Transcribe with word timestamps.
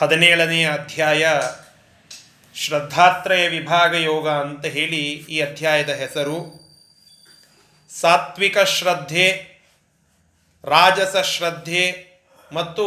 ಹದಿನೇಳನೆಯ 0.00 0.72
ಅಧ್ಯಾಯ 0.72 1.26
ಶ್ರದ್ಧಾತ್ರಯ 2.54 3.48
ವಿಭಾಗ 3.48 3.94
ಯೋಗ 3.94 4.30
ಅಂತ 4.30 4.66
ಹೇಳಿ 4.66 5.02
ಈ 5.12 5.40
ಅಧ್ಯಾಯದ 5.40 5.88
ಹೆಸರು. 5.88 6.66
ಸಾತ್ವಿಕ 8.00 8.58
ಶ್ರದ್ಧೆ, 8.58 9.56
ರಾಜಸ 10.64 11.16
ಶ್ರದ್ಧೆ 11.16 12.06
ಮತ್ತು 12.52 12.86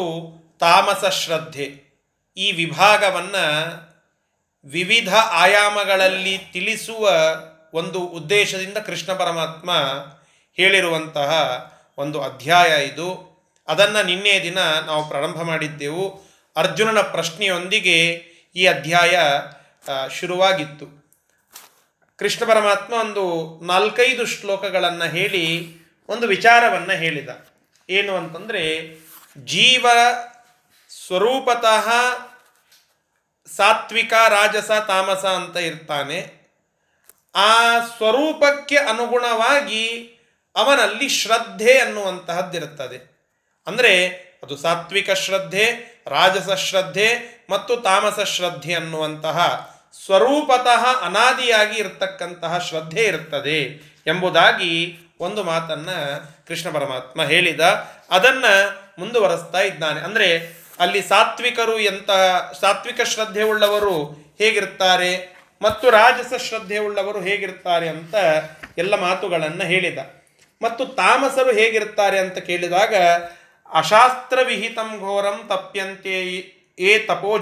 ತಾಮಸ 0.60 1.06
ಶ್ರದ್ಧೆ 1.06 1.84
ಈ 2.38 2.52
ವಿಭಾಗವನ್ನು 2.52 3.46
ವಿವಿಧ 4.66 5.14
ಆಯಾಮಗಳಲ್ಲಿ 5.16 6.38
ತಿಳಿಸುವ 6.38 7.12
ಒಂದು 7.74 8.00
ಉದ್ದೇಶದಿಂದ 8.00 8.78
ಕೃಷ್ಣ 8.78 9.14
ಪರಮಾತ್ಮ 9.14 9.72
ಹೇಳಿರುವಂತಹ 10.54 11.32
ಒಂದು 11.98 12.22
ಅಧ್ಯಾಯ 12.22 12.86
ಇದು. 12.86 13.30
ಅದನ್ನು 13.68 14.06
ನಿನ್ನೆ 14.06 14.44
ದಿನ 14.44 14.60
ನಾವು 14.60 15.10
ಪ್ರಾರಂಭ 15.10 15.42
ಮಾಡಿದ್ದೆವು. 15.42 16.29
ಅರ್ಜುನನ 16.56 17.02
ಪ್ರಶ್ನೆಯೊಂದಿಗೆ 17.02 18.14
ಈ 18.56 18.66
ಅಧ್ಯಾಯ 18.66 19.20
ಶುರುವಾಗಿತ್ತು. 20.20 21.00
ಕೃಷ್ಣ 22.18 22.46
ಪರಮಾತ್ಮ 22.46 22.94
ಒಂದು 22.94 23.60
ನಾಲ್ಕೈದು 23.66 24.26
ಶ್ಲೋಕಗಳನ್ನು 24.26 25.06
ಹೇಳಿ 25.06 25.76
ಒಂದು 26.10 26.28
ವಿಚಾರವನ್ನು 26.28 26.98
ಹೇಳಿದ. 26.98 27.30
ಏನು 27.90 28.16
ಅಂತಂದರೆ, 28.16 28.96
ಜೀವ 29.46 29.86
ಸ್ವರೂಪತಃ 31.08 31.90
ಸಾತ್ವಿಕ, 33.56 34.14
ರಾಜಸ, 34.30 34.72
ತಾಮಸ 34.72 35.26
ಅಂತ 35.26 35.58
ಇರ್ತಾನೆ. 35.58 36.40
ಆ 37.36 37.80
ಸ್ವರೂಪಕ್ಕೆ 37.80 38.78
ಅನುಗುಣವಾಗಿ 38.78 40.16
ಅವನಲ್ಲಿ 40.56 41.10
ಶ್ರದ್ಧೆ 41.10 41.80
ಅನ್ನುವಂತಹದ್ದಿರುತ್ತದೆ. 41.80 43.20
ಅಂದರೆ 43.68 44.08
ಅದು 44.44 44.58
ಸಾತ್ವಿಕ 44.58 45.12
ಶ್ರದ್ಧೆ 45.12 45.89
ರಾಜಸ 46.10 46.52
ಶ್ರದ್ಧೆ 46.52 47.40
ಮತ್ತು 47.50 47.76
ತಾಮಸ 47.76 48.20
ಶ್ರದ್ಧೆ 48.20 48.74
ಅನ್ನುವಂತಹ 48.74 49.70
ಸ್ವರೂಪತಃ 50.06 51.06
ಅನಾದಿಯಾಗಿ 51.06 51.80
ಇರತಕ್ಕಂತಹ 51.80 52.58
ಶ್ರದ್ಧೆ 52.58 53.04
ಇರುತ್ತದೆ 53.04 53.64
ಎಂಬುದಾಗಿ 54.08 54.98
ಒಂದು 55.20 55.44
ಮಾತನ್ನು 55.44 55.98
ಕೃಷ್ಣ 56.48 56.70
ಪರಮಾತ್ಮ 56.70 57.24
ಹೇಳಿದ. 57.24 57.60
ಅದನ್ನು 58.10 58.54
ಮುಂದುವರೆಸ್ತಾ 59.00 59.60
ಇದ್ದಾನೆ. 59.62 60.00
ಅಂದರೆ 60.02 60.60
ಅಲ್ಲಿ 60.80 61.02
ಸಾತ್ವಿಕರು 61.02 61.80
ಎಂತಹ 61.80 62.52
ಸಾತ್ವಿಕ 62.62 63.02
ಶ್ರದ್ಧೆ 63.02 63.44
ಉಳ್ಳವರು 63.44 63.96
ಹೇಗಿರ್ತಾರೆ 64.38 65.36
ಮತ್ತು 65.62 65.90
ರಾಜಸ 65.90 66.34
ಶ್ರದ್ಧೆ 66.42 66.78
ಉಳ್ಳವರು 66.78 67.22
ಹೇಗಿರ್ತಾರೆ 67.22 67.90
ಅಂತ 67.90 68.16
ಎಲ್ಲ 68.78 68.96
ಮಾತುಗಳನ್ನು 69.02 69.66
ಹೇಳಿದ. 69.66 70.00
ಮತ್ತು 70.62 70.86
ತಾಮಸರು 70.86 71.52
ಹೇಗಿರ್ತಾರೆ 71.52 72.20
ಅಂತ 72.20 72.38
ಕೇಳಿದಾಗ 72.38 72.94
ಅಶಾಸ್ತ್ರವಿಹಿತಂ 73.74 75.00
ಘೋರಂ 75.00 75.44
ತಪ್ಯಂತೆ 75.48 76.26
ಏ 76.80 77.00
ತಪೋ 77.00 77.38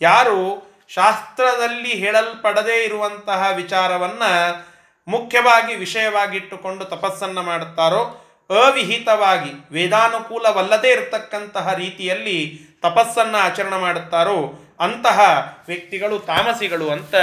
ಯಾರು 0.00 0.74
ಶಾಸ್ತ್ರದಲ್ಲಿ 0.88 1.94
ಹೇಳಲ್ಪಡದೇ 1.94 2.84
ಇರುವಂತಹ 2.84 3.46
ವಿಚಾರವನ್ನು 3.56 4.74
ಮುಖ್ಯವಾಗಿ 5.08 5.74
ವಿಷಯವಾಗಿಟ್ಟುಕೊಂಡು 5.74 6.84
ತಪಸ್ಸನ್ನು 6.84 7.42
ಮಾಡುತ್ತಾರೋ, 7.42 8.26
ಅವಿಹಿತವಾಗಿ, 8.50 9.50
ವೇದಾನುಕೂಲವಲ್ಲದೇ 9.70 10.92
ಇರತಕ್ಕಂತಹ 10.92 11.74
ರೀತಿಯಲ್ಲಿ 11.74 12.58
ತಪಸ್ಸನ್ನು 12.82 13.38
ಆಚರಣೆ 13.38 13.80
ಮಾಡುತ್ತಾರೋ, 13.80 14.54
ಅಂತಹ 14.80 15.20
ವ್ಯಕ್ತಿಗಳು 15.66 16.18
ತಾಮಸಿಗಳು 16.18 16.90
ಅಂತ 16.90 17.14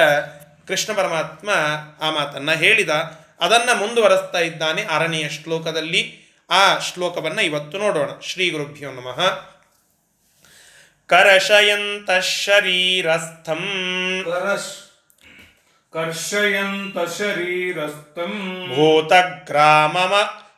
ಕೃಷ್ಣ 0.68 0.94
ಪರಮಾತ್ಮ 0.94 1.50
ಆ 2.02 2.12
ಮಾತನ್ನು 2.12 2.52
ಹೇಳಿದ. 2.52 2.90
ಅದನ್ನು 3.42 3.76
ಮುಂದುವರೆಸ್ತಾ 3.76 4.40
ಇದ್ದಾನೆ 4.40 4.86
ಆರನೆಯ 4.86 5.30
ಶ್ಲೋಕದಲ್ಲಿ. 5.30 6.21
ಆ 6.52 6.80
ಶ್ಲೋಕವನ್ನು 6.80 7.42
ಇವತ್ತು 7.42 7.78
ನೋಡೋಣ. 7.78 8.10
ಶ್ರೀ 8.20 8.50
ಗುರುಭ್ಯೋ 8.50 8.92
ನಮಃ. 8.92 9.22
ಕರ್ಷಯಂತ 11.08 12.12
ಶರೀರಸ್ಥಂ. 12.12 13.58
ಭೂತಗ್ರಾಮಮ 18.70 20.14
ಚೇತಸಃ 20.14 20.51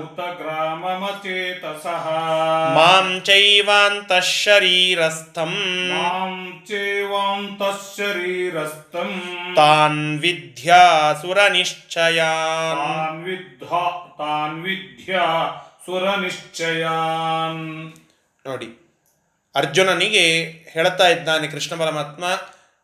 ಭೂತಗ್ರಾಮಮಚೇತಸಃ 0.00 2.04
ಮಾಂ 2.76 3.20
ಚೈವಾಂತ 3.24 4.12
ಶರೀರಸ್ಥಂ 4.34 5.54
ಮಾಂ 5.92 6.62
ಚೈವಾಂತ 6.68 7.62
ಶರೀರಸ್ಥಂ 7.88 9.22
ತಾನ್ 9.56 10.18
ವಿದ್ಯಾ 10.18 11.14
ನಿಶ್ಚಯಾನ್ 11.52 12.78
ತಾನ್ 12.78 13.24
ವಿದ್ಧ 13.24 13.64
ತಾನ್ 14.18 14.62
ವಿದ್ಯಾ 14.62 15.52
ಸುರನಿಶ್ಚಯಾನ್ 15.86 17.92
ನೋಡಿ 18.44 18.68
ಅರ್ಜುನನಿಗೆ 19.54 20.44
ಹೇಳ್ತಾ 20.72 21.08
ಇದ್ದಾನೆ 21.08 21.48
ಕೃಷ್ಣ 21.48 21.76
ಪರಮಾತ್ಮ 21.76 22.24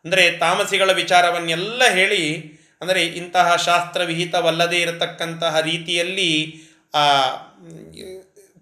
ಅಂದರೆ 0.05 0.37
ತಾಮಸಿಗಳ 0.37 0.93
ವಿಚಾರವನ್ನೆಲ್ಲ 0.93 1.93
ಹೇಳಿ 1.93 2.60
ಅಂದರೆ 2.81 3.05
ಇಂತಹ 3.15 3.55
ಶಾಸ್ತ್ರವಿಹಿತವಲ್ಲದೇ 3.55 4.79
ಇರತಕ್ಕಂತಹ 4.81 5.59
ರೀತಿಯಲ್ಲಿ 5.61 6.31
ಆ, 6.93 7.03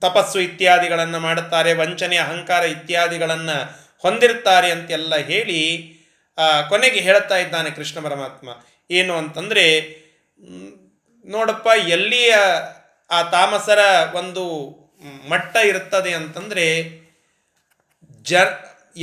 ತಪಸ್ಸು 0.02 0.40
ಇತ್ಯಾದಿಗಳನ್ನು 0.40 1.20
ಮಾಡುತ್ತಾರೆ, 1.20 1.74
ವಂಚನೆ, 1.74 2.18
ಅಹಂಕಾರ 2.18 2.64
ಇತ್ಯಾದಿಗಳನ್ನು 2.66 3.56
ಹೊಂದಿರ್ತಾರೆ 4.04 4.72
ಅಂತೆಲ್ಲ 4.72 5.16
ಹೇಳಿ 5.26 5.62
ಕೊನೆಗೆ 6.70 7.00
ಹೇಳ್ತಾ 7.00 7.38
ಇದ್ದಾನೆ 7.38 7.72
ಕೃಷ್ಣ 7.72 8.00
ಪರಮಾತ್ಮ. 8.04 8.50
ಏನು 8.90 9.14
ಅಂತಂದರೆ 9.18 9.66
ನೋಡಪ್ಪ, 11.26 11.68
ಎಲ್ಲಿಯ 11.88 12.34
ಆ 13.10 13.22
ತಾಮಸರ 13.30 13.82
ಒಂದು 14.14 14.44
ಮಟ್ಟ 15.30 15.58
ಇರುತ್ತದೆ 15.66 16.14
ಅಂತಂದರೆ 16.14 16.66
ಜ 18.26 18.34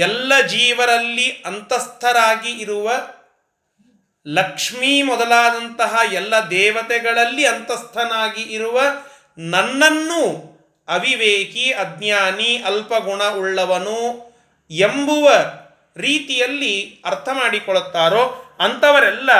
ಎಲ್ಲ 0.00 0.32
ಜೀವರಲ್ಲಿ 0.47 1.28
ಅಂತಸ್ಥರಾಗಿ 1.44 2.50
ಇರುವ 2.59 2.87
ಲಕ್ಷ್ಮೀ 4.26 5.03
ಮೊದಲಾದಂತಹ 5.03 6.12
ಎಲ್ಲ 6.12 6.34
ದೇವತೆಗಳಲ್ಲಿ 6.50 7.47
ಅಂತಸ್ಥನಾಗಿ 7.47 8.42
ಇರುವ 8.42 8.81
ನನ್ನನ್ನು 9.38 10.56
ಅವಿವೇಕಿ, 10.88 11.72
ಅಜ್ಞಾನಿ, 11.72 12.62
ಅಲ್ಪಗುಣ 12.66 13.22
ಉಳ್ಳವನು 13.25 14.34
ಎಂಬುವ 14.70 15.31
ರೀತಿಯಲ್ಲಿ 15.97 17.03
ಅರ್ಥ 17.04 17.28
ಮಾಡಿಕೊಳ್ಳುತ್ತಾರೋ 17.32 18.56
ಅಂಥವರೆಲ್ಲ 18.59 19.32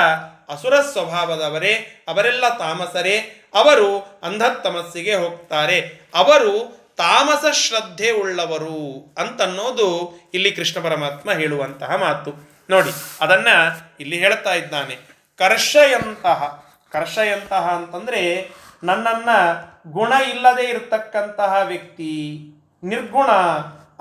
ಅಸುರ 0.49 0.81
ಸ್ವಭಾವದವರೇ, 0.81 1.73
ಅವರೆಲ್ಲ 2.07 2.57
ತಾಮಸರೇ, 2.57 3.43
ಅವರು 3.53 4.19
ಅಂಧತಮಸ್ಸಿಗೆ 4.23 5.15
ಹೋಗ್ತಾರೆ, 5.15 6.01
ಅವರು 6.15 6.77
ತಾಮಸ 6.97 7.45
ಶ್ರದ್ಧೆ 7.55 8.11
ಉಳ್ಳವರು 8.11 9.15
ಅಂತನ್ನೋದು 9.17 10.19
ಇಲ್ಲಿ 10.33 10.51
ಕೃಷ್ಣ 10.51 10.83
ಪರಮಾತ್ಮ 10.83 11.33
ಹೇಳುವಂತಹ 11.33 11.95
ಮಾತು. 11.95 12.56
ನೋಡಿ, 12.69 12.91
ಅದನ್ನ 13.21 13.49
ಇಲ್ಲಿ 13.99 14.17
ಹೇಳ್ತಾ 14.19 14.53
ಇದ್ದಾನೆ. 14.53 14.95
ಕರ್ಷಯಂತಹ 15.39 16.39
ಕರ್ಷಯಂತಹ 16.91 17.65
ಅಂತಂದ್ರೆ 17.75 18.21
ನನ್ನನ್ನ 18.83 19.29
ಗುಣ 19.91 20.13
ಇಲ್ಲದೆ 20.29 20.63
ಇರತಕ್ಕಂತಹ 20.63 21.53
ವ್ಯಕ್ತಿ, 21.65 22.13
ನಿರ್ಗುಣ 22.83 23.31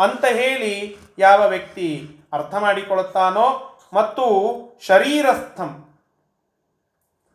ಅಂತ 0.04 0.24
ಹೇಳಿ 0.40 0.74
ಯಾವ 1.18 1.40
ವ್ಯಕ್ತಿ 1.48 1.88
ಅರ್ಥ 2.32 2.54
ಮಾಡಿಕೊಳ್ಳುತ್ತಾನೋ 2.54 3.46
ಮತ್ತು 3.92 4.24
ಶರೀರಸ್ಥಂ, 4.86 5.70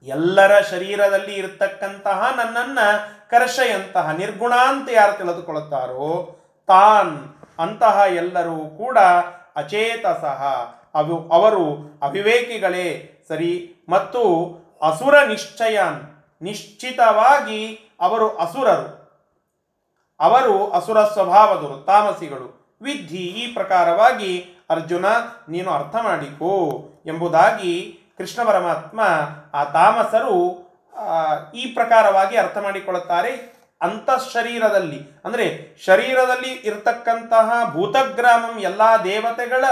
ಎಲ್ಲರ 0.05 0.53
ಶರೀರದಲ್ಲಿ 0.71 1.33
ಇರತಕ್ಕಂತಹ 1.35 2.19
ನನ್ನನ್ನ 2.37 2.79
ಕರ್ಷಯಂತಹ, 3.29 4.05
ನಿರ್ಗುಣ 4.11 4.53
ಅಂತ 4.67 4.89
ಯಾರು 4.93 5.13
ತಿಳಿದುಕೊಳ್ಳುತ್ತಾರೋ 5.17 6.07
ತಾನ್ 6.69 7.13
ಅಂತಹ 7.59 7.97
ಎಲ್ಲರೂ 8.15 8.59
ಕೂಡ 8.77 8.97
ಅಚೇತಸಹ 9.55 10.41
ಅವು, 10.95 11.15
ಅವರು 11.29 11.63
ಅವಿವೇಕಿಗಳೇ 12.01 12.87
ಸರಿ 13.27 13.51
ಮತ್ತು 13.89 14.21
ಅಸುರ 14.81 15.15
ನಿಶ್ಚಯನ್, 15.27 15.99
ನಿಶ್ಚಿತವಾಗಿ 16.41 17.61
ಅವರು 18.01 18.27
ಅಸುರರು. 18.37 18.89
ಅವರು 20.19 20.55
ಅಸುರ 20.71 20.99
ಸ್ವಭಾವದರು 21.03 21.77
ತಾಮಸಿಗಳು. 21.85 22.47
ವಿಧಿ 22.81 23.23
ಈ 23.41 23.53
ಪ್ರಕಾರವಾಗಿ, 23.53 24.31
ಅರ್ಜುನ, 24.69 25.05
ನೀನು 25.49 25.69
ಅರ್ಥ 25.71 25.95
ಮಾಡಿಕೊ 26.01 26.51
ಎಂಬುದಾಗಿ 27.05 27.73
ಕೃಷ್ಣ 28.17 28.43
ಪರಮಾತ್ಮ 28.43 28.99
ಆ 29.53 29.63
ತಾಮಸರು 29.63 30.37
ಈ 31.55 31.65
ಪ್ರಕಾರವಾಗಿ 31.73 32.37
ಅರ್ಥ 32.37 32.57
ಮಾಡಿಕೊಳ್ಳುತ್ತಾರೆ. 32.57 33.31
ಅಂತಃಶರೀರದಲ್ಲಿ 33.81 34.99
ಅಂದರೆ 35.25 35.45
ಶರೀರದಲ್ಲಿ 35.85 36.51
ಇರತಕ್ಕಂತಹ 36.69 37.49
ಭೂತಗ್ರಾಮಂ 37.73 38.59
ಎಲ್ಲ 38.59 38.81
ದೇವತೆಗಳ 39.03 39.65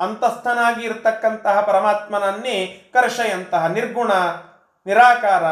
ಅಂತಸ್ಥನಾಗಿ 0.00 0.86
ಇರತಕ್ಕಂತಹ 0.86 1.60
ಪರಮಾತ್ಮನನ್ನೇ 1.60 2.56
ಕರ್ಷಯಂತಹ 2.92 3.66
ನಿರ್ಗುಣ, 3.66 4.12
ನಿರಾಕಾರ 4.86 5.44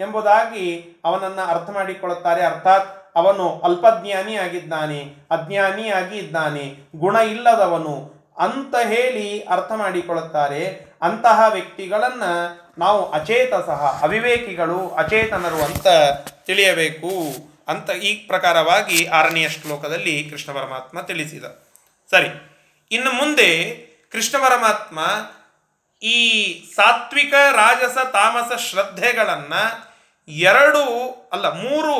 ಎಂಬುದಾಗಿ 0.00 0.66
ಅವನನ್ನು 1.04 1.44
ಅರ್ಥ 1.52 1.70
ಮಾಡಿಕೊಳ್ಳುತ್ತಾರೆ. 1.70 2.42
ಅರ್ಥಾತ್ 2.42 2.90
ಅವನು 3.16 3.46
ಅಲ್ಪಜ್ಞಾನಿ 3.58 4.34
ಆಗಿದ್ದಾನೆ 4.36 5.00
ಅಜ್ಞಾನಿಯಾಗಿ 5.30 6.16
ಇದ್ದಾನೆ, 6.18 6.64
ಗುಣ 6.96 7.16
ಇಲ್ಲದವನು 7.16 7.96
ಅಂತ 8.38 8.74
ಹೇಳಿ 8.88 9.26
ಅರ್ಥ 9.44 9.72
ಮಾಡಿಕೊಳ್ಳುತ್ತಾರೆ. 9.72 10.62
ಅಂತಹ 11.02 11.38
ವ್ಯಕ್ತಿಗಳನ್ನು 11.52 12.32
ನಾವು 12.78 13.00
ಅಚೇತ 13.10 13.54
ಸಹ 13.66 14.00
ಅವಿವೇಕಿಗಳು, 14.02 14.78
ಅಚೇತನರು 14.90 15.60
ಅಂತ 15.64 15.86
ತಿಳಿಯಬೇಕು 16.46 17.12
ಅಂತ 17.68 17.90
ಈ 17.90 18.14
ಪ್ರಕಾರವಾಗಿ 18.26 18.98
ಆರನೆಯ 19.08 19.48
ಶ್ಲೋಕದಲ್ಲಿ 19.48 20.14
ಕೃಷ್ಣ 20.30 20.52
ಪರಮಾತ್ಮ 20.52 21.00
ತಿಳಿಸಿದ. 21.00 21.44
ಸರಿ, 22.10 22.30
ಇನ್ನು 22.90 23.12
ಮುಂದೆ 23.12 23.50
ಕೃಷ್ಣ 24.14 24.48
ಪರಮಾತ್ಮ 24.48 25.00
ಈ 26.02 26.52
ಸಾತ್ವಿಕ, 26.74 27.34
ರಾಜಸ, 27.34 27.98
ತಾಮಸ 27.98 28.52
ಶ್ರದ್ಧೆಗಳನ್ನು 28.52 29.94
ಎರಡು 30.28 31.10
ಅಲ್ಲ, 31.32 31.48
ಮೂರು 31.48 31.94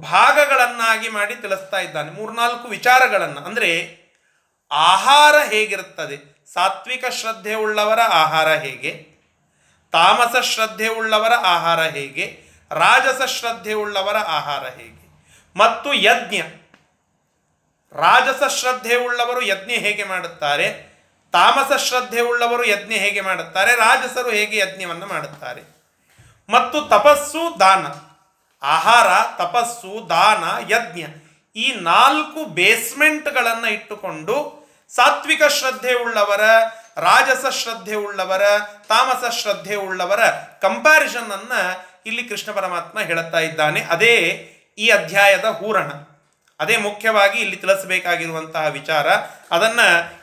ಭಾಗಗಳನ್ನಾಗಿ 0.00 1.08
ಮಾಡಿ 1.08 1.36
ತಿಳಿಸ್ತಾ 1.36 1.80
ಇದ್ದಾನೆ. 1.80 2.10
ಮೂರ್ನಾಲ್ಕು 2.10 2.68
ವಿಚಾರಗಳನ್ನು. 2.68 3.40
ಅಂದರೆ 3.40 3.98
ಆಹಾರ 4.72 5.34
ಹೇಗಿರುತ್ತದೆ? 5.52 6.46
ಸಾತ್ವಿಕ 6.52 7.04
ಶ್ರದ್ಧೆ 7.06 7.54
ಉಳ್ಳವರ 7.54 8.00
ಆಹಾರ 8.00 8.48
ಹೇಗೆ? 8.48 8.92
ತಾಮಸ 9.92 10.36
ಶ್ರದ್ಧೆ 10.36 10.88
ಉಳ್ಳವರ 10.88 11.32
ಆಹಾರ 11.32 11.80
ಹೇಗೆ? 11.80 12.42
ರಾಜಸ 12.70 13.22
ಶ್ರದ್ಧೆ 13.22 13.72
ಉಳ್ಳವರ 13.72 14.16
ಆಹಾರ 14.16 14.66
ಹೇಗೆ? 14.66 15.26
ಮತ್ತು 15.56 15.94
ಯಜ್ಞ. 15.94 16.40
ರಾಜಸ 17.92 18.42
ಶ್ರದ್ಧೆ 18.48 18.96
ಉಳ್ಳವರು 18.96 19.42
ಯಜ್ಞ 19.42 19.70
ಹೇಗೆ 19.70 20.04
ಮಾಡುತ್ತಾರೆ? 20.04 20.85
ತಾಮಸ 21.36 21.80
ಶ್ರದ್ಧೆ 21.80 22.20
ಉಳ್ಳವರು 22.20 22.64
ಯಜ್ಞ 22.64 22.92
ಹೇಗೆ 22.92 23.20
ಮಾಡುತ್ತಾರೆ? 23.20 23.76
ರಾಜಸರು 23.76 24.30
ಹೇಗೆ 24.30 24.56
ಯಜ್ಞವನ್ನು 24.56 25.06
ಮಾಡುತ್ತಾರೆ? 25.06 25.62
ಮತ್ತು 26.48 26.80
ತಪಸ್ಸು 26.80 27.60
ದಾನ. 27.60 27.86
ಆಹಾರ, 28.66 29.06
ತಪಸ್ಸು, 29.38 30.08
ದಾನ, 30.08 30.72
ಯಜ್ಞ 30.72 31.02
ಈ 31.56 31.74
ನಾಲ್ಕು 31.74 32.44
ಬೇಸ್ಮೆಂಟ್ಗಳನ್ನು 32.44 33.68
ಇಟ್ಟುಕೊಂಡು 33.68 34.66
ಸಾತ್ವಿಕ 34.94 35.42
ಶ್ರದ್ಧೆ 35.44 35.94
ಉಳ್ಳವರ, 35.94 36.40
ರಾಜಸ 36.96 37.46
ಶ್ರದ್ಧೆ 37.46 37.94
ಉಳ್ಳವರ, 37.94 38.42
ತಾಮಸ 38.88 39.34
ಶ್ರದ್ಧೆ 39.34 39.74
ಉಳ್ಳವರ 39.74 40.24
ಕಂಪ್ಯಾರಿಸನ್ 40.62 41.32
ಅನ್ನ 41.32 41.52
ಇಲ್ಲಿ 42.06 42.24
ಕೃಷ್ಣ 42.24 42.52
ಪರಮಾತ್ಮ 42.52 43.00
ಹೇಳುತ್ತಾ 43.00 43.38
ಇದ್ದಾನೆ. 43.38 43.80
ಅದೇ 43.80 44.16
ಈ 44.78 44.88
ಅಧ್ಯಾಯದ 44.88 45.44
ಹೂರಣ. 45.44 45.90
ಅದೇ 46.60 46.76
ಮುಖ್ಯವಾಗಿ 46.76 47.40
ಇಲ್ಲಿ 47.40 47.56
ತಿಳಿಸಬೇಕಾಗಿರುವಂತಹ 47.56 48.66
ವಿಚಾರ 48.66 49.06
ಅದನ್ನ 49.50 49.80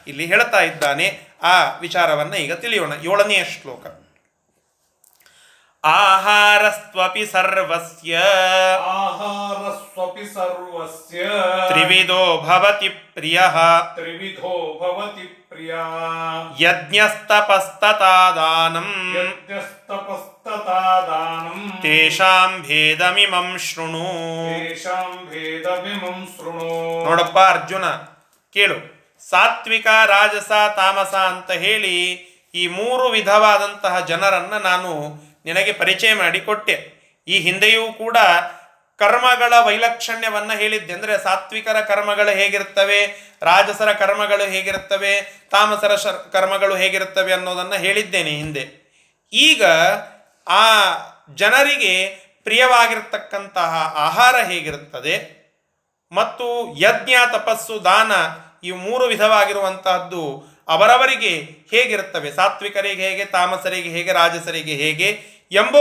ಇಲ್ಲಿ 0.07 0.25
ಹೇಳ್ತಾ 0.25 0.59
ಇದ್ದಾನೆ. 0.59 1.21
ಆ 1.43 1.77
ವಿಚಾರವನ್ನ 1.79 2.33
ಈಗ 2.33 2.53
ತಿಳಿಯೋಣ. 2.53 2.93
ಏಳನೆಯ 2.93 3.43
ಶ್ಲೋಕ. 3.45 3.85
ಆಹಾರಸ್ತ್ವಪಿ 5.85 7.25
ಸರ್ವಸ್ಯ. 7.25 8.17
ಆಹಾರಸ್ವಪಿ 8.85 10.33
ಸರ್ವಸ್ಯ. 10.33 11.17
ತ್ರಿವಿಧೋ 11.67 12.41
ಭವತಿ 12.41 12.89
ಪ್ರಿಯ. 12.89 13.41
ತ್ರಿವಿಧೋ 13.95 14.79
ಭವತಿ 14.79 15.42
यज्ञस्तपस्ततादानम् 16.59 19.13
ದಾನಂ 21.07 21.79
ತೇಷಾಂ 21.81 22.61
ಭೇದಮಿಮಂ 22.61 23.57
ಶೃಣು. 23.57 23.99
ತೇಷಾಂ 23.99 25.27
ಭೇದಮಿಮಂ 25.29 26.27
ಶೃಣು. 26.37 27.05
ನೋಡಪ್ಪ 27.05 27.39
ಅರ್ಜುನ 27.39 27.83
ಕೇಳು. 28.53 28.75
ಸಾತ್ವಿಕ 29.29 29.87
ರಾಜಸ 30.05 30.51
ತಾಮಸ 30.75 31.15
ಅಂತ 31.15 31.51
ಹೇಳಿ 31.51 32.27
ಈ 32.55 32.67
ಮೂರು 32.67 33.09
ವಿಧವಾದಂತಹ 33.09 33.99
ಜನರನ್ನ 33.99 34.57
ನಾನು 34.57 35.21
ನಿನಗೆ 35.45 35.73
ಪರಿಚಯ 35.73 36.13
ಮಾಡಿಕೊಟ್ಟೆ. 36.13 36.93
ಈ 37.27 37.39
ಹಿಂದೆಯೂ 37.39 37.93
ಕೂಡ 37.93 38.17
ಕರ್ಮಗಳ 39.03 39.53
ವೈಲಕ್ಷಣ್ಯವನ್ನ 39.65 40.53
ಹೇಳಿದ್ದೆ. 40.53 40.93
ಅಂದರೆ 40.93 41.23
ಸಾತ್ವಿಕರ 41.23 41.79
ಕರ್ಮಗಳು 41.81 42.31
ಹೇಗಿರುತ್ತವೆ 42.35 42.99
ರಾಜಸರ 43.41 43.91
ಕರ್ಮಗಳು 43.91 44.45
ಹೇಗಿರುತ್ತವೆ 44.49 45.13
ತಾಮಸರ 45.51 45.95
ಕರ್ಮಗಳು 46.31 46.75
ಹೇಗಿರುತ್ತವೆ 46.75 47.33
ಅನ್ನೋದನ್ನು 47.33 47.75
ಹೇಳಿದ್ದೇನೆ 47.75 48.29
ಹಿಂದೆ. 48.29 48.63
ಈಗ 49.33 49.63
ಆ 50.47 50.65
ಜನರಿಗೆ 51.35 51.93
ಪ್ರಿಯವಾಗಿರ್ತಕ್ಕಂತಹ 52.43 53.71
ಆಹಾರ 53.97 54.35
ಹೇಗಿರುತ್ತದೆ 54.35 55.15
ಮತ್ತು 56.11 56.45
ಯಜ್ಞ, 56.77 57.15
ತಪಸ್ಸು, 57.31 57.75
ದಾನ 57.85 58.11
ಈ 58.63 58.71
ಮೂರು 58.71 59.05
ವಿಧವಾಗಿರುವಂತಹದ್ದು 59.05 60.23
ಅವರವರಿಗೆ 60.67 61.33
ಹೇಗಿರುತ್ತವೆ 61.71 62.31
ಸಾತ್ವಿಕರಿಗೆ 62.31 63.09
ಹೇಗೆ, 63.09 63.25
ತಾಮಸರಿಗೆ 63.25 63.89
ಹೇಗೆ, 63.89 64.11
ರಾಜಸರಿಗೆ 64.11 64.75
ಹೇಗೆ 64.75 65.09
ಎಂಬ 65.51 65.75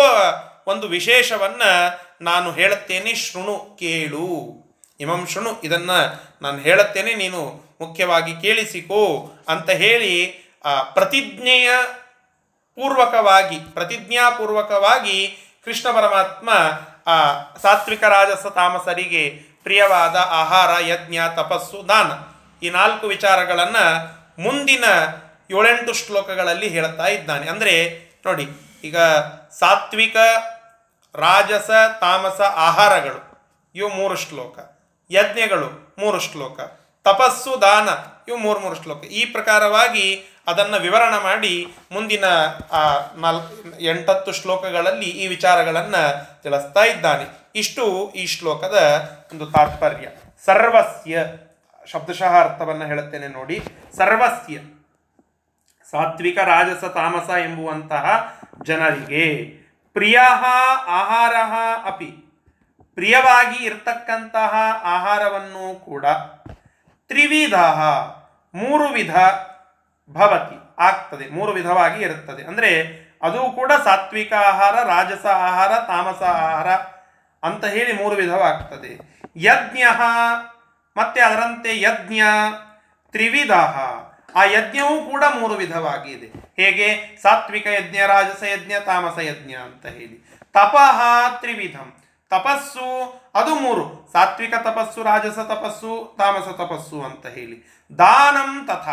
ಒಂದು 0.66 0.88
ವಿಶೇಷವನ್ನು 0.88 2.00
ನಾನು 2.20 2.52
ಹೇಳುತ್ತೇನೆ, 2.52 3.14
ಶೃಣು 3.14 3.76
ಕೇಳು. 3.78 4.62
ಇಮಂ 5.00 5.26
ಶೃಣು, 5.26 5.60
ಇದನ್ನು 5.64 6.22
ನಾನು 6.42 6.58
ಹೇಳುತ್ತೇನೆ, 6.58 7.14
ನೀನು 7.14 7.62
ಮುಖ್ಯವಾಗಿ 7.80 8.40
ಕೇಳಿಸಿಕೋ 8.40 9.32
ಅಂತ 9.48 9.70
ಹೇಳಿ, 9.70 10.42
ಆ, 10.64 10.82
ಪ್ರತಿಜ್ಞೆಯ 10.82 11.70
ಪೂರ್ವಕವಾಗಿ, 12.74 13.58
ಪ್ರತಿಜ್ಞಾಪೂರ್ವಕವಾಗಿ 13.58 15.36
ಕೃಷ್ಣ 15.64 15.90
ಪರಮಾತ್ಮ, 15.90 16.50
ಆ, 17.06 17.32
ಸಾತ್ವಿಕ 17.62 18.04
ರಾಜಸ 18.04 18.46
ತಾಮಸರಿಗೆ 18.46 19.30
ಪ್ರಿಯವಾದ 19.62 20.16
ಆಹಾರ, 20.16 20.84
ಯಜ್ಞ, 20.84 21.18
ತಪಸ್ಸು, 21.36 21.88
ದಾನ 21.88 22.32
ಈ 22.66 22.70
ನಾಲ್ಕು 22.70 23.06
ವಿಚಾರಗಳನ್ನು 23.06 24.06
ಮುಂದಿನ 24.42 24.84
ಏಳೆಂಟು 25.50 25.92
ಶ್ಲೋಕಗಳಲ್ಲಿ 25.92 26.68
ಹೇಳ್ತಾ 26.68 27.06
ಇದ್ದಾನೆ. 27.06 27.50
ಅಂದರೆ 27.50 27.98
ನೋಡಿ, 28.26 28.48
ಈಗ 28.84 28.96
ಸಾತ್ವಿಕ, 29.58 30.16
ರಾಜಸ, 31.14 31.70
ತಾಮಸ 32.00 32.40
ಆಹಾರಗಳು. 32.40 33.32
ಇವು 33.74 33.88
ಮೂರು 33.88 34.16
ಶ್ಲೋಕ. 34.16 34.58
ಯಜ್ಞಗಳು 35.10 35.94
ಮೂರು 35.98 36.20
ಶ್ಲೋಕ. 36.20 36.60
ತಪಸ್ಸು, 37.04 37.60
ದಾನ 37.60 37.88
ಇವು 38.28 38.36
ಮೂರು 38.36 38.60
ಮೂರು 38.60 38.82
ಶ್ಲೋಕ. 38.82 39.04
ಈ 39.04 39.24
ಪ್ರಕಾರವಾಗಿ 39.24 40.24
ಅದನ್ನು 40.46 40.80
ವಿವರಣೆ 40.80 41.22
ಮಾಡಿ 41.22 41.66
ಮುಂದಿನ, 41.92 42.24
ಆ 42.72 42.98
ನಾಲ್ಕು 43.16 43.80
ಎಂಟತ್ತು 43.80 44.32
ಶ್ಲೋಕಗಳಲ್ಲಿ 44.32 45.06
ಈ 45.06 45.26
ವಿಚಾರಗಳನ್ನು 45.26 46.42
ತಿಳಿಸ್ತಾ 46.42 46.84
ಇದ್ದಾನೆ. 46.84 47.24
ಇಷ್ಟು 47.54 48.12
ಈ 48.12 48.26
ಶ್ಲೋಕದ 48.26 49.08
ಒಂದು 49.32 49.46
ತಾತ್ಪರ್ಯ. 49.46 50.08
ಸರ್ವಸ್ಯ, 50.44 51.24
ಶಬ್ದಶಃ 51.86 52.36
ಅರ್ಥವನ್ನು 52.40 52.86
ಹೇಳುತ್ತೇನೆ 52.86 53.28
ನೋಡಿ. 53.28 53.62
ಸರ್ವಸ್ಯ, 53.96 54.58
ಸಾತ್ವಿಕ, 55.90 56.38
ರಾಜಸ, 56.38 56.84
ತಾಮಸ 56.84 57.30
ಎಂಬುವಂತಹ 57.30 58.38
ಜನರಿಗೆ 58.62 59.24
ಪ್ರಿಯ 59.92 60.18
ಆಹಾರ 60.86 61.34
ಅಪಿ. 61.84 62.10
ಪ್ರಿಯವಾಗಿ 62.94 63.64
ಇರತಕ್ಕಂತಹ 63.64 64.54
ಆಹಾರವನ್ನು 64.84 65.84
ಕೂಡ 65.84 66.06
ತ್ರಿವಿಧ 67.08 67.54
ಮೂರು 68.54 68.86
ವಿಧ 68.88 69.14
ಭವತಿ 70.10 70.58
ಆಗ್ತದೆ, 70.78 71.30
ಮೂರು 71.30 71.52
ವಿಧವಾಗಿ 71.52 72.02
ಇರುತ್ತದೆ. 72.02 72.42
ಅಂದರೆ 72.44 72.70
ಅದು 73.22 73.40
ಕೂಡ 73.52 73.72
ಸಾತ್ವಿಕ 73.84 74.32
ಆಹಾರ, 74.32 74.74
ರಾಜಸ 74.82 75.26
ಆಹಾರ, 75.26 75.72
ತಾಮಸ 75.86 76.22
ಆಹಾರ 76.22 76.68
ಅಂತ 77.42 77.64
ಹೇಳಿ 77.64 77.92
ಮೂರು 77.92 78.16
ವಿಧವಾಗ್ತದೆ. 78.16 78.90
ಯಜ್ಞ, 79.36 79.82
ಮತ್ತೆ 80.96 81.20
ಅದರಂತೆ 81.20 81.80
ಯಜ್ಞ, 81.80 82.22
ತ್ರಿವಿಧ. 83.10 83.52
ಆ 84.36 84.44
ಯಜ್ಞವೂ 84.44 85.10
ಕೂಡ 85.10 85.24
ಮೂರು 85.40 85.54
ವಿಧವಾಗಿದೆ. 85.54 86.26
ಹೇಗೆ? 86.62 87.18
ಸಾತ್ವಿಕ 87.22 87.66
ಯಜ್ಞ, 87.66 87.96
ರಾಜಸ 88.06 88.42
ಯಜ್ಞ, 88.42 88.72
ತಾಮಸ 88.84 89.18
ಯಜ್ಞ 89.18 89.54
ಅಂತ 89.54 89.86
ಹೇಳಿ. 89.86 90.40
ತಪಃ 90.52 91.00
ತ್ರಿವಿಧಂ. 91.40 91.96
ತಪಸ್ಸು, 92.30 93.20
ಅದು 93.34 93.54
ಮೂರು. 93.54 94.08
ಸಾತ್ವಿಕ 94.12 94.54
ತಪಸ್ಸು, 94.54 95.02
ರಾಜಸ 95.02 95.38
ತಪಸ್ಸು, 95.38 96.14
ತಾಮಸ 96.18 96.48
ತಪಸ್ಸು 96.48 97.02
ಅಂತ 97.02 97.26
ಹೇಳಿ. 97.26 97.84
ದಾನಂ 97.98 98.66
ತಥ. 98.66 98.88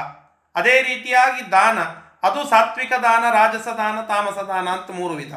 ಅದೇ 0.56 0.82
ರೀತಿಯಾಗಿ 0.82 1.52
ದಾನ. 1.52 1.80
ಅದು 2.24 2.50
ಸಾತ್ವಿಕ 2.50 2.94
ದಾನ, 2.94 3.34
ರಾಜಸ 3.34 3.68
ದಾನ, 3.68 4.02
ತಾಮಸ 4.02 4.38
ದಾನ 4.38 4.68
ಅಂತ 4.68 4.92
ಮೂರು 4.92 5.14
ವಿಧ. 5.14 5.34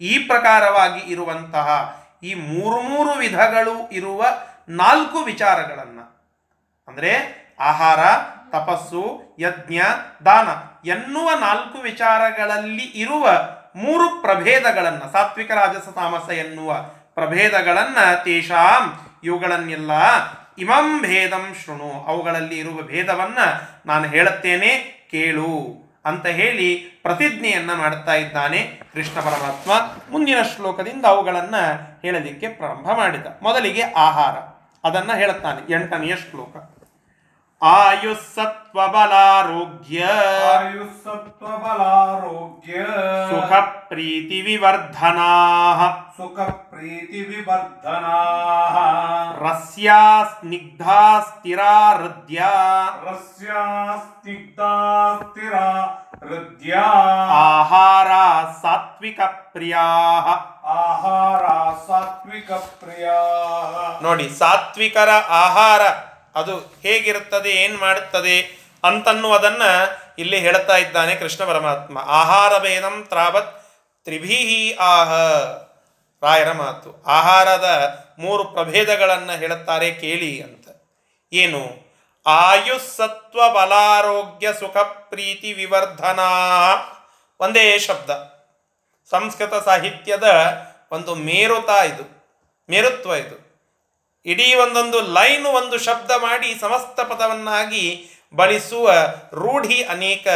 ಈ 0.00 0.18
ಪ್ರಕಾರವಾಗಿ 0.18 1.00
ಇರುವಂತಹ 1.00 2.00
ಈ 2.22 2.34
ಮೂರು 2.34 2.82
ಮೂರು 2.82 3.10
ವಿಧಗಳು 3.10 3.88
ಇರುವ 3.92 4.26
ನಾಲ್ಕು 4.68 5.18
ವಿಚಾರಗಳನ್ನು. 5.18 6.16
ಅಂದರೆ 6.88 7.36
ಆಹಾರ 7.60 7.98
ತಪಸ್ಸು, 8.60 9.36
ಯಜ್ಞ, 9.40 9.80
ದಾನ 10.24 10.48
ಎನ್ನುವ 10.88 11.30
ನಾಲ್ಕು 11.40 11.78
ವಿಚಾರಗಳಲ್ಲಿ 11.78 12.84
ಇರುವ 12.84 13.28
ಮೂರು 13.76 14.22
ಪ್ರಭೇದಗಳನ್ನು, 14.22 15.12
ಸಾತ್ವಿಕ, 15.12 15.50
ರಾಜಸ, 15.50 15.88
ತಾಮಸ 15.88 16.30
ಎನ್ನುವ 16.30 16.72
ಪ್ರಭೇದಗಳನ್ನು 17.14 18.24
ತೇಷಾಂ 18.24 19.00
ಇವುಗಳನ್ನೆಲ್ಲ 19.24 19.90
ಇಮಂ 20.58 21.02
ಭೇದಂ 21.02 21.54
ಶೃಣು. 21.64 22.04
ಅವುಗಳಲ್ಲಿ 22.08 22.58
ಇರುವ 22.58 22.82
ಭೇದವನ್ನು 22.82 23.62
ನಾನು 23.86 24.04
ಹೇಳುತ್ತೇನೆ, 24.08 24.68
ಕೇಳು 25.10 25.86
ಅಂತ 26.04 26.26
ಹೇಳಿ 26.26 26.76
ಪ್ರತಿಜ್ಞೆಯನ್ನ 27.02 27.74
ಮಾಡುತ್ತಾ 27.74 28.14
ಇದ್ದಾನೆ 28.14 28.80
ಕೃಷ್ಣ 28.94 29.20
ಪರಮಾತ್ಮ 29.20 29.72
ಮುಂದಿನ 30.10 30.42
ಶ್ಲೋಕದಿಂದ 30.56 31.04
ಅವುಗಳನ್ನು 31.04 32.00
ಹೇಳಲಿಕ್ಕೆ 32.02 32.48
ಪ್ರಾರಂಭ 32.48 32.90
ಮಾಡಿದ. 32.92 33.26
ಮೊದಲಿಗೆ 33.42 33.82
ಆಹಾರ. 33.82 34.34
ಅದನ್ನ 34.84 35.12
ಹೇಳುತ್ತಾನೆ 35.12 35.72
ಎಂಟನೆಯ 35.72 36.16
ಶ್ಲೋಕ. 36.16 36.75
ಆಯುಸ್ಸತ್ವಬಲಾರೋಗ್ಯ. 37.62 40.04
ಆಯುಸ್ಸತ್ವಬಲಾರೋಗ್ಯ. 40.48 42.84
ಸುಖ 43.30 43.52
ಪ್ರೀತಿ 43.88 44.40
ವಿವರ್ಧನಾ 44.40 45.28
ಸುಖ 46.16 46.40
ಪ್ರೀತಿ 46.70 47.22
ವಿವರ್ಧನಾ 47.22 48.16
ರಸ್ಯ 49.40 49.90
ಸ್ನಿಗ್ಧಾ 50.32 51.20
ಸ್ಥಿರಾ 51.20 51.92
ಹೃದಯ 51.92 52.40
ರಸ್ಯ 53.06 53.46
ಸ್ನಿಗ್ಧಾ 54.06 54.72
ಸ್ಥಿರ 55.22 55.54
ಹೃದಯ 56.22 56.74
ಆಹಾರ 57.42 58.10
ಸಾತ್ವಿಕ 58.62 59.20
ಪ್ರಿಯಾ 59.52 59.84
ಆಹಾರ 60.80 61.44
ಸಾತ್ವಿಕ 61.88 62.50
ಪ್ರಿಯ 62.80 63.06
ನೋಡಿ 64.02 64.38
ಸಾತ್ವಿಕರ 64.38 65.10
ಆಹಾರ 65.38 65.82
ಅದು 66.36 66.58
ಹೇಗಿರುತ್ತದೆ, 66.82 67.50
ಏನು 67.50 67.78
ಮಾಡುತ್ತದೆ 67.78 68.66
ಅಂತನ್ನುವುದನ್ನ 68.84 69.62
ಇಲ್ಲಿ 70.18 70.38
ಹೇಳ್ತಾ 70.38 70.76
ಇದ್ದಾನೆ 70.76 71.14
ಕೃಷ್ಣ 71.14 71.44
ಪರಮಾತ್ಮ. 71.44 71.98
ಆಹಾರ 71.98 72.58
ಭೇದಂ 72.58 73.04
ತ್ರಾವತ್ 73.08 73.66
ತ್ರಿಭೀಹಿ 74.04 74.76
ಆಹ. 74.80 75.12
ರಾಯರ 76.22 76.52
ಮಾತು. 76.52 77.02
ಆಹಾರದ 77.06 77.98
ಮೂರು 78.18 78.44
ಪ್ರಭೇದಗಳನ್ನು 78.44 79.38
ಹೇಳುತ್ತಾರೆ 79.38 79.90
ಕೇಳಿ 79.90 80.42
ಅಂತ. 80.42 80.68
ಏನು? 81.32 81.86
ಆಯುಸ್ಸತ್ವ 82.26 83.50
ಬಲಾರೋಗ್ಯ 83.54 84.52
ಸುಖ 84.52 84.76
ಪ್ರೀತಿ 84.76 85.52
ವಿವರ್ಧನಾ. 85.52 86.22
ಒಂದೇ 87.40 87.78
ಶಬ್ದ. 87.78 88.10
ಸಂಸ್ಕೃತ 89.10 89.54
ಸಾಹಿತ್ಯದ 89.54 90.56
ಒಂದು 90.92 91.14
ಮೇರುತ 91.14 91.68
ಇದು, 91.68 92.26
ಮೇರುತ್ವ 92.70 93.14
ಇದು. 93.14 93.45
ಇಡೀ 94.26 94.54
ಒಂದೊಂದು 94.54 95.00
ಲೈನ್ 95.00 95.46
ಒಂದು 95.46 95.78
ಶಬ್ದ 95.78 96.10
ಮಾಡಿ 96.10 96.60
ಸಮಸ್ತ 96.60 97.00
ಪದವನ್ನಾಗಿ 97.00 98.10
ಬಳಸುವ 98.36 98.92
ರೂಢಿ 99.34 99.82
ಅನೇಕ 99.82 100.26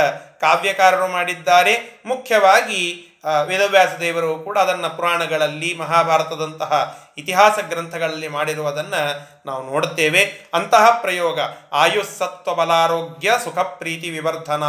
ಕಾವ್ಯಕಾರರು 0.41 1.09
ಮಾಡಿದ್ದಾರೆ. 1.09 2.03
ಮುಖ್ಯವಾಗಿ 2.07 3.07
ವೇದವ್ಯಾಸ 3.45 3.89
ದೇವರು 4.01 4.39
ಕೂಡ 4.39 4.59
ಅದನ್ನು 4.59 4.97
ಪುರಾಣಗಳಲ್ಲಿ, 4.97 5.75
ಮಹಾಭಾರತದಂತಹ 5.75 6.99
ಇತಿಹಾಸ 7.19 7.59
ಗ್ರಂಥಗಳಲ್ಲಿ 7.69 8.29
ಮಾಡಿರುವುದನ್ನು 8.29 9.29
ನಾವು 9.47 9.67
ನೋಡುತ್ತೇವೆ. 9.67 10.51
ಅಂತಹ 10.55 10.99
ಪ್ರಯೋಗ 11.01 11.41
ಆಯುಸ್ಸತ್ವ 11.73 12.55
ಬಲಾರೋಗ್ಯ 12.55 13.33
ಸುಖ 13.45 13.59
ಪ್ರೀತಿ 13.59 14.11
ವಿವರ್ಧನಾ 14.11 14.69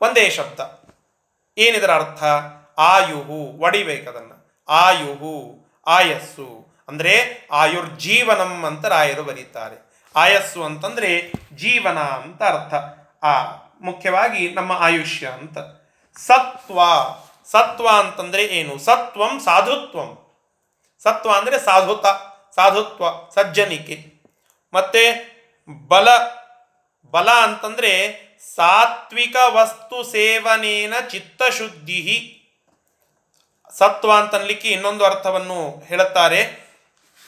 ಒಂದೇ 0.00 0.30
ಶಬ್ದ. 0.30 0.60
ಏನಿದರ 1.58 1.90
ಅರ್ಥ? 1.90 2.24
ಆಯುಹು, 2.78 3.64
ಒಡಿಬೇಕದನ್ನು. 3.64 4.64
ಆಯುಹು, 4.68 5.66
ಆಯಸ್ಸು. 5.86 6.67
ಅಂದರೆ 6.88 7.46
ಆಯುರ್ಜೀವನಂ 7.52 8.64
ಅಂತ 8.64 8.84
ರಾಯರು 8.84 9.22
ಬರೀತಾರೆ. 9.22 9.88
ಆಯಸ್ಸು 10.16 10.64
ಅಂತಂದರೆ 10.64 11.32
ಜೀವನ 11.52 11.98
ಅಂತ 11.98 12.42
ಅರ್ಥ. 12.42 12.74
ಆ, 13.24 13.44
ಮುಖ್ಯವಾಗಿ 13.80 14.50
ನಮ್ಮ 14.50 14.72
ಆಯುಷ್ಯ 14.72 15.26
ಅಂತ. 15.26 15.58
ಸತ್ವ. 16.18 16.80
ಸತ್ವ 17.50 17.88
ಅಂತಂದರೆ 17.88 18.44
ಏನು? 18.44 18.78
ಸತ್ವಂ 18.78 19.40
ಸಾಧುತ್ವಂ. 19.40 20.40
ಸತ್ವ 21.02 21.32
ಅಂದರೆ 21.32 21.58
ಸಾಧುತ, 21.58 22.06
ಸಾಧುತ್ವ, 22.54 23.04
ಸಜ್ಜನಿಕೆ. 23.34 24.22
ಮತ್ತೆ 24.74 25.38
ಬಲ 25.88 26.08
ಬಲ 27.10 27.30
ಅಂತಂದರೆ 27.30 28.28
ಸಾತ್ವಿಕ 28.54 29.36
ವಸ್ತು 29.46 30.04
ಸೇವನೇನ 30.04 30.94
ಚಿತ್ತಶುದ್ಧಿ 31.10 32.34
ಸತ್ವ 33.78 34.16
ಅಂತನ್ಲಿಕ್ಕೆ 34.16 34.68
ಇನ್ನೊಂದು 34.68 35.04
ಅರ್ಥವನ್ನು 35.04 35.84
ಹೇಳುತ್ತಾರೆ. 35.86 36.67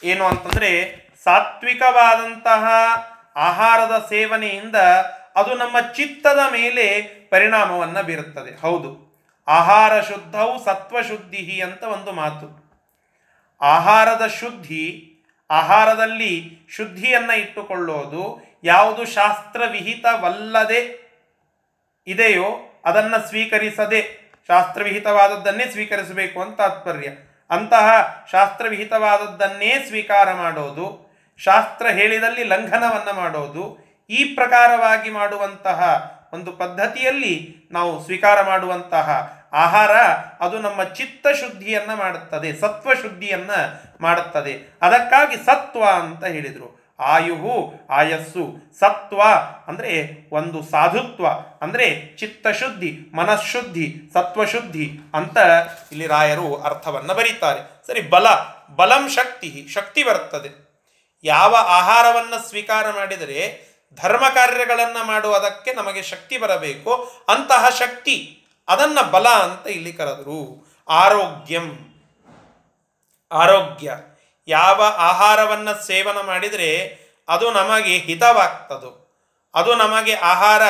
ಏನು 0.03 0.25
ಅಂತಂದ್ರೆ 0.25 1.01
ಸಾತ್ವಿಕವಾದಂತಹ 1.25 2.67
ಆಹಾರದ 3.37 4.07
ಸೇವನೆಯಿಂದ 4.09 4.77
ಅದು 5.37 5.55
ನಮ್ಮ 5.55 5.81
ಚಿತ್ತದ 5.81 6.39
ಮೇಲೆ 6.51 7.03
ಪರಿಣಾಮವನ್ನು 7.31 8.03
ಬೀರುತ್ತದೆ. 8.03 8.61
ಹೌದು. 8.61 9.11
ಆಹಾರ 9.49 10.01
ಶುದ್ಧವು 10.01 10.65
ಸತ್ವಶುದ್ಧಿ 10.65 11.61
ಅಂತ 11.61 11.83
ಒಂದು 11.83 12.13
ಮಾತು. 12.13 12.71
ಆಹಾರದ 13.61 14.27
ಶುದ್ಧಿ, 14.27 15.15
ಆಹಾರದಲ್ಲಿ 15.51 16.59
ಶುದ್ಧಿಯನ್ನು 16.71 17.39
ಇಟ್ಟುಕೊಳ್ಳೋದು 17.39 18.43
ಯಾವುದು 18.65 19.05
ಶಾಸ್ತ್ರವಿಹಿತವಲ್ಲದೆ 19.05 21.11
ಇದೆಯೋ 22.07 22.81
ಅದನ್ನು 22.85 23.29
ಸ್ವೀಕರಿಸದೆ, 23.29 24.33
ಶಾಸ್ತ್ರವಿಹಿತವಾದದ್ದನ್ನೇ 24.49 25.67
ಸ್ವೀಕರಿಸಬೇಕು 25.67 26.43
ಅಂತ 26.43 26.57
ತಾತ್ಪರ್ಯ. 26.57 27.09
ಅಂತಹ 27.51 28.17
ಶಾಸ್ತ್ರವಿಹಿತವಾದದ್ದನ್ನೇ 28.31 29.85
ಸ್ವೀಕಾರ 29.89 30.33
ಮಾಡೋದು, 30.33 31.11
ಶಾಸ್ತ್ರ 31.39 31.87
ಹೇಳಿದಲ್ಲಿ 31.87 32.45
ಲಂಘನವನ್ನು 32.45 33.13
ಮಾಡೋದು, 33.13 33.79
ಈ 34.11 34.25
ಪ್ರಕಾರವಾಗಿ 34.25 35.11
ಮಾಡುವಂತಹ 35.11 36.11
ಒಂದು 36.33 36.53
ಪದ್ಧತಿಯಲ್ಲಿ 36.53 37.57
ನಾವು 37.71 38.05
ಸ್ವೀಕಾರ 38.05 38.43
ಮಾಡುವಂತಹ 38.43 39.37
ಆಹಾರ 39.53 39.91
ಅದು 40.41 40.59
ನಮ್ಮ 40.59 40.83
ಚಿತ್ತ 40.83 41.27
ಶುದ್ಧಿಯನ್ನು 41.29 41.97
ಮಾಡುತ್ತದೆ 41.97 42.61
ಸತ್ವ 42.61 42.95
ಶುದ್ಧಿಯನ್ನು 42.95 43.83
ಮಾಡುತ್ತದೆ. 44.01 44.79
ಅದಕ್ಕಾಗಿ 44.83 45.37
ಸತ್ವ 45.37 45.85
ಅಂತ 45.85 46.25
ಹೇಳಿದರು. 46.25 46.80
ಆಯುಹು, 47.01 47.73
ಆಯಸ್ಸು, 47.91 48.57
ಸತ್ವ 48.81 49.23
ಅಂದರೆ 49.69 49.93
ಒಂದು 50.33 50.63
ಸಾಧುತ್ವ, 50.63 51.27
ಅಂದರೆ 51.63 52.17
ಚಿತ್ತಶುದ್ಧಿ, 52.17 52.99
ಮನಃಶುದ್ಧಿ, 53.15 54.11
ಸತ್ವಶುದ್ಧಿ 54.13 54.91
ಅಂತ 55.15 55.37
ಇಲ್ಲಿ 55.93 56.07
ರಾಯರು 56.07 56.57
ಅರ್ಥವನ್ನು 56.57 57.15
ಬರೀತಾರೆ. 57.15 57.87
ಸರಿ, 57.87 58.03
ಬಲ, 58.03 58.27
ಬಲಂ 58.77 59.09
ಶಕ್ತಿ 59.09 59.67
ಶಕ್ತಿ 59.75 60.05
ಬರುತ್ತದೆ 60.05 60.71
ಯಾವ 61.25 61.57
ಆಹಾರವನ್ನು 61.59 62.49
ಸ್ವೀಕಾರ 62.49 62.91
ಮಾಡಿದರೆ 62.91 63.71
ಧರ್ಮ 64.03 64.25
ಕಾರ್ಯಗಳನ್ನು 64.35 65.07
ಮಾಡುವುದಕ್ಕೆ 65.07 65.73
ನಮಗೆ 65.73 66.03
ಶಕ್ತಿ 66.03 66.39
ಬರಬೇಕು. 66.39 66.93
ಅಂತಹ 67.29 67.69
ಶಕ್ತಿ, 67.69 68.45
ಅದನ್ನು 68.69 69.11
ಬಲ 69.11 69.29
ಅಂತ 69.29 69.67
ಇಲ್ಲಿ 69.67 69.93
ಕರೆದರು. 69.93 70.71
ಆರೋಗ್ಯಂ, 70.89 71.67
ಆರೋಗ್ಯ. 73.33 73.91
ಯಾವ 74.51 74.85
ಆಹಾರವನ್ನು 74.97 75.87
ಸೇವನ 75.87 76.21
ಮಾಡಿದರೆ 76.21 76.99
ಅದು 77.29 77.51
ನಮಗೆ 77.51 77.99
ಹಿತವಾಗ್ತದೋ. 77.99 79.07
ಅದು 79.55 79.75
ನಮಗೆ 79.75 80.15
ಆಹಾರ 80.15 80.63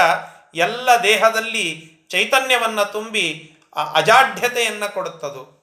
ಎಲ್ಲ 0.54 0.88
ದೇಹದಲ್ಲಿ 1.02 1.92
ಚೈತನ್ಯವನ್ನು 2.10 2.92
ತುಂಬಿ 2.92 3.52
ಅಜಾಢ್ಯತೆಯನ್ನು 3.94 4.94
ಕೊಡುತ್ತದೋ. 4.94 5.56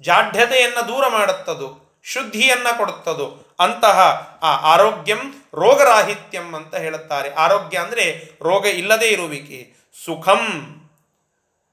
ಜಾಢ್ಯತೆಯನ್ನು 0.00 0.88
ದೂರ 0.88 1.08
ಮಾಡುತ್ತದೋ. 1.08 1.98
ಶುದ್ಧಿಯನ್ನು 2.04 2.78
ಕೊಡುತ್ತದೋ. 2.78 3.56
ಅಂತಹ 3.60 4.00
ಆ, 4.42 4.56
ಆರೋಗ್ಯಂ 4.56 5.48
ರೋಗರಾಹಿತ್ಯಂ 5.54 6.54
ಅಂತ 6.54 6.74
ಹೇಳುತ್ತಾರೆ. 6.74 7.34
ಆರೋಗ್ಯ 7.34 7.78
ಅಂದರೆ 7.78 8.30
ರೋಗ 8.42 8.66
ಇಲ್ಲದೇ 8.66 9.06
ಇರುವಿಕೆ. 9.06 9.76
ಸುಖಂ 10.04 10.72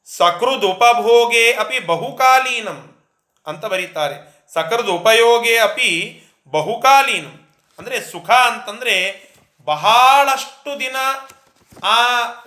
ಸಕೃದುಪಭೋಗೇ 0.05 1.53
ಅಪಿ 1.53 1.79
ಬಹುಕಾಲೀನಂ 1.79 2.97
ಅಂತ 3.47 3.65
ಬರೀತಾರೆ. 3.65 4.32
ಸಕೃದ್ 4.55 4.91
ಉಪಯೋಗೇ 4.99 5.55
ಅಪಿ 5.67 5.91
ಬಹುಕಾಲೀನ. 6.53 7.27
ಅಂದರೆ 7.79 7.97
ಸುಖ 8.11 8.29
ಅಂತಂದರೆ 8.49 8.95
ಬಹಳಷ್ಟು 9.67 10.71
ದಿನ 10.81 10.97
ಆ 11.93 11.99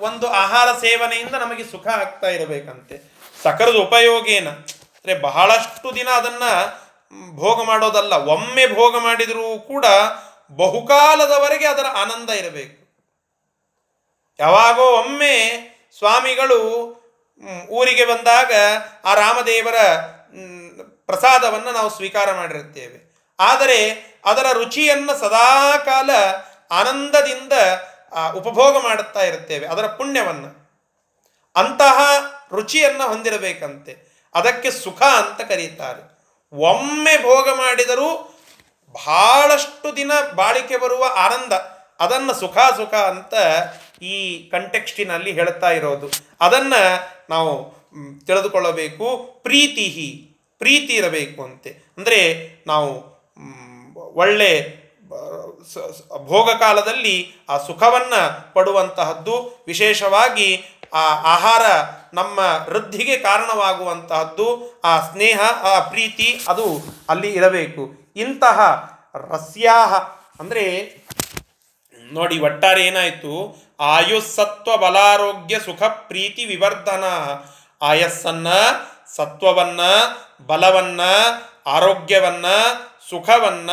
ಒಂದು 0.09 0.27
ಆಹಾರ 0.43 0.69
ಸೇವನೆಯಿಂದ 0.85 1.35
ನಮಗೆ 1.45 1.65
ಸುಖ 1.73 1.87
ಆಗ್ತಾ 2.03 2.29
ಇರಬೇಕಂತೆ. 2.37 2.97
ಸಕರದ 3.45 3.79
ಉಪಯೋಗೇನ? 3.89 4.49
ಅಂದರೆ 4.97 5.15
ಬಹಳಷ್ಟು 5.27 5.89
ದಿನ 5.99 6.09
ಅದನ್ನು 6.21 6.53
ಭೋಗ 7.41 7.59
ಮಾಡೋದಲ್ಲ, 7.71 8.15
ಒಮ್ಮೆ 8.35 8.65
ಭೋಗ 8.79 8.95
ಮಾಡಿದರೂ 9.07 9.49
ಕೂಡ 9.71 9.87
ಬಹುಕಾಲದವರೆಗೆ 10.61 11.67
ಅದರ 11.67 11.87
ಆನಂದ 12.03 12.31
ಇರಬೇಕು. 12.41 12.77
ಯಾವಾಗೋ 14.39 14.87
ಒಮ್ಮೆ 15.01 15.35
ಸ್ವಾಮಿಗಳು 15.99 16.61
ಊರಿಗೆ 17.79 18.05
ಬಂದಾಗ 18.05 18.53
ಆ 19.05 19.13
ರಾಮದೇವರ 19.15 19.79
ಪ್ರಸಾದವನ್ನು 21.07 21.71
ನಾವು 21.71 21.91
ಸ್ವೀಕಾರ 21.91 22.33
ಮಾಡಿರುತ್ತೇವೆ. 22.33 23.17
ಆದರೆ 23.41 24.07
ಅದರ 24.25 24.47
ರುಚಿಯನ್ನು 24.53 25.21
ಸದಾಕಾಲ 25.21 26.11
ಆನಂದದಿಂದ 26.71 27.53
ಉಪಭೋಗ 28.37 28.83
ಮಾಡುತ್ತಾ 28.83 29.21
ಇರುತ್ತೇವೆ 29.21 29.67
ಅದರ 29.67 29.87
ಪುಣ್ಯವನ್ನು. 29.87 30.67
ಅಂತಹ 31.57 32.01
ರುಚಿಯನ್ನು 32.53 33.09
ಹೊಂದಿರಬೇಕಂತೆ. 33.09 34.17
ಅದಕ್ಕೆ 34.35 34.71
ಸುಖ 34.71 35.03
ಅಂತ 35.03 35.41
ಕರೀತಾರೆ. 35.41 36.17
ಒಮ್ಮೆ 36.53 37.23
ಭೋಗ 37.23 37.49
ಮಾಡಿದರೂ 37.49 38.39
ಬಹಳಷ್ಟು 38.93 39.97
ದಿನ 39.97 40.13
ಬಾಳಿಕೆ 40.35 40.77
ಬರುವ 40.77 41.05
ಆನಂದ. 41.17 41.53
ಅದನ್ನು 42.01 42.35
ಸುಖ 42.35 42.59
ಸುಖ 42.59 42.95
ಅಂತ 42.95 43.35
ಈ 44.03 44.49
ಕಂಟೆಕ್ಸ್ಟಿನಲ್ಲಿ 44.51 45.33
ಹೇಳ್ತಾ 45.33 45.71
ಇರೋದು. 45.71 46.11
ಅದನ್ನು 46.41 47.01
ನಾವು 47.31 47.76
ತಿಳಿದುಕೊಳ್ಳಬೇಕು. 48.27 49.07
ಪ್ರೀತಿ 49.43 49.87
ಪ್ರೀತಿ 50.59 50.93
ಇರಬೇಕು 50.93 51.45
ಅಂತೆ. 51.45 51.71
ಅಂದರೆ 51.99 52.19
ನಾವು 52.67 52.91
ಒಳ್ಳೆ 54.15 54.51
ಭೋಗ 56.27 56.51
ಕಾಲದಲ್ಲಿ 56.51 57.17
ಆ 57.49 57.59
ಸುಖವನ್ನು 57.59 58.55
ಪಡುವಂತಹದ್ದು, 58.55 59.65
ವಿಶೇಷವಾಗಿ 59.67 60.49
ಆ 60.95 61.05
ಆಹಾರ 61.25 61.63
ನಮ್ಮ 62.15 62.39
ವೃದ್ಧಿಗೆ 62.39 63.17
ಕಾರಣವಾಗುವಂತಹದ್ದು, 63.17 64.81
ಆ 64.85 65.01
ಸ್ನೇಹ, 65.01 65.41
ಆ 65.63 65.81
ಪ್ರೀತಿ, 65.89 66.41
ಅದು 66.49 66.67
ಅಲ್ಲಿ 67.09 67.31
ಇರಬೇಕು. 67.33 68.13
ಇಂತಹ 68.17 68.59
ರಸ್ಯಾಹ, 69.33 69.95
ಅಂದರೆ 70.41 70.65
ನೋಡಿ, 72.13 72.39
ಒಟ್ಟಾರೆ 72.39 72.83
ಏನಾಯಿತು? 72.87 73.35
ಆಯುಸ್ಸತ್ವ 73.81 74.77
ಬಲಾರೋಗ್ಯ 74.77 75.59
ಸುಖ 75.59 75.83
ಪ್ರೀತಿ 75.83 76.45
ವಿವರ್ಧನ. 76.45 77.05
ಆಯಸ್ಸನ್ನ, 77.83 78.49
ಸತ್ವವನ್ನ, 79.17 79.81
ಬಲವನ್ನ, 80.47 81.01
ಆರೋಗ್ಯವನ್ನ, 81.67 82.47
ಸುಖವನ್ನ, 83.11 83.71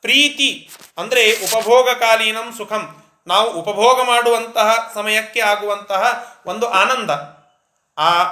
ಪ್ರೀತಿ 0.00 0.70
ಅಂದರೆ 0.98 1.32
ಉಪಭೋಗಕಾಲೀನಂ 1.32 2.52
ಸುಖಂ. 2.52 3.02
ನಾವು 3.26 3.50
ಉಪಭೋಗ 3.50 4.02
ಮಾಡುವಂತಹ 4.02 4.90
ಸಮಯಕ್ಕೆ 4.94 5.40
ಆಗುವಂತಹ 5.40 6.34
ಒಂದು 6.46 6.70
ಆನಂದ. 6.70 7.10
ಆ, 7.98 8.22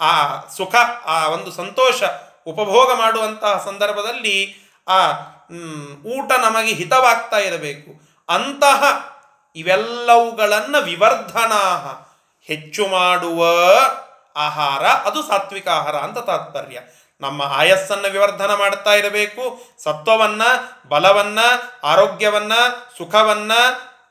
ಆ- 0.00 0.48
ಸುಖ, 0.56 0.74
ಆ 1.04 1.26
ಒಂದು 1.26 1.52
ಸಂತೋಷ 1.52 2.02
ಉಪಭೋಗ 2.46 2.92
ಮಾಡುವಂತಹ 2.92 3.62
ಸಂದರ್ಭದಲ್ಲಿ 3.64 4.54
ಆ 4.88 5.10
ಊಟ 6.06 6.32
ನಮಗೆ 6.32 6.72
ಹಿತವಾಗ್ತಾ 6.72 7.38
ಇರಬೇಕು. 7.38 8.08
ಅಂತಹ 8.28 9.12
ಇವೆಲ್ಲವುಗಳನ್ನು 9.56 10.82
ವಿವರ್ಧನಾ 10.82 11.98
ಹೆಚ್ಚು 12.46 12.86
ಮಾಡುವ 12.86 13.44
ಆಹಾರ 14.36 14.86
ಅದು 14.86 15.22
ಸಾತ್ವಿಕ 15.22 15.68
ಆಹಾರ 15.68 15.96
ಅಂತ 15.96 16.18
ತಾತ್ಪರ್ಯ. 16.18 16.80
ನಮ್ಮ 17.20 17.42
ಆಯಸ್ಸನ್ನು 17.42 18.10
ವಿವರ್ಧನ 18.10 18.54
ಮಾಡ್ತಾ 18.54 18.94
ಇರಬೇಕು. 18.94 19.62
ಸತ್ವವನ್ನ, 19.78 20.42
ಬಲವನ್ನ, 20.88 21.38
ಆರೋಗ್ಯವನ್ನ, 21.82 22.52
ಸುಖವನ್ನ 22.98 23.52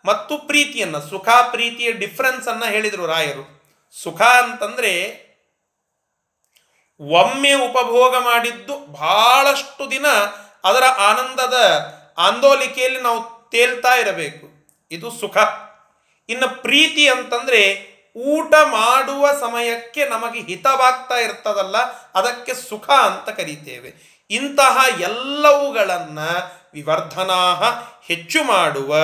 ಮತ್ತು 0.05 0.37
ಪ್ರೀತಿಯನ್ನು 0.37 1.01
ಸುಖ 1.01 1.29
ಪ್ರೀತಿಯ 1.51 1.91
ಡಿಫ್ರೆನ್ಸ್ 1.91 2.47
ಅನ್ನ 2.47 2.65
ಹೇಳಿದರು 2.65 3.05
ರಾಯರು. 3.05 3.61
ಸುಖ 4.03 4.21
ಅಂತಂದ್ರೆ 4.21 5.21
ಒಮ್ಮೆ 6.99 7.53
ಉಪಭೋಗ 7.53 8.15
ಮಾಡಿದ್ದು 8.15 8.79
ಬಹಳಷ್ಟು 8.79 9.91
ದಿನ 9.91 10.05
ಅದರ 10.63 10.83
ಆನಂದದ 10.85 11.55
ಆಂದೋಲಿಕೆಯಲ್ಲಿ 12.17 13.01
ನಾವು 13.01 13.49
ತೇಲ್ತಾ 13.51 13.95
ಇರಬೇಕು. 13.95 14.47
ಇದು 14.91 15.11
ಸುಖ. 15.11 15.37
ಇನ್ನು 16.29 16.61
ಪ್ರೀತಿ 16.61 17.09
ಅಂತಂದ್ರೆ 17.09 17.90
ಊಟ 18.15 18.53
ಮಾಡುವ 18.63 19.27
ಸಮಯಕ್ಕೆ 19.39 20.05
ನಮಗೆ 20.05 20.39
ಹಿತವಾಗ್ತಾ 20.39 21.15
ಇರ್ತದಲ್ಲ, 21.15 21.77
ಅದಕ್ಕೆ 22.15 22.53
ಸುಖ 22.53 22.89
ಅಂತ 22.89 23.29
ಕರೀತೇವೆ. 23.29 24.11
ಇಂತಹ 24.29 24.85
ಎಲ್ಲವುಗಳನ್ನು 24.99 26.61
ವಿವರ್ಧನಾ 26.73 27.69
ಹೆಚ್ಚು 28.07 28.43
ಮಾಡುವ, 28.43 28.95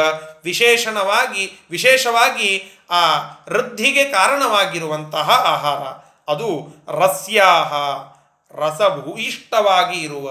ವಿಶೇಷಣವಾಗಿ, 0.43 1.59
ವಿಶೇಷವಾಗಿ 1.71 2.77
ಆ 2.89 3.17
ವೃದ್ಧಿಗೆ 3.49 4.03
ಕಾರಣವಾಗಿರುವಂತಹ 4.03 5.29
ಆಹಾರ. 5.29 5.83
ಅದು 6.31 6.67
ರಸ್ಯಾಹ 6.87 7.73
ರಸಭೂಯಿಷ್ಠವಾಗಿ 8.55 9.99
ಇರುವ, 9.99 10.29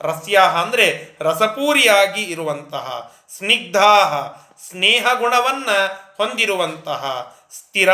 ರಸ್ಯಾಹ 0.00 0.56
ಅಂದರೆ 0.62 1.16
ರಸಪೂರಿಯಾಗಿ 1.20 2.22
ಇರುವಂತಹ, 2.22 3.12
ಸ್ನಿಗ್ಧಾಹ, 3.36 4.26
ಸ್ನೇಹ 4.68 5.06
ಗುಣವನ್ನು 5.14 5.86
ಹೊಂದಿರುವಂತಹ 6.16 7.34
ಸ್ಥಿರ. 7.50 7.88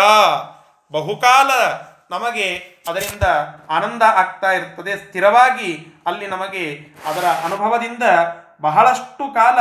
ಬಹುಕಾಲ 0.93 1.51
ನಮಗೆ 2.11 2.47
ಅದರಿಂದ 2.89 3.23
ಆನಂದ 3.71 4.03
ಆಗ್ತಾ 4.03 4.53
ಇರ್ತದೆ. 4.53 4.97
ಸ್ಥಿರವಾಗಿ 4.97 6.03
ಅಲ್ಲಿ 6.07 6.27
ನಮಗೆ 6.27 6.95
ಅದರ 7.07 7.25
ಅನುಭವದಿಂದ 7.45 8.03
ಬಹಳಷ್ಟು 8.61 9.35
ಕಾಲ 9.35 9.59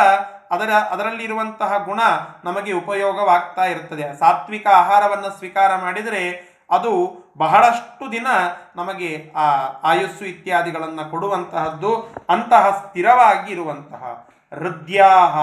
ಅದರ, 0.51 0.69
ಅದರಲ್ಲಿರುವಂತಹ 0.69 1.77
ಗುಣ 1.77 1.99
ನಮಗೆ 2.43 2.71
ಉಪಯೋಗವಾಗ್ತಾ 2.71 3.65
ಇರ್ತದೆ. 3.65 4.19
ಸಾತ್ವಿಕ 4.19 4.67
ಆಹಾರವನ್ನು 4.67 5.37
ಸ್ವೀಕಾರ 5.37 5.75
ಮಾಡಿದರೆ 5.75 6.53
ಅದು 6.71 6.91
ಬಹಳಷ್ಟು 7.37 8.11
ದಿನ 8.11 8.27
ನಮಗೆ 8.75 9.31
ಆ 9.35 9.47
ಆಯುಸ್ಸು 9.83 10.25
ಇತ್ಯಾದಿಗಳನ್ನು 10.25 11.11
ಕೊಡುವಂತಹದ್ದು, 11.11 12.15
ಅಂತಹ 12.29 12.69
ಸ್ಥಿರವಾಗಿ 12.69 13.51
ಇರುವಂತಹ, 13.51 14.27
ಹೃದ್ಯಾಹ, 14.53 15.37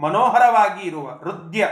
ಮನೋಹರವಾಗಿ 0.00 0.88
ಇರುವ, 0.88 1.06
ಹೃದಯ. 1.10 1.64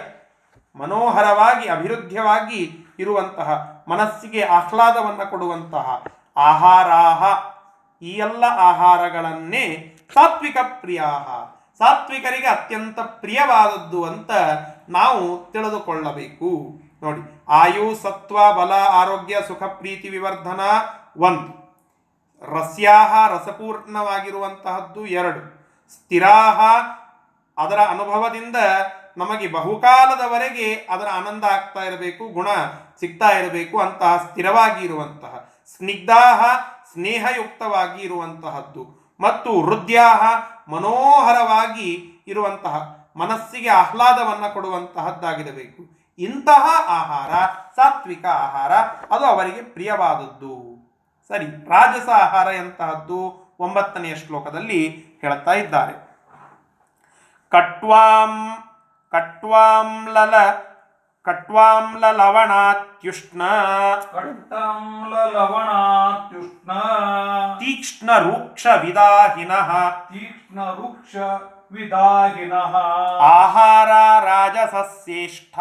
ಮನೋಹರವಾಗಿ 0.81 1.69
ಅಭಿವೃದ್ಧಿಯವಾಗಿ 1.69 2.87
ಇರುವಂತಹ, 2.99 3.51
ಮನಸ್ಸಿಗೆ 3.89 4.43
ಆಹ್ಲಾದವನ್ನು 4.43 5.31
ಕೊಡುವಂತಹ 5.31 6.03
ಆಹಾರಾಹ, 6.37 7.23
ಈ 8.03 8.11
ಎಲ್ಲ 8.11 8.45
ಆಹಾರಗಳನ್ನೇ 8.45 9.97
ಸಾತ್ವಿಕ 10.15 10.57
ಪ್ರಿಯಾಹ. 10.81 11.27
ಸಾತ್ವಿಕರಿಗೆ 11.79 12.47
ಅತ್ಯಂತ 12.47 13.01
ಪ್ರಿಯವಾದದ್ದು 13.01 14.05
ಅಂತ 14.05 14.31
ನಾವು 14.89 15.53
ತಿಳಿದುಕೊಳ್ಳಬೇಕು. 15.53 16.81
ನೋಡಿ, 17.03 17.45
ಆಯು, 17.49 17.95
ಸತ್ವ, 17.95 18.53
ಬಲ, 18.53 18.73
ಆರೋಗ್ಯ, 18.73 19.37
ಸುಖ, 19.49 19.63
ಪ್ರೀತಿ, 19.63 20.09
ವಿವರ್ಧನ 20.09 20.61
ಒಂದು. 21.19 21.61
ರಸ್ಯಾಹ, 22.55 23.29
ರಸಪೂರ್ಣವಾಗಿರುವಂತಹದ್ದು 23.29 25.07
ಎರಡು. 25.07 25.61
ಸ್ಥಿರಾಹ, 25.93 26.61
ಅದರ 27.59 27.79
ಅನುಭವದಿಂದ 27.79 28.57
ನಮಗೆ 29.17 29.49
ಬಹುಕಾಲದವರೆಗೆ 29.49 30.75
ಅದರ 30.75 31.07
ಆನಂದ 31.15 31.45
ಆಗ್ತಾ 31.45 31.83
ಇರಬೇಕು, 31.85 32.29
ಗುಣ 32.29 32.49
ಸಿಗ್ತಾ 33.01 33.29
ಇರಬೇಕು 33.29 33.81
ಅಂತಹ 33.81 34.27
ಸ್ಥಿರವಾಗಿ 34.31 34.85
ಇರುವಂತಹ, 34.85 35.51
ಸ್ನಿಗ್ಧಾಹ, 35.77 36.45
ಸ್ನೇಹಯುಕ್ತವಾಗಿ 36.93 38.03
ಇರುವಂತಹದ್ದು 38.03 39.15
ಮತ್ತು 39.21 39.63
ಹೃದಯಾಹ 39.63 40.23
ಮನೋಹರವಾಗಿ 40.71 42.23
ಇರುವಂತಹ, 42.27 42.97
ಮನಸ್ಸಿಗೆ 43.17 43.69
ಆಹ್ಲಾದವನ್ನು 43.69 44.55
ಕೊಡುವಂತಹದ್ದಾಗಿರಬೇಕು. 44.55 46.01
ಇಂತಹ 46.19 46.85
ಆಹಾರ, 46.87 47.31
ಸಾತ್ವಿಕ 47.77 48.27
ಆಹಾರ, 48.27 48.73
ಅದು 49.11 49.25
ಅವರಿಗೆ 49.25 49.63
ಪ್ರಿಯವಾದದ್ದು. 49.63 50.71
ಸರಿ, 51.29 51.47
ರಾಜಸ 51.47 52.09
ಆಹಾರ 52.09 52.55
ಎಂತಹದ್ದು 52.55 53.51
ಒಂಬತ್ತನೆಯ 53.61 54.17
ಶ್ಲೋಕದಲ್ಲಿ 54.17 55.05
ಹೇಳ್ತಾ 55.21 55.53
ಇದ್ದಾರೆ. 55.53 56.11
ಕಟ್ವಾಂ 57.51 58.31
ಕಟ್ವಾಂಲಲ 59.13 60.35
ಕಟ್ವಾಂಲಲವಣಾತ್ಯುಷ್ಣ 61.27 62.11
ಲವಣಾತ್ಯುಷ್ಣ 62.19 63.41
ಕಟ್ಟಂಲ 64.15 65.13
ಲವಣಾತ್ಯುಷ್ಣ 65.35 66.71
ತೀಕ್ಷ್ಣ 67.61 68.11
ರೂಕ್ಷ 68.19 68.67
ವಿದಾಹಿನಃ 68.83 69.71
ತೀಕ್ಷ್ಣ 70.13 70.59
ವೃಕ್ಷ 70.71 71.15
ವಿದಾಹಿನಃ 71.73 72.73
ಆಹಾರ 73.33 73.91
ರಾಜಸಸ್ಯೇಷ್ಠ. 74.25 75.57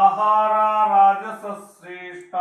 ಆಹಾರ 0.00 0.52
ರಾಜಸಶ್ರೇಷ್ಠ 0.92 2.34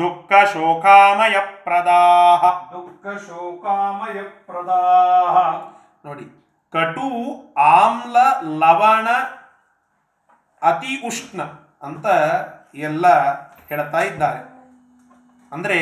ದುಃಖ 0.00 0.30
ಶೋಕಾಮಯ 0.52 1.36
ಪ್ರದಾಹ 1.64 2.42
ದುಃಖ 2.72 3.04
ಶೋಕಾಮಯ 3.26 4.18
ಪ್ರದಾಹ 4.46 5.36
ನೋಡಿ 6.04 6.26
ಕಟು 6.72 7.08
ಆಮ್ಲ 7.72 8.16
ಲವಣ 8.60 9.08
ಅತಿ 10.64 10.92
ಉಷ್ಣ 11.06 11.42
ಅಂತ 11.82 12.06
ಎಲ್ಲ 12.88 13.06
ಹೇಳ್ತಾ 13.68 14.00
ಇದ್ದಾರೆ. 14.00 14.40
ಅಂದ್ರೆ 15.52 15.78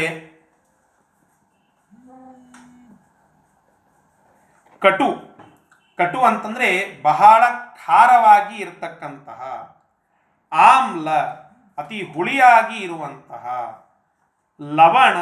ಕಟು. 4.83 5.09
ಕಟು 5.99 6.21
ಅಂತಂದ್ರೆ 6.29 6.69
ಬಹಳ 7.03 7.43
ಖಾರವಾಗಿ 7.85 8.57
ಇರತಕ್ಕಂತಹ, 8.57 9.41
ಆಮ್ಲ, 10.53 11.09
ಅತಿ 11.79 11.99
ಹುಳಿಯಾಗಿ 12.13 12.79
ಇರುವಂತಹ, 12.79 13.45
ಲವಣ, 14.61 15.19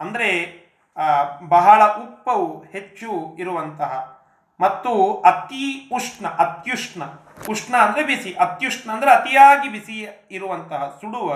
ಅಂದರೆ 0.00 0.30
ಬಹಳ 1.48 1.80
ಉಪ್ಪವು 2.04 2.48
ಹೆಚ್ಚು 2.72 3.10
ಇರುವಂತಹ 3.38 3.92
ಮತ್ತು 4.62 4.92
ಅತಿ 5.30 5.66
ಉಷ್ಣ, 5.98 6.24
ಅತ್ಯುಷ್ಣ. 6.44 7.02
ಉಷ್ಣ 7.52 7.74
ಅಂದರೆ 7.84 8.02
ಬಿಸಿ, 8.10 8.30
ಅತ್ಯುಷ್ಣ 8.44 8.86
ಅಂದರೆ 8.94 9.10
ಅತಿಯಾಗಿ 9.18 9.68
ಬಿಸಿ 9.74 9.96
ಇರುವಂತಹ 10.36 10.82
ಸುಡುವ 11.00 11.28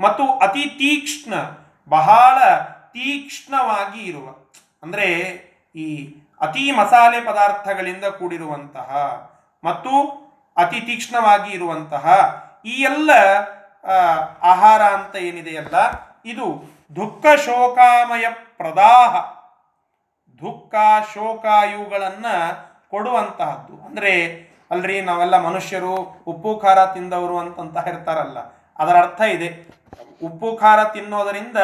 ಮತ್ತು 0.00 0.24
ಅತಿ 0.46 0.64
ತೀಕ್ಷ್ಣ, 0.80 1.34
ಬಹಳ 1.90 2.38
ತೀಕ್ಷ್ಣವಾಗಿ 2.96 4.00
ಇರುವ, 4.10 4.26
ಅಂದರೆ 4.84 5.08
ಈ 5.84 5.86
ಅತಿ 6.46 6.64
ಮಸಾಲೆ 6.78 7.18
ಪದಾರ್ಥಗಳಿಂದ 7.30 8.06
ಕೂಡಿರುವಂತಹ 8.18 8.90
ಮತ್ತು 9.64 9.92
ಅತಿ 10.56 10.80
ತೀಕ್ಷ್ಣವಾಗಿ 10.88 11.50
ಇರುವಂತಹ 11.56 12.06
ಈ 12.72 12.74
ಎಲ್ಲ 12.90 13.10
ಆಹಾರ 14.52 14.82
ಅಂತ 14.96 15.14
ಏನಿದೆಯಲ್ಲ, 15.28 15.76
ಇದು 16.32 16.46
ದುಃಖ 16.96 17.24
ಶೋಕಾಮಯ 17.46 18.26
ಪ್ರದಾಹ. 18.60 19.14
ದುಃಖ, 20.40 20.74
ಶೋಕ 21.14 21.44
ಇವುಗಳನ್ನು 21.74 22.34
ಕೊಡುವಂತಹದ್ದು. 22.90 23.86
ಅಂದರೆ 23.86 24.12
ಅಲ್ರಿ 24.70 25.00
ನಾವೆಲ್ಲ 25.00 25.36
ಮನುಷ್ಯರು, 25.38 25.94
ಉಪ್ಪು, 26.26 26.58
ಖಾರ 26.62 26.86
ತಿಂದವರು 26.86 27.38
ಅಂತಂತ 27.38 27.88
ಇರ್ತಾರಲ್ಲ. 27.88 28.38
ಅದರ 28.78 28.96
ಅರ್ಥ 28.96 29.20
ಇದೆ. 29.20 29.48
ಉಪ್ಪು, 30.22 30.56
ಖಾರ 30.56 30.84
ತಿನ್ನೋದರಿಂದ 30.84 31.56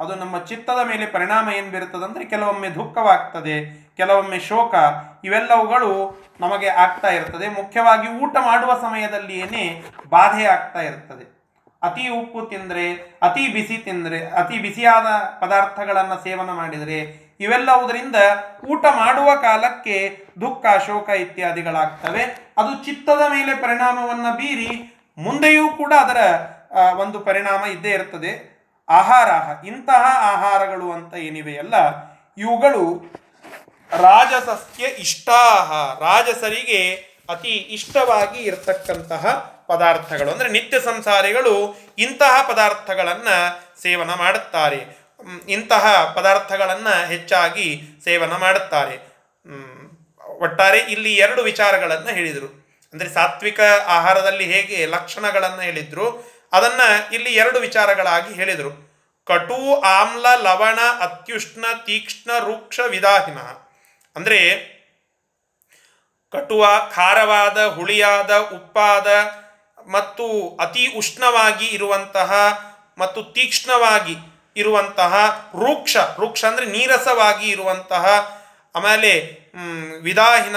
ಅದು 0.00 0.14
ನಮ್ಮ 0.14 0.38
ಚಿತ್ತದ 0.38 0.80
ಮೇಲೆ 0.86 1.06
ಪರಿಣಾಮ 1.06 1.50
ಏನು 1.50 1.70
ಬೀರುತ್ತದೆ 1.70 2.24
ಕೆಲವೊಮ್ಮೆ 2.24 2.68
ದುಃಖವಾಗ್ತದೆ, 2.68 3.56
ಕೆಲವೊಮ್ಮೆ 3.96 4.38
ಶೋಕ. 4.38 4.74
ಇವೆಲ್ಲವುಗಳು 5.24 5.90
ನಮಗೆ 6.40 6.68
ಆಗ್ತಾ 6.68 7.08
ಇರ್ತದೆ. 7.08 7.48
ಮುಖ್ಯವಾಗಿ 7.48 8.08
ಊಟ 8.08 8.36
ಮಾಡುವ 8.40 8.74
ಸಮಯದಲ್ಲಿಯೇ 8.80 9.82
ಬಾಧೆ 10.08 10.44
ಆಗ್ತಾ 10.44 10.80
ಇರ್ತದೆ. 10.80 11.24
ಅತಿ 11.82 12.08
ಉಪ್ಪು 12.08 12.46
ತಿಂದರೆ, 12.46 12.86
ಅತಿ 13.22 13.48
ಬಿಸಿ 13.48 13.76
ತಿಂದರೆ, 13.78 14.30
ಅತಿ 14.30 14.58
ಬಿಸಿಯಾದ 14.58 15.06
ಪದಾರ್ಥಗಳನ್ನು 15.40 16.22
ಸೇವನೆ 16.22 16.52
ಮಾಡಿದರೆ 16.52 17.27
ಇವೆಲ್ಲವುದರಿಂದ 17.40 18.16
ಊಟ 18.68 18.84
ಮಾಡುವ 18.96 19.28
ಕಾಲಕ್ಕೆ 19.42 19.96
ದುಃಖ, 20.40 20.64
ಶೋಕ 20.86 21.08
ಇತ್ಯಾದಿಗಳಾಗ್ತವೆ. 21.08 22.22
ಅದು 22.58 22.84
ಚಿತ್ತದ 22.84 23.22
ಮೇಲೆ 23.28 23.54
ಪರಿಣಾಮವನ್ನು 23.54 24.36
ಬೀರಿ 24.36 24.72
ಮುಂದೆಯೂ 25.18 25.68
ಕೂಡ 25.68 25.92
ಅದರ 26.00 26.20
ಒಂದು 27.00 27.20
ಪರಿಣಾಮ 27.20 27.62
ಇದ್ದೇ 27.66 27.90
ಇರ್ತದೆ. 27.90 28.32
ಆಹಾರ, 28.88 29.30
ಇಂತಹ 29.66 30.02
ಆಹಾರಗಳು 30.32 30.92
ಅಂತ 30.92 31.14
ಏನಿವೆಯಲ್ಲ 31.14 31.76
ಇವುಗಳು 32.38 32.84
ರಾಜಸಸ್ಯ 33.90 34.84
ಇಷ್ಟಾಹ, 35.04 35.70
ರಾಜಸರಿಗೆ 36.00 36.80
ಅತಿ 37.30 37.54
ಇಷ್ಟವಾಗಿ 37.76 38.40
ಇರತಕ್ಕಂತಹ 38.42 39.24
ಪದಾರ್ಥಗಳು. 39.66 40.30
ಅಂದರೆ 40.30 40.48
ನಿತ್ಯ 40.48 40.76
ಸಂಸಾರಿಗಳು 40.80 41.54
ಇಂತಹ 41.98 42.34
ಪದಾರ್ಥಗಳನ್ನು 42.48 43.36
ಸೇವನ 43.82 44.12
ಮಾಡುತ್ತಾರೆ. 44.14 44.97
ಇಂತಹ 45.48 46.12
ಪದಾರ್ಥಗಳನ್ನು 46.14 47.06
ಹೆಚ್ಚಾಗಿ 47.06 47.82
ಸೇವನ 48.04 48.36
ಮಾಡುತ್ತಾರೆ. 48.36 48.96
ಒಟ್ಟಾರೆ 50.38 50.78
ಇಲ್ಲಿ 50.78 51.14
ಎರಡು 51.14 51.42
ವಿಚಾರಗಳನ್ನು 51.42 52.12
ಹೇಳಿದರು. 52.14 52.48
ಅಂದರೆ 52.92 53.08
ಸಾತ್ವಿಕ 53.08 53.60
ಆಹಾರದಲ್ಲಿ 53.86 54.44
ಹೇಗೆ 54.44 54.86
ಲಕ್ಷಣಗಳನ್ನು 54.86 55.60
ಹೇಳಿದ್ರು, 55.60 56.06
ಅದನ್ನ 56.52 56.80
ಇಲ್ಲಿ 57.12 57.34
ಎರಡು 57.34 57.58
ವಿಚಾರಗಳಾಗಿ 57.58 58.34
ಹೇಳಿದರು. 58.34 58.70
ಕಟು, 59.26 59.80
ಆಮ್ಲ, 59.80 60.26
ಲವಣ, 60.42 60.78
ಅತ್ಯುಷ್ಣ, 61.00 61.64
ತೀಕ್ಷ್ಣ, 61.86 62.30
ರೂಕ್ಷ, 62.38 62.80
ವಿದಾಹಿನ. 62.80 63.38
ಅಂದರೆ 64.16 64.40
ಕಟುವ, 66.32 66.64
ಖಾರವಾದ, 66.94 67.66
ಹುಳಿಯಾದ, 67.66 68.32
ಉಪ್ಪಾದ 68.36 69.08
ಮತ್ತು 69.90 70.56
ಅತಿ 70.60 70.86
ಉಷ್ಣವಾಗಿ 70.86 71.66
ಇರುವಂತಹ 71.66 72.32
ಮತ್ತು 72.98 73.22
ತೀಕ್ಷ್ಣವಾಗಿ 73.22 74.16
ಇರುವಂತಹ 74.56 75.14
ರೂಕ್ಷ 75.56 75.96
ರೂಕ್ಷ 75.96 76.44
ಅಂದರೆ 76.44 76.66
ನೀರಸವಾಗಿ 76.66 77.48
ಇರುವಂತಹ, 77.48 78.04
ಆಮೇಲೆ 78.76 79.38
ವಿದಾಹಿನ 80.02 80.56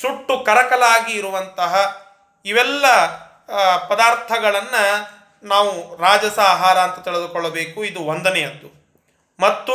ಸುಟ್ಟು 0.00 0.44
ಕರಕಲಾಗಿ 0.44 1.12
ಇರುವಂತಹ 1.12 2.02
ಇವೆಲ್ಲ 2.44 3.06
ಪದಾರ್ಥಗಳನ್ನು 3.88 5.20
ನಾವು 5.42 5.96
ರಾಜಸ 5.96 6.38
ಆಹಾರ 6.38 6.78
ಅಂತ 6.78 7.04
ತಿಳಿದುಕೊಳ್ಳಬೇಕು. 7.04 7.84
ಇದು 7.84 8.00
ಒಂದನೆಯದ್ದು. 8.00 8.68
ಮತ್ತು 9.40 9.74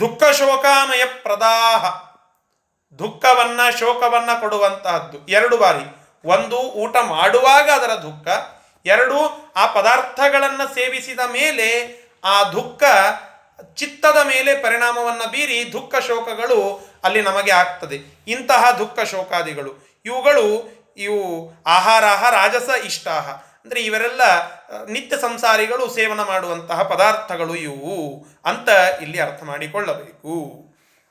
ದುಃಖ 0.00 0.22
ಶೋಕಾಮಯ 0.24 1.04
ಪ್ರದಾಹ. 1.04 1.84
ದುಃಖವನ್ನು 2.98 3.78
ಶೋಕವನ್ನು 3.78 4.40
ಕೊಡುವಂತಹದ್ದು. 4.40 5.26
ಎರಡು 5.28 5.56
ಬಾರಿ. 5.58 5.84
ಒಂದು 6.24 6.56
ಊಟ 6.56 6.96
ಮಾಡುವಾಗ 6.96 7.70
ಅದರ 7.70 7.92
ದುಃಖ 7.94 8.28
ಎರಡು, 8.86 9.52
ಆ 9.56 9.66
ಪದಾರ್ಥಗಳನ್ನು 9.66 10.74
ಸೇವಿಸಿದ 10.74 11.20
ಮೇಲೆ 11.20 12.00
ಆ 12.24 12.44
ದುಃಖ 12.44 12.82
ಚಿತ್ತದ 13.74 14.16
ಮೇಲೆ 14.26 14.62
ಪರಿಣಾಮವನ್ನು 14.62 15.30
ಬೀರಿ 15.30 15.72
ದುಃಖ 15.72 15.94
ಶೋಕಗಳು 16.06 16.90
ಅಲ್ಲಿ 17.04 17.22
ನಮಗೆ 17.22 17.50
ಆಗ್ತದೆ. 17.50 18.24
ಇಂತಹ 18.28 18.70
ದುಃಖ 18.70 19.00
ಶೋಕಾದಿಗಳು. 19.00 20.02
ಇವುಗಳು 20.04 20.80
ಇವು 20.96 21.52
ಆಹಾರಾಹ 21.66 22.30
ರಾಜಸ 22.30 22.68
ಇಷ್ಟಾಹ. 22.84 23.28
ಅಂದರೆ 23.64 23.80
ಇವರೆಲ್ಲ 23.80 24.22
ನಿತ್ಯ 24.86 25.18
ಸಂಸಾರಿಗಳು 25.20 25.90
ಸೇವನ 25.90 26.22
ಮಾಡುವಂತಹ 26.22 26.82
ಪದಾರ್ಥಗಳು 26.82 27.54
ಇವು 27.54 28.26
ಅಂತ 28.44 28.68
ಇಲ್ಲಿ 29.02 29.20
ಅರ್ಥ 29.20 29.42
ಮಾಡಿಕೊಳ್ಳಬೇಕು. 29.42 30.28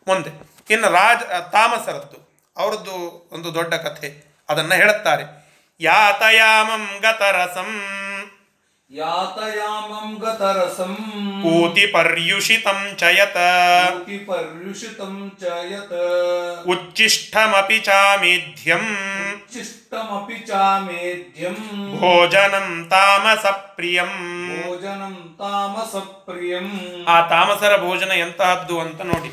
ಮುಂದೆ, 0.07 0.29
ಇನ್ನು 0.69 0.89
ರಾಜ 0.89 1.17
ತಾಮಸರದ್ದು 1.51 2.43
ಅವರದ್ದು 2.57 3.29
ಒಂದು 3.31 3.53
ದೊಡ್ಡ 3.53 3.73
ಕಥೆ. 3.73 4.35
ಅದನ್ನು 4.49 4.75
ಹೇಳುತ್ತಾರೆ. 4.75 5.48
ಯಾತಯಾಮಂ 5.81 6.99
ಗತರಸಂ. 7.01 7.69
ಯಾತಯಾಮಂ 8.91 10.17
ಗತರಸಂ. 10.19 10.95
ಕೂತಿ 11.43 11.87
ಪರ್ಯುಷಿತಂ 11.87 12.95
ಚಯತ. 12.97 13.37
ಕೂತಿ 13.91 14.17
ಪರ್ಯುಷಿತಂ 14.17 15.31
ಚಯತ. 15.41 15.91
ಯತ್ 15.91 16.67
ಉಚ್ಚಿಷ್ಟಮಪಿ 16.67 17.79
ಚಾಮೇಧ್ಯಂ. 17.79 18.97
ಉಚ್ಚಿಷ್ಟಮಪಿ 19.33 20.35
ಚಾಮೇಧ್ಯಂ. 20.47 21.55
ಭೋಜನಂ 21.99 22.87
ತಾಮಸ 22.89 23.45
ಪ್ರಿಯಂ 23.45 24.47
ಭೋಜನಂ 24.65 25.35
ತಾಮಸ 25.39 25.95
ಪ್ರಿಯಂ 25.95 26.71
ಆ 27.07 27.27
ತಾಮಸರ 27.27 27.81
ಭೋಜನ 27.81 28.11
ಎಂತಹದ್ದು 28.11 28.79
ಅಂತ 28.79 29.01
ನೋಡಿ. 29.01 29.31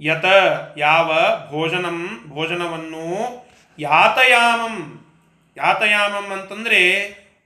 ಯತ 0.00 0.24
ಯಾವ 0.76 1.12
ಭೋಜನಂ 1.50 2.24
ಭೋಜನವನ್ನು 2.28 3.04
ಯಾತಯಾಮಂ 3.78 4.97
ಯಾತಯಾಮಂ 5.58 6.30
ಅಂತಂದರೆ 6.32 6.82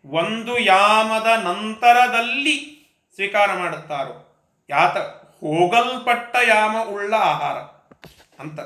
ಒಂದು 0.05 0.59
ಯಾಮದ 0.59 1.27
ನಂತರದಲ್ಲಿ 1.45 2.83
ಸ್ವೀಕಾರ 3.15 3.53
ಮಾಡುತ್ತಾರೋ. 3.53 4.29
ಯಾತ 4.71 4.97
ಹೋಗಲ್ಪಟ್ಟ 5.41 6.37
ಯಾಮ 6.49 6.77
ಉಳ್ಳ 6.89 7.15
ಆಹಾರ 7.15 7.57
ಅಂತ. 8.43 8.61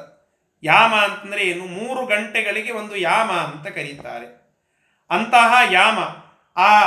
ಯಾಮ 0.62 0.94
ಅಂತಂದರೆ 0.94 1.44
ಏನು? 1.44 1.64
ಮೂರು 1.64 2.06
ಗಂಟೆಗಳಿಗೆ 2.06 2.72
ಒಂದು 2.72 2.96
ಯಾಮ 2.96 3.32
ಅಂತ 3.32 3.66
ಕರೀತಾರೆ. 3.66 4.46
ಅಂತಹ 5.10 5.72
ಯಾಮ, 5.72 5.98
ಆ 6.60 6.82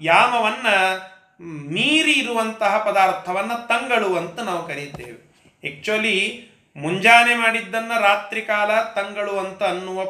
ಯಾಮವನ್ನು 0.00 1.12
ಮೀರಿ 1.44 2.12
ಇರುವಂತಹ 2.12 2.78
ಪದಾರ್ಥವನ್ನು 2.78 3.68
ತಂಗಳು 3.68 4.16
ಅಂತ 4.16 4.40
ನಾವು 4.40 4.68
ಕರೀತೇವೆ. 4.68 5.32
ಆ್ಯಕ್ಚುಲಿ 5.64 6.48
ಮುಂಜಾನೆ 6.76 7.34
ಮಾಡಿದ್ದನ್ನು 7.34 8.02
ರಾತ್ರಿ 8.02 8.42
ಕಾಲ 8.42 8.82
ತಂಗಳು 8.82 9.38
ಅಂತ 9.38 9.62
ಅನ್ನುವ 9.62 10.04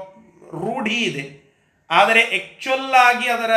ರೂಢಿ 0.50 0.94
ಇದೆ. 0.94 1.41
ಆದರೆ 1.90 2.22
ಆಕ್ಚುಲ್ 2.22 2.94
ಆಗಿ 2.94 3.28
ಅದರ 3.28 3.54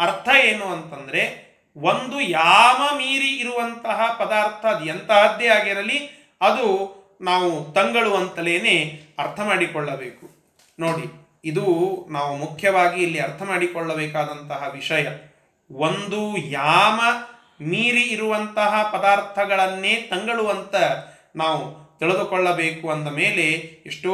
ಅರ್ಥ 0.00 0.28
ಏನು 0.44 0.66
ಅಂತಂದ್ರೆ, 0.66 1.46
ಒಂದು 1.76 2.20
ಯಾಮ 2.20 2.96
ಮೀರಿ 2.96 3.28
ಇರುವಂತಹ 3.28 4.16
ಪದಾರ್ಥ 4.18 4.66
ಅದು 4.66 4.84
ಎಂತಹದ್ದೇ 4.84 5.46
ಆಗಿರಲಿ, 5.46 6.28
ಅದು 6.40 6.96
ನಾವು 7.20 7.72
ತಂಗಳು 7.72 8.14
ಅಂತಲೇನೆ 8.14 9.00
ಅರ್ಥ 9.18 9.40
ಮಾಡಿಕೊಳ್ಳಬೇಕು. 9.40 10.30
ನೋಡಿ, 10.78 11.26
ಇದು 11.44 11.64
ನಾವು 12.10 12.36
ಮುಖ್ಯವಾಗಿ 12.36 13.02
ಇಲ್ಲಿ 13.02 13.20
ಅರ್ಥ 13.20 13.42
ಮಾಡಿಕೊಳ್ಳಬೇಕಾದಂತಹ 13.42 14.70
ವಿಷಯ. 14.72 15.08
ಒಂದು 15.70 16.36
ಯಾಮ 16.36 17.00
ಮೀರಿ 17.60 18.02
ಇರುವಂತಹ 18.02 18.90
ಪದಾರ್ಥಗಳನ್ನೇ 18.92 19.94
ತಂಗಳು 19.94 20.48
ಅಂತ 20.48 20.74
ನಾವು 21.36 21.86
ತಿಳಿದುಕೊಳ್ಳಬೇಕು 21.98 22.90
ಅಂದ 22.90 23.08
ಮೇಲೆ 23.08 23.42
ಎಷ್ಟೋ 23.86 24.12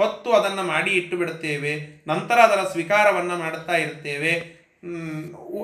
ಹೊತ್ತು 0.00 0.30
ಅದನ್ನು 0.32 0.62
ಮಾಡಿ 0.62 0.90
ಇಟ್ಟು 0.90 1.14
ಬಿಡುತ್ತೇವೆ, 1.16 1.72
ನಂತರ 2.06 2.38
ಅದರ 2.38 2.62
ಸ್ವೀಕಾರವನ್ನು 2.72 3.36
ಮಾಡುತ್ತಾ 3.36 3.76
ಇರ್ತೇವೆ 3.84 4.32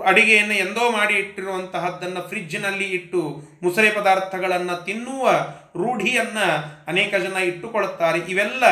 ಅಡಿಗೆಯನ್ನು 0.04 0.56
ಎಂದೋ 0.64 0.84
ಮಾಡಿ 0.96 1.14
ಇಟ್ಟಿರುವಂತಹದ್ದನ್ನು 1.14 2.22
ಫ್ರಿಜ್ಜಿನಲ್ಲಿ 2.28 2.86
ಇಟ್ಟು 2.90 3.20
ಮುಸರೆ 3.62 3.90
ಪದಾರ್ಥಗಳನ್ನು 3.90 4.74
ತಿನ್ನುವ 4.84 5.24
ರೂಢಿಯನ್ನು 5.76 6.46
ಅನೇಕ 6.86 7.12
ಜನ 7.24 7.36
ಇಟ್ಟುಕೊಳ್ಳುತ್ತಾರೆ. 7.50 8.18
ಇವೆಲ್ಲ 8.32 8.64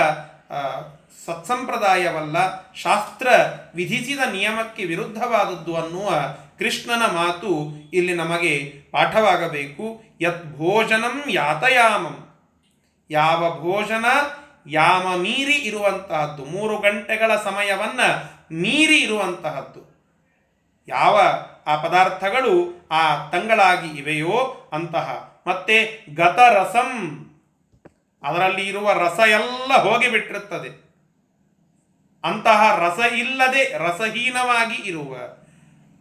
ಸತ್ಸಂಪ್ರದಾಯವಲ್ಲ, 1.27 2.37
ಶಾಸ್ತ್ರ 2.75 3.27
ವಿಧಿಸಿದ 3.75 4.23
ನಿಯಮಕ್ಕೆ 4.33 4.83
ವಿರುದ್ಧವಾದದ್ದು 4.85 5.73
ಅನ್ನುವ 5.77 6.11
ಕೃಷ್ಣನ 6.59 7.05
ಮಾತು 7.17 7.53
ಇಲ್ಲಿ 7.95 8.15
ನಮಗೆ 8.15 8.55
ಪಾಠವಾಗಬೇಕು. 8.93 9.87
ಯತ್ 10.21 10.45
ಭೋಜನಂ 10.59 11.17
ಯಾತಯಾಮಂ. 11.31 12.17
ಯಾವ 13.11 13.41
ಭೋಜನ 13.61 14.07
ಯಾಮ 14.67 15.17
ಮೀರಿ 15.17 15.55
ಇರುವಂತಹದ್ದು. 15.55 16.45
ಮೂರು 16.45 16.79
ಗಂಟೆಗಳ 16.79 17.37
ಸಮಯವನ್ನ 17.37 18.01
ಮೀರಿ 18.53 18.99
ಇರುವಂತಹದ್ದು. 18.99 19.95
ಯಾವ 20.89 21.21
ಆ 21.67 21.83
ಪದಾರ್ಥಗಳು 21.83 22.89
ಆ 22.91 23.29
ತಂಗಳಾಗಿ 23.29 23.99
ಇವೆಯೋ 23.99 24.69
ಅಂತಹ. 24.73 25.35
ಮತ್ತೆ 25.47 26.07
ಗತರಸಂ. 26.15 27.21
ಅದರಲ್ಲಿ 28.23 28.69
ಇರುವ 28.69 28.93
ರಸ 28.93 29.19
ಎಲ್ಲ 29.19 29.77
ಹೋಗಿಬಿಟ್ಟಿರುತ್ತದೆ. 29.77 30.85
ಅಂತಹ 32.25 32.79
ರಸ 32.79 33.13
ಇಲ್ಲದೆ 33.13 33.79
ರಸಹೀನವಾಗಿ 33.79 34.89
ಇರುವ. 34.89 35.17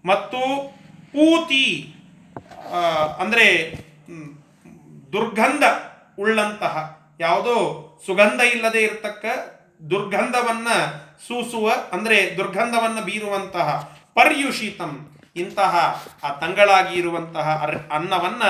ಮತ್ತು 0.05 0.39
ಪೂತಿ 1.11 1.95
ಅಂದರೆ 3.19 3.75
ದುರ್ಗಂಧ 5.11 5.63
ಉಳ್ಳಂತಹ 6.19 6.99
ಯಾವುದೋ 7.19 7.89
ಸುಗಂಧ 8.05 8.41
ಇಲ್ಲದೆ 8.41 8.83
ಇರತಕ್ಕ 8.83 9.25
ದುರ್ಗಂಧವನ್ನ 9.89 10.67
ಸೂಸುವ, 11.27 11.71
ಅಂದ್ರೆ 11.91 12.37
ದುರ್ಗಂಧವನ್ನ 12.37 12.99
ಬೀರುವಂತಹ 12.99 13.97
ಪರ್ಯುಷಿತಂ, 14.13 15.17
ಇಂತಹ 15.35 16.03
ಆ 16.23 16.29
ತಂಗಳಾಗಿ 16.33 16.99
ಇರುವಂತಹ 16.99 17.69
ಅನ್ನವನ್ನ 17.91 18.43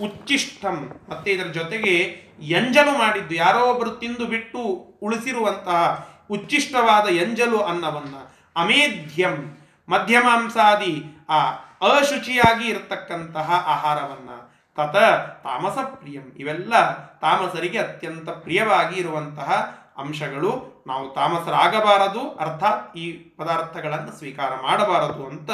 ಉಚ್ಚಿಷ್ಟಂ 0.00 1.00
ಮತ್ತೆ 1.08 1.30
ಇದರ 1.30 1.46
ಜೊತೆಗೆ 1.46 1.94
ಎಂಜಲು 2.40 2.98
ಮಾಡಿದ್ದು, 2.98 3.34
ಯಾರೋ 3.34 3.70
ಒಬ್ಬರು 3.70 3.90
ತಿಂದು 3.90 4.26
ಬಿಟ್ಟು 4.26 4.58
ಉಳಿಸಿರುವಂತಹ 5.02 6.08
ಉಚ್ಚಿಷ್ಟವಾದ 6.30 7.08
ಎಂಜಲು 7.08 7.58
ಅನ್ನವನ್ನ, 7.60 8.14
ಅಮೇಧ್ಯಂ, 8.56 9.58
ಮಧ್ಯಮಾಂಸಾದಿ 9.88 11.24
ಆ 11.28 11.50
ಅಶುಚಿಯಾಗಿ 11.80 12.68
ಇರತಕ್ಕಂತಹ 12.68 13.50
ಆಹಾರವನ್ನ. 13.66 14.30
ತತ 14.78 14.96
ತಾಮಸ 15.44 15.78
ಪ್ರಿಯಂ. 15.84 16.32
ಇವೆಲ್ಲ 16.36 16.96
ತಾಮಸರಿಗೆ 17.18 17.78
ಅತ್ಯಂತ 17.78 18.28
ಪ್ರಿಯವಾಗಿ 18.28 19.00
ಇರುವಂತಹ 19.00 19.78
ಅಂಶಗಳು. 19.98 20.84
ನಾವು 20.86 21.08
ತಾಮಸರಾಗಬಾರದು, 21.08 22.34
ಅರ್ಥಾತ್ 22.34 22.96
ಈ 22.96 23.12
ಪದಾರ್ಥಗಳನ್ನು 23.12 24.18
ಸ್ವೀಕಾರ 24.18 24.50
ಮಾಡಬಾರದು 24.62 25.26
ಅಂತ 25.26 25.50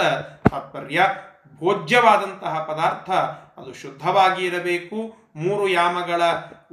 ತಾತ್ಪರ್ಯ. 0.51 1.07
ಭೋಜ್ಯವಾದಂತಹ 1.61 2.67
ಪದಾರ್ಥ 2.69 3.11
ಅದು 3.61 3.75
ಶುದ್ಧವಾಗಿ 3.75 4.47
ಇರಬೇಕು. 4.47 4.97
ಮೂರು 5.37 5.69
ಯಾಮಗಳ 5.69 6.23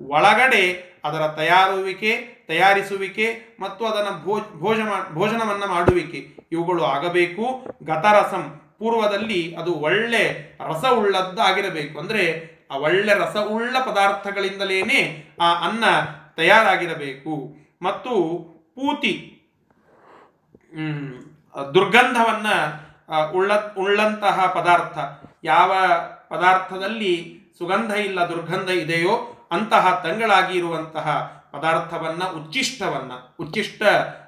ಒಳಗಡೆ 0.07 0.91
ಅದರ 1.05 1.27
ತಯಾರುವಿಕೆ, 1.27 2.45
ತಯಾರಿಸುವಿಕೆ 2.47 3.57
ಮತ್ತು 3.59 3.85
ಅದನ್ನು 3.85 4.23
ಭೋಜ, 4.23 4.41
ಭೋಜನ, 4.59 4.89
ಭೋಜನವನ್ನು 5.13 5.67
ಮಾಡುವಿಕೆ. 5.67 6.47
ಇವುಗಳು 6.51 6.85
ಆಗಬೇಕು. 6.85 7.43
ಗತರಸಂ 7.83 8.60
ಪೂರ್ವದಲ್ಲಿ 8.81 9.41
ಅದು 9.55 9.71
ಒಳ್ಳೆ 9.87 10.23
ರಸ 10.69 10.85
ಉಳ್ಳದ್ದಾಗಿರಬೇಕು 10.99 11.95
ಅಂದರೆ 11.99 12.23
ಆ 12.71 12.77
ಒಳ್ಳೆ 12.85 13.13
ರಸ 13.13 13.37
ಉಳ್ಳ 13.55 13.75
ಪದಾರ್ಥಗಳಿಂದಲೇನೆ 13.85 14.99
ಆ 15.41 15.47
ಅನ್ನ 15.65 15.83
ತಯಾರಾಗಿರಬೇಕು. 16.37 17.33
ಮತ್ತು 17.81 18.13
ಪೂತಿ 18.75 19.13
ದುರ್ಗಂಧವನ್ನ 21.73 22.49
ಉಳ್ಳ, 23.37 23.51
ಉಳ್ಳಂತಹ 23.77 24.37
ಪದಾರ್ಥ, 24.57 24.97
ಯಾವ 25.43 25.71
ಪದಾರ್ಥದಲ್ಲಿ 26.29 27.13
ಸುಗಂಧ 27.57 27.91
ಇಲ್ಲ, 28.07 28.19
ದುರ್ಗಂಧ 28.29 28.69
ಇದೆಯೋ 28.83 29.13
ಅಂತಹ 29.51 29.85
ತಂಗಳಾಗಿ 30.05 30.53
ಇರುವಂತಹ 30.57 31.07
ಪದಾರ್ಥವನ್ನ 31.51 32.23
ಉಚ್ಚಿಷ್ಟವನ್ನು 32.23 33.35
ಉಚ್ಚಿಷ್ಟ 33.39 33.83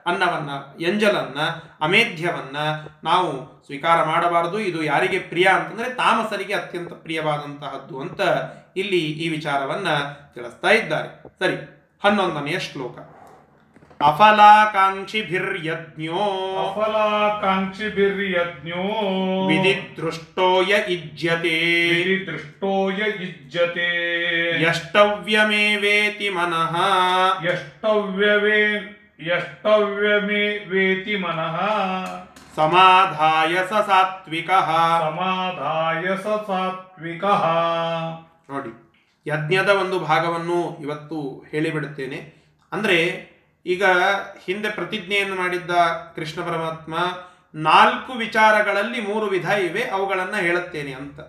ಅನ್ನವನ್ನು, 0.05 0.79
ಎಂಜಲನ್ನು, 0.79 1.77
ಅಮೇಧ್ಯವನ್ನು 1.81 2.89
ನಾವು 3.03 3.63
ಸ್ವೀಕಾರ 3.65 4.03
ಮಾಡಬಾರದು. 4.03 4.59
ಇದು 4.59 4.83
ಯಾರಿಗೆ 4.83 5.19
ಪ್ರಿಯ 5.19 5.45
ಅಂತಂದರೆ 5.45 5.89
ತಾಮಸರಿಗೆ 5.89 6.53
ಅತ್ಯಂತ 6.53 6.93
ಪ್ರಿಯವಾದಂತಹದ್ದು 6.93 8.01
ಅಂತ 8.01 8.21
ಇಲ್ಲಿ 8.75 8.97
ಈ 8.97 9.29
ವಿಚಾರವನ್ನು 9.29 9.95
ತಿಳಿಸ್ತಾ 10.33 10.69
ಇದ್ದಾರೆ. 10.69 11.23
ಸರಿ, 11.23 11.55
ಹನ್ನೊಂದನೆಯ 12.03 12.59
ಶ್ಲೋಕ. 12.59 12.97
ಅಫಲಾಕಾಂಕ್ಷಿಭಿರ್ಯಜ್ಞೋ 14.07 16.65
ಅಫಲಾಕಾಂಕ್ಷಿಭಿರ್ಯಜ್ಞೋ 16.65 18.83
ವಿಧಿದೃಷ್ಟೋ 19.47 20.61
ಯ 20.61 20.65
ಇಜ್ಯತೆ. 20.65 22.25
ದೃಷ್ಟೋ 22.25 22.89
ಯ 22.89 22.93
ಯಷ್ಟವ್ಯಮೇ 22.93 24.61
ಯಷ್ಟವ್ಯಮೇವೇತಿ 24.61 26.29
ಮನಃ. 26.29 26.77
ಯಷ್ಟವ್ಯವೇ 27.45 28.89
ಯಷ್ಟವ್ಯಮೇ 29.27 30.57
ವೇತಿ 30.57 31.15
ಮನಃ. 31.15 31.61
ಸಮಾಧಾಯ 32.55 33.55
ಸ 33.55 33.69
ಸಾತ್ವಿಕಃ. 33.69 34.99
ಸಮಾಧಾಯ 34.99 36.17
ಸ 36.17 36.21
ಸಾತ್ವಿಕಃ. 36.21 37.43
ನೋಡಿ 38.49 38.93
ಯಜ್ಞದ 39.27 39.69
ಒಂದು 39.69 39.99
ಭಾಗವನ್ನು 39.99 40.77
ಇವತ್ತು 40.81 41.45
ಹೇಳಿಬಿಡುತ್ತೇನೆ. 41.51 42.33
ಅಂದರೆ 42.71 43.33
ಈಗ 43.65 43.84
ಹಿಂದೆ 44.45 44.69
ಪ್ರತಿಜ್ಞೆಯನ್ನು 44.69 45.36
ಮಾಡಿದ್ದ 45.36 45.71
ಕೃಷ್ಣ 46.15 46.41
ಪರಮಾತ್ಮ, 46.41 46.95
ನಾಲ್ಕು 47.56 48.13
ವಿಚಾರಗಳಲ್ಲಿ 48.13 49.02
ಮೂರು 49.02 49.26
ವಿಧ 49.26 49.45
ಇವೆ, 49.45 49.84
ಅವುಗಳನ್ನು 49.84 50.36
ಹೇಳುತ್ತೇನೆ 50.36 50.93
ಅಂತ. 50.93 51.19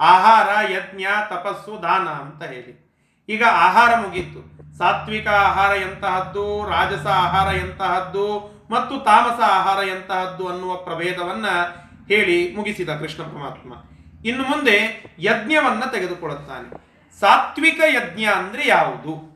ಆಹಾರ, 0.00 0.72
ಯಜ್ಞ, 0.72 1.06
ತಪಸ್ಸು, 1.30 1.82
ದಾನ 1.82 2.08
ಅಂತ 2.08 2.42
ಹೇಳಿ. 2.42 2.90
ಈಗ 3.28 3.44
ಆಹಾರ 3.50 3.96
ಮುಗೀತು. 3.96 4.60
ಸಾತ್ವಿಕ 4.78 5.28
ಆಹಾರ 5.28 5.76
ಎಂತಹದ್ದು, 5.76 6.68
ರಾಜಸ 6.68 7.06
ಆಹಾರ 7.06 7.54
ಎಂತಹದ್ದು, 7.54 8.60
ಮತ್ತು 8.70 9.04
ತಾಮಸ 9.04 9.40
ಆಹಾರ 9.40 9.88
ಎಂತಹದ್ದು 9.88 10.48
ಅನ್ನುವ 10.48 10.76
ಪ್ರಭೇದವನ್ನ 10.76 11.46
ಹೇಳಿ 12.08 12.56
ಮುಗಿಸಿದ 12.56 12.88
ಕೃಷ್ಣ 12.88 13.22
ಪರಮಾತ್ಮ. 13.22 13.72
ಇನ್ನು 14.24 14.44
ಮುಂದೆ 14.44 15.04
ಯಜ್ಞವನ್ನ 15.18 15.84
ತೆಗೆದುಕೊಳ್ಳುತ್ತಾನೆ. 15.84 16.90
ಸಾತ್ವಿಕ 17.20 17.80
ಯಜ್ಞ 17.88 18.24
ಅಂದರೆ 18.24 18.66
ಯಾವುದು? 18.66 19.29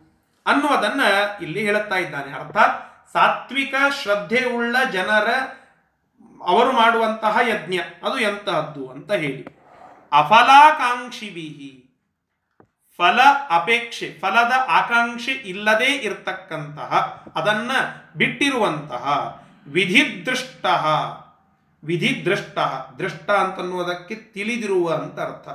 ಅನ್ನುವುದನ್ನ 0.46 1.00
ಇಲ್ಲಿ 1.42 1.66
ಹೇಳುತ್ತಾ 1.66 1.96
ಇದ್ದಾನೆ. 1.96 2.33
ಅರ್ಥಾತ್ 2.33 3.12
ಸಾತ್ವಿಕ 3.12 3.74
ಶ್ರದ್ಧೆ 4.02 4.44
ಉಳ್ಳ 4.44 4.76
ಜನರ 4.92 5.28
ಅವರು 6.44 6.72
ಮಾಡುವಂತಹ 6.72 7.38
ಯಜ್ಞ. 7.48 7.80
ಅದು 8.04 8.18
ಎಂತಹದ್ದು 8.18 8.88
ಅಂತ 8.88 9.12
ಹೇಳಿ. 9.12 9.42
ಅಫಲಾಕಾಂಕ್ಷಿವಿಹಿ 10.12 11.80
ಫಲ 12.96 13.20
ಅಪೇಕ್ಷೆ, 13.50 14.18
ಫಲದ 14.20 14.52
ಆಕಾಂಕ್ಷೆ 14.68 15.33
ಇಲ್ಲದೆ 15.33 15.92
ಇರತಕ್ಕಂತಹ, 15.92 17.22
ಅದನ್ನ 17.35 17.70
ಬಿಟ್ಟಿರುವಂತಹ 18.16 19.37
ವಿಧಿದೃಷ್ಟ 19.66 20.66
ವಿಧಿದೃಷ್ಟ, 21.85 22.59
ದೃಷ್ಟ 22.98 23.30
ಅಂತನ್ನುವುದಕ್ಕೆ 23.30 24.14
ತಿಳಿದಿರುವ 24.14 24.94
ಅಂತ 24.94 25.20
ಅರ್ಥ. 25.20 25.48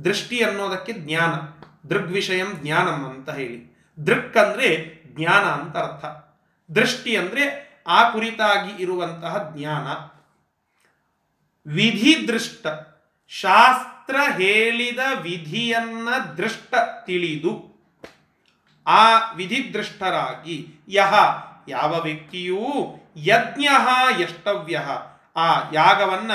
ದೃಷ್ಟಿ 0.00 0.44
ಅನ್ನೋದಕ್ಕೆ 0.44 0.92
ಜ್ಞಾನ, 0.92 1.30
ದೃಗ್ವಿಷಯಂ 1.88 2.52
ಜ್ಞಾನಂ 2.54 3.04
ಅಂತ 3.04 3.30
ಹೇಳಿ. 3.30 3.75
ದೃಕ್ 4.06 4.36
ಅಂದ್ರೆ 4.36 5.02
ಜ್ಞಾನ 5.06 5.44
ಅಂತ 5.44 5.76
ಅರ್ಥ. 5.76 6.04
ದೃಷ್ಟಿ 6.70 7.16
ಅಂದ್ರೆ 7.16 7.66
ಆ 7.86 8.10
ಕುರಿತಾಗಿ 8.10 8.82
ಇರುವಂತಹ 8.82 9.52
ಜ್ಞಾನ. 9.56 9.86
ವಿಧಿ 11.70 12.28
ದೃಷ್ಟ. 12.28 12.66
ಶಾಸ್ತ್ರ 13.28 14.16
ಹೇಳಿದ 14.36 14.98
ವಿಧಿಯನ್ನ 15.20 16.08
ದೃಷ್ಟ 16.18 16.74
ತಿಳಿದು 17.06 17.76
ಆ 18.86 19.32
ವಿಧಿದೃಷ್ಟರಾಗಿ 19.32 20.74
ಯಹ 20.88 21.14
ಯಾವ 21.68 22.00
ವ್ಯಕ್ತಿಯೂ 22.00 22.62
ಯಜ್ಞ 23.16 23.68
ಎಷ್ಟವ್ಯ 24.20 24.80
ಆ 25.36 25.70
ಯಾಗವನ್ನ 25.72 26.32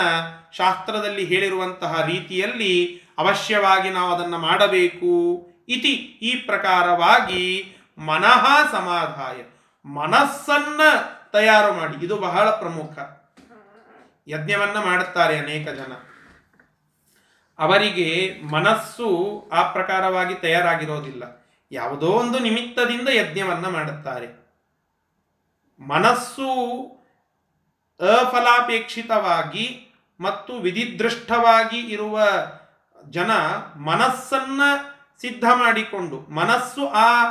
ಶಾಸ್ತ್ರದಲ್ಲಿ 0.54 1.26
ಹೇಳಿರುವಂತಹ 1.26 2.06
ರೀತಿಯಲ್ಲಿ 2.06 3.02
ಅವಶ್ಯವಾಗಿ 3.18 3.90
ನಾವು 3.90 4.16
ಅದನ್ನು 4.16 4.38
ಮಾಡಬೇಕು. 4.38 5.51
ಇತಿ 5.72 5.94
ಈ 6.22 6.36
ಪ್ರಕಾರವಾಗಿ 6.36 7.76
ಮನಃ 7.98 8.72
ಸಮಾಧಾಯ, 8.72 9.44
ಮನಸ್ಸನ್ನ 9.86 10.82
ತಯಾರು 11.32 11.74
ಮಾಡಿ. 11.74 12.06
ಇದು 12.06 12.18
ಬಹಳ 12.18 12.50
ಪ್ರಮುಖ. 12.50 13.00
ಯಜ್ಞವನ್ನ 14.28 14.86
ಮಾಡುತ್ತಾರೆ 14.86 15.38
ಅನೇಕ 15.38 15.70
ಜನ. 15.70 15.94
ಅವರಿಗೆ 17.60 18.40
ಮನಸ್ಸು 18.52 19.50
ಆ 19.54 19.72
ಪ್ರಕಾರವಾಗಿ 19.72 20.36
ತಯಾರಾಗಿರೋದಿಲ್ಲ. 20.36 21.48
ಯಾವುದೋ 21.72 22.08
ಒಂದು 22.08 22.40
ನಿಮಿತ್ತದಿಂದ 22.40 23.08
ಯಜ್ಞವನ್ನ 23.08 23.68
ಮಾಡುತ್ತಾರೆ. 23.68 24.42
ಮನಸ್ಸು 25.88 26.82
ಅಫಲಾಪೇಕ್ಷಿತವಾಗಿ 28.00 29.96
ಮತ್ತು 30.20 30.54
ವಿಧಿದೃಷ್ಟವಾಗಿ 30.54 31.80
ಇರುವ 31.80 32.22
ಜನ 33.10 33.32
ಮನಸ್ಸನ್ನ 33.76 34.62
ಸಿದ್ಧ 35.22 35.44
ಮಾಡಿಕೊಂಡು, 35.56 36.32
ಮನಸ್ಸು 36.32 36.88
ಆ 36.88 37.24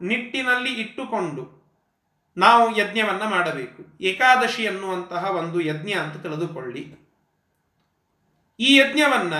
ನಿಟ್ಟಿನಲ್ಲಿ 0.00 0.72
ಇಟ್ಟುಕೊಂಡು 0.72 1.64
ನಾವು 2.36 2.76
ಯಜ್ಞವನ್ನು 2.76 3.30
ಮಾಡಬೇಕು. 3.30 3.98
ಏಕಾದಶಿ 4.00 4.66
ಅನ್ನುವಂತಹ 4.66 5.30
ಒಂದು 5.30 5.60
ಯಜ್ಞ 5.60 5.92
ಅಂತ 5.92 6.22
ತಿಳಿದುಕೊಳ್ಳಿ. 6.22 7.04
ಈ 8.60 8.76
ಯಜ್ಞವನ್ನ 8.76 9.34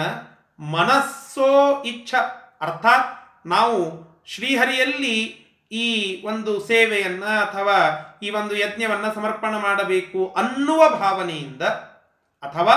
ಮನಸ್ಸೋ 0.58 1.82
ಇಚ್ಛ, 1.82 2.14
ಅರ್ಥಾತ್ 2.60 3.46
ನಾವು 3.46 4.04
ಶ್ರೀಹರಿಯಲ್ಲಿ 4.26 5.44
ಈ 5.72 6.22
ಒಂದು 6.26 6.66
ಸೇವೆಯನ್ನ 6.66 7.24
ಅಥವಾ 7.24 8.00
ಈ 8.22 8.30
ಒಂದು 8.30 8.56
ಯಜ್ಞವನ್ನ 8.56 9.12
ಸಮರ್ಪಣೆ 9.12 9.62
ಮಾಡಬೇಕು 9.62 10.34
ಅನ್ನುವ 10.36 10.88
ಭಾವನೆಯಿಂದ 10.88 11.62
ಅಥವಾ 12.42 12.72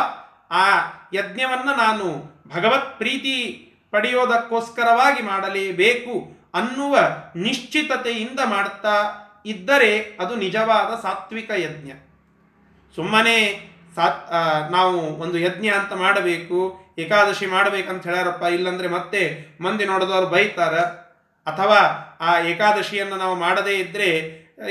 ಆ 0.51 0.77
ಯಜ್ಞವನ್ನ 1.13 1.69
ನಾನು 1.71 2.37
ಭಗವತ್ 2.47 2.97
ಪ್ರೀತಿ 2.97 3.63
ಪಡೆಯೋದಕ್ಕೋಸ್ಕರವಾಗಿ 3.91 5.21
ಮಾಡಲೇಬೇಕು 5.23 6.13
ಅನ್ನುವ 6.53 6.97
ನಿಶ್ಚಿತತೆಯಿಂದ 7.35 8.39
ಮಾಡ್ತಾ 8.45 8.95
ಇದ್ದರೆ 9.45 9.91
ಅದು 10.19 10.35
ನಿಜವಾದ 10.35 10.91
ಸಾತ್ವಿಕ 11.01 11.51
ಯಜ್ಞ. 11.57 11.91
ಸುಮ್ಮನೆ 12.95 13.37
ಸಾತ್ 13.95 14.23
ನಾವು 14.71 14.97
ಒಂದು 15.23 15.37
ಯಜ್ಞ 15.37 15.67
ಅಂತ 15.67 15.93
ಮಾಡಬೇಕು, 15.93 16.59
ಏಕಾದಶಿ 16.97 17.45
ಮಾಡಬೇಕಂತ 17.45 18.07
ಹೇಳ್ಯಾರಪ್ಪ, 18.07 18.43
ಇಲ್ಲಂದ್ರೆ 18.43 18.87
ಮತ್ತೆ 18.87 19.21
ಮಂದಿ 19.61 19.85
ನೋಡಿದವರು 19.85 20.27
ಬೈತಾರ. 20.27 20.75
ಅಥವಾ 21.47 21.79
ಆ 22.21 22.31
ಏಕಾದಶಿಯನ್ನು 22.41 23.15
ನಾವು 23.15 23.35
ಮಾಡದೇ 23.35 23.75
ಇದ್ರೆ 23.75 24.09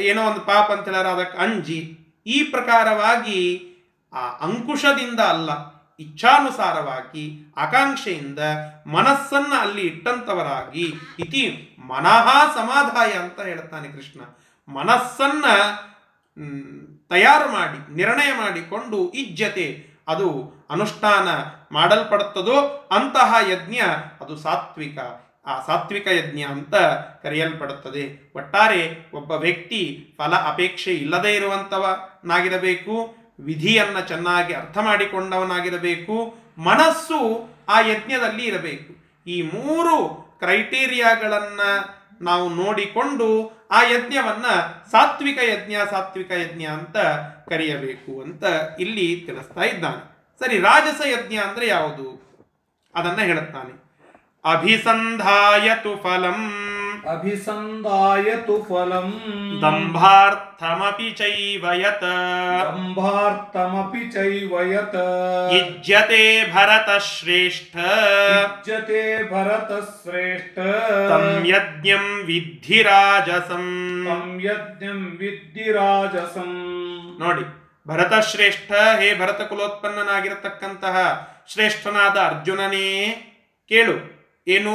ಏನೋ 0.01 0.21
ಒಂದು 0.31 0.41
ಪಾಪ 0.41 0.67
ಅಂತ 0.73 0.89
ಹೇಳಾರ 0.89 1.07
ಅದಕ್ಕೆ 1.07 1.39
ಅಂಜಿ. 1.39 1.81
ಈ 2.27 2.39
ಪ್ರಕಾರವಾಗಿ 2.43 3.41
ಆ 4.13 4.23
ಅಂಕುಶದಿಂದ 4.47 5.21
ಅಲ್ಲ. 5.21 5.51
ಇಚ್ಛಾನುಸಾರವಾಗಿ 5.99 7.55
ಆಕಾಂಕ್ಷೆಯಿಂದ 7.57 8.39
ಮನಸ್ಸನ್ನ 8.87 9.53
ಅಲ್ಲಿ 9.59 9.83
ಇಟ್ಟಂತವರಾಗಿ 9.83 10.93
ಇತಿ 11.19 11.77
ಮನಃ 11.79 12.55
ಸಮಾಧಾಯ 12.55 13.13
ಅಂತ 13.13 13.41
ಹೇಳ್ತಾನೆ 13.41 13.89
ಕೃಷ್ಣ. 13.89 14.21
ಮನಸ್ಸನ್ನ 14.69 15.45
ತಯಾರು 17.09 17.53
ಮಾಡಿ, 17.53 17.97
ನಿರ್ಣಯ 17.97 18.33
ಮಾಡಿಕೊಂಡು 18.37 19.11
ಇಜ್ಜತೆ, 19.11 19.87
ಅದು 20.09 20.53
ಅನುಷ್ಠಾನ 20.71 21.29
ಮಾಡಲ್ಪಡುತ್ತದೋ 21.73 22.89
ಅಂತಹ 22.91 23.35
ಯಜ್ಞ, 23.51 23.77
ಅದು 24.21 24.37
ಸಾತ್ವಿಕ. 24.37 24.99
ಆ 25.47 25.67
ಸಾತ್ವಿಕ 25.67 26.07
ಯಜ್ಞ 26.07 26.41
ಅಂತ 26.41 26.75
ಕರೆಯಲ್ಪಡುತ್ತದೆ. 27.23 28.33
ಒಟ್ಟಾರೆ 28.37 29.11
ಒಬ್ಬ 29.15 29.31
ವ್ಯಕ್ತಿ 29.33 30.15
ಫಲ 30.19 30.35
ಅಪೇಕ್ಷೆ 30.35 30.95
ಇಲ್ಲದೇ 30.95 31.35
ಇರುವಂತವನಾಗಿರಬೇಕು. 31.35 33.26
ವಿಧಿಯನ್ನ 33.41 34.01
ಚೆನ್ನಾಗಿ 34.01 34.55
ಅರ್ಥ 34.55 34.79
ಮಾಡಿಕೊಂಡವನಾಗಿರಬೇಕು, 34.79 36.37
ಮನಸ್ಸು 36.59 37.49
ಆ 37.69 37.81
ಯಜ್ಞದಲ್ಲಿ 37.81 38.45
ಇರಬೇಕು. 38.45 39.23
ಈ 39.27 39.43
ಮೂರು 39.43 40.09
ಕ್ರೈಟೀರಿಯಾಗಳನ್ನು 40.39 41.97
ನಾವು 42.25 42.49
ನೋಡಿಕೊಂಡು 42.49 43.57
ಆ 43.71 43.83
ಯಜ್ಞವನ್ನು 43.83 44.91
ಸಾತ್ವಿಕ 44.91 45.39
ಯಜ್ಞ 45.43 45.75
ಸಾತ್ವಿಕ 45.91 46.31
ಯಜ್ಞ 46.31 46.65
ಅಂತ 46.65 46.97
ಕರೆಯಬೇಕು 47.49 48.23
ಅಂತ 48.23 48.45
ಇಲ್ಲಿ 48.81 49.23
ತಿಳಿಸ್ತಾ 49.27 49.61
ಇದ್ದಾನೆ. 49.61 50.17
ಸರಿ, 50.45 50.59
ರಾಜಸ 50.59 51.01
ಯಜ್ಞ 51.07 51.35
ಅಂದರೆ 51.37 51.67
ಯಾವುದು? 51.67 52.27
ಅದನ್ನು 52.95 53.19
ಹೇಳುತ್ತಾನೆ. 53.19 53.87
ಅಭಿಸಂಧಾಯತು 54.53 56.03
ಫಲಂ. 56.03 56.53
ಅಭಿಸಂದಾಯ 57.07 58.29
ತು 58.47 58.57
ಫಲಂ 58.67 59.09
ದಂಭಾರ್ಥಮಪಿ 59.63 61.09
ಚೈವ 61.19 61.65
ಯತ್ 61.81 62.07
ದಂಭಾರ್ಥಮಪಿ 62.63 64.03
ಚೈವ 64.15 64.63
ಯತ್ 64.71 64.97
ಭರತ 66.53 66.91
ಶ್ರೇಷ್ಠ 67.09 67.75
ಇಜ್ಜತೆ 68.37 69.03
ಭರತ 69.33 69.71
ಶ್ರೇಷ್ಠ 69.93 70.57
ತಂ 71.13 71.27
ಯಜ್ಞಂ 71.53 72.07
ವಿದ್ಧಿ 72.27 72.81
ರಾಜಸಂ 72.83 73.67
ತಂ 74.09 74.27
ಯಜ್ಞಂ 74.47 75.01
ವಿದ್ಧಿ 75.21 75.69
ರಾಜಸಂ 75.73 76.53
ನೋಡಿ 77.21 77.45
ಭರತಶ್ರೇಷ್ಠ 77.87 78.71
ಹೇ 79.01 79.09
ಭರತ 79.19 79.41
ಕುಲೋತ್ಪನ್ನನಾಗಿರತಕ್ಕಂತಹ 79.49 80.97
ಶ್ರೇಷ್ಠನಾದ 81.49 82.17
ಅರ್ಜುನನೇ 82.29 82.89
ಕೇಳು 83.71 83.95
ಏನು? 84.47 84.75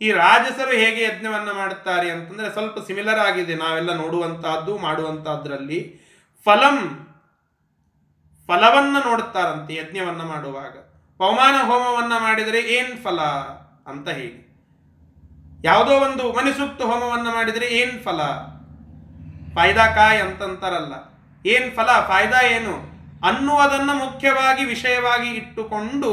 ಈ 0.00 0.12
ರಾಜಸರು 0.12 0.70
ಹೇಗೆ 0.70 1.02
ಯಜ್ಞವನ್ನು 1.02 1.54
ಮಾಡುತ್ತಾರೆ 1.54 2.10
ಅಂತಂದ್ರೆ 2.10 2.52
ಸ್ವಲ್ಪ 2.52 2.86
ಸಿಮಿಲರ್ 2.86 3.18
ಆಗಿದೆ. 3.18 3.54
ನಾವೆಲ್ಲ 3.54 3.94
ನೋಡುವಂತಹದ್ದು, 3.94 4.78
ಮಾಡುವಂತಹದ್ರಲ್ಲಿ 4.78 6.00
ಫಲಂ, 6.44 7.06
ಫಲವನ್ನ 8.46 8.96
ನೋಡುತ್ತಾರಂತೆ 9.04 9.74
ಯಜ್ಞವನ್ನ 9.74 10.22
ಮಾಡುವಾಗ. 10.22 10.76
ಪವಮಾನ 11.18 11.66
ಹೋಮವನ್ನ 11.66 12.12
ಮಾಡಿದರೆ 12.18 12.60
ಏನ್ 12.60 13.04
ಫಲ 13.04 13.20
ಅಂತ 13.86 14.08
ಹೇಳಿ. 14.08 14.50
ಯಾವುದೋ 15.64 15.92
ಒಂದು 15.92 16.32
ಮನಿಸೂಕ್ತ 16.32 16.82
ಹೋಮವನ್ನ 16.82 17.26
ಮಾಡಿದರೆ 17.28 17.66
ಏನ್ 17.66 18.02
ಫಲ? 18.02 18.20
ಫಾಯ್ದಾ 19.54 19.86
ಕಾಯ್ 19.86 20.20
ಅಂತಂತಾರಲ್ಲ. 20.20 20.92
ಏನ್ 21.46 21.76
ಫಲ? 21.76 21.86
ಫಾಯ್ದಾ 22.08 22.42
ಏನು? 22.42 22.74
ಅನ್ನುವುದನ್ನು 23.26 23.94
ಮುಖ್ಯವಾಗಿ, 23.94 24.64
ವಿಷಯವಾಗಿ 24.64 25.28
ಇಟ್ಟುಕೊಂಡು 25.28 26.10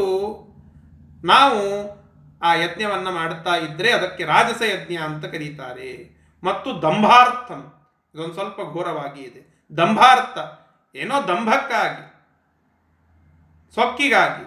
ನಾವು 1.24 1.97
ಆ 2.42 2.54
ಯಜ್ಞವನ್ನು 2.54 3.12
ಮಾಡುತ್ತಾ 3.12 3.56
ಇದ್ದರೆ 3.56 3.92
ಅದಕ್ಕೆ 3.92 4.26
ರಾಜಸ 4.26 4.62
ಯಜ್ಞ 4.62 4.96
ಅಂತ 4.96 5.26
ಕರೀತಾರೆ. 5.26 6.18
ಮತ್ತು 6.44 6.82
ದಂಭಾರ್ಥಂ, 6.82 7.74
ಇದೊಂದು 8.16 8.34
ಸ್ವಲ್ಪ 8.34 8.62
ಘೋರವಾಗಿ 8.62 9.22
ಇದೆ. 9.22 9.70
ದಂಭಾರ್ಥ, 9.78 10.38
ಏನೋ 10.96 11.28
ದಂಭಕ್ಕಾಗಿ, 11.28 12.04
ಸೊಕ್ಕಿಗಾಗಿ, 13.76 14.46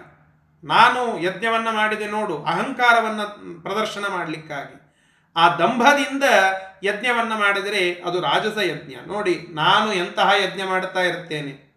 ನಾನು 0.63 1.19
ಯಜ್ಞವನ್ನು 1.19 1.71
ಮಾಡಿದೆ 1.71 2.07
ನೋಡು, 2.07 2.43
ಅಹಂಕಾರವನ್ನು 2.43 3.61
ಪ್ರದರ್ಶನ 3.63 4.05
ಮಾಡಲಿಕ್ಕಾಗಿ. 4.09 4.77
ಆ 5.35 5.55
ದಂಭದಿಂದ 5.55 6.23
ಯಜ್ಞವನ್ನು 6.83 7.37
ಮಾಡಿದರೆ 7.39 7.93
ಅದು 7.93 8.21
ರಾಜಸ 8.21 8.57
ಯಜ್ಞ. 8.57 8.95
ನೋಡಿ, 9.07 9.47
ನಾನು 9.49 9.93
ಎಂತಹ 9.93 10.31
ಯಜ್ಞ 10.43 10.63
ಮಾಡುತ್ತಾ 10.63 10.99
ಇರ್ತೇನೆ? 10.99 11.71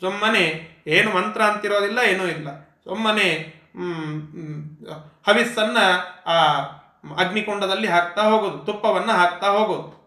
ಸುಮ್ಮನೆ 0.00 0.68
ಏನು 0.86 1.10
ಮಂತ್ರ 1.10 1.42
ಅಂತಿರೋದಿಲ್ಲ, 1.42 1.98
ಏನೂ 1.98 2.26
ಇಲ್ಲ. 2.26 2.48
ಸುಮ್ಮನೆ 2.84 3.53
ಹವಿಸ್ಸನ್ನ 5.26 5.78
ಆ, 6.26 6.54
ಅಗ್ನಿಕೊಂಡದಲ್ಲಿ 7.18 7.88
ಹಾಕ್ತಾ 7.88 8.22
ಹೋಗೋದು, 8.22 8.58
ತುಪ್ಪವನ್ನ 8.58 9.12
ಹಾಕ್ತಾ 9.12 9.48
ಹೋಗೋದು. 9.48 10.04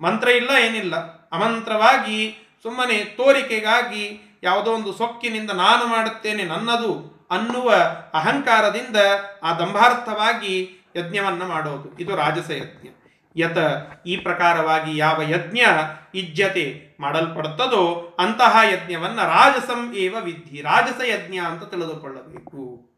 ಮಂತ್ರ 0.00 0.28
ಇಲ್ಲ, 0.28 0.50
ಏನಿಲ್ಲ. 0.50 0.96
ಅಮಂತ್ರವಾಗಿ, 1.28 2.48
ಸುಮ್ಮನೆ 2.62 3.04
ತೋರಿಕೆಗಾಗಿ, 3.04 4.38
ಯಾವುದೋ 4.42 4.72
ಒಂದು 4.72 4.92
ಸೊಕ್ಕಿನಿಂದ 4.92 5.50
ನಾನು 5.50 5.86
ಮಾಡುತ್ತೇನೆ 5.86 6.44
ನನ್ನದು 6.44 7.26
ಅನ್ನುವ 7.30 7.74
ಅಹಂಕಾರದಿಂದ 8.14 8.96
ಆ 9.42 9.54
ದಂಭಾರ್ಥವಾಗಿ 9.54 10.70
ಯಜ್ಞವನ್ನ 10.96 11.42
ಮಾಡೋದು. 11.42 11.98
ಇದು 11.98 12.16
ರಾಜಸ 12.16 12.50
ಯಜ್ಞ 12.50 12.88
ಯತ 13.36 13.58
ಈ 14.06 14.16
ಪ್ರಕಾರವಾಗಿ 14.16 14.96
ಯಾವ 14.96 15.22
ಯಜ್ಞ 15.22 15.60
ಇಜ್ಜತೆ 16.14 16.96
ಮಾಡಲ್ಪಡುತ್ತದೋ 17.00 18.16
ಅಂತಹ 18.18 18.60
ಯಜ್ಞವನ್ನು 18.72 19.24
ರಾಜಸಂ 19.28 19.94
ಏವ 19.94 20.14
ವಿಧಿ 20.20 20.62
ರಾಜಸ 20.62 21.00
ಯಜ್ಞ 21.04 21.36
ಅಂತ 21.38 21.64
ತಿಳಿದುಕೊಳ್ಳಬೇಕು. 21.64 22.88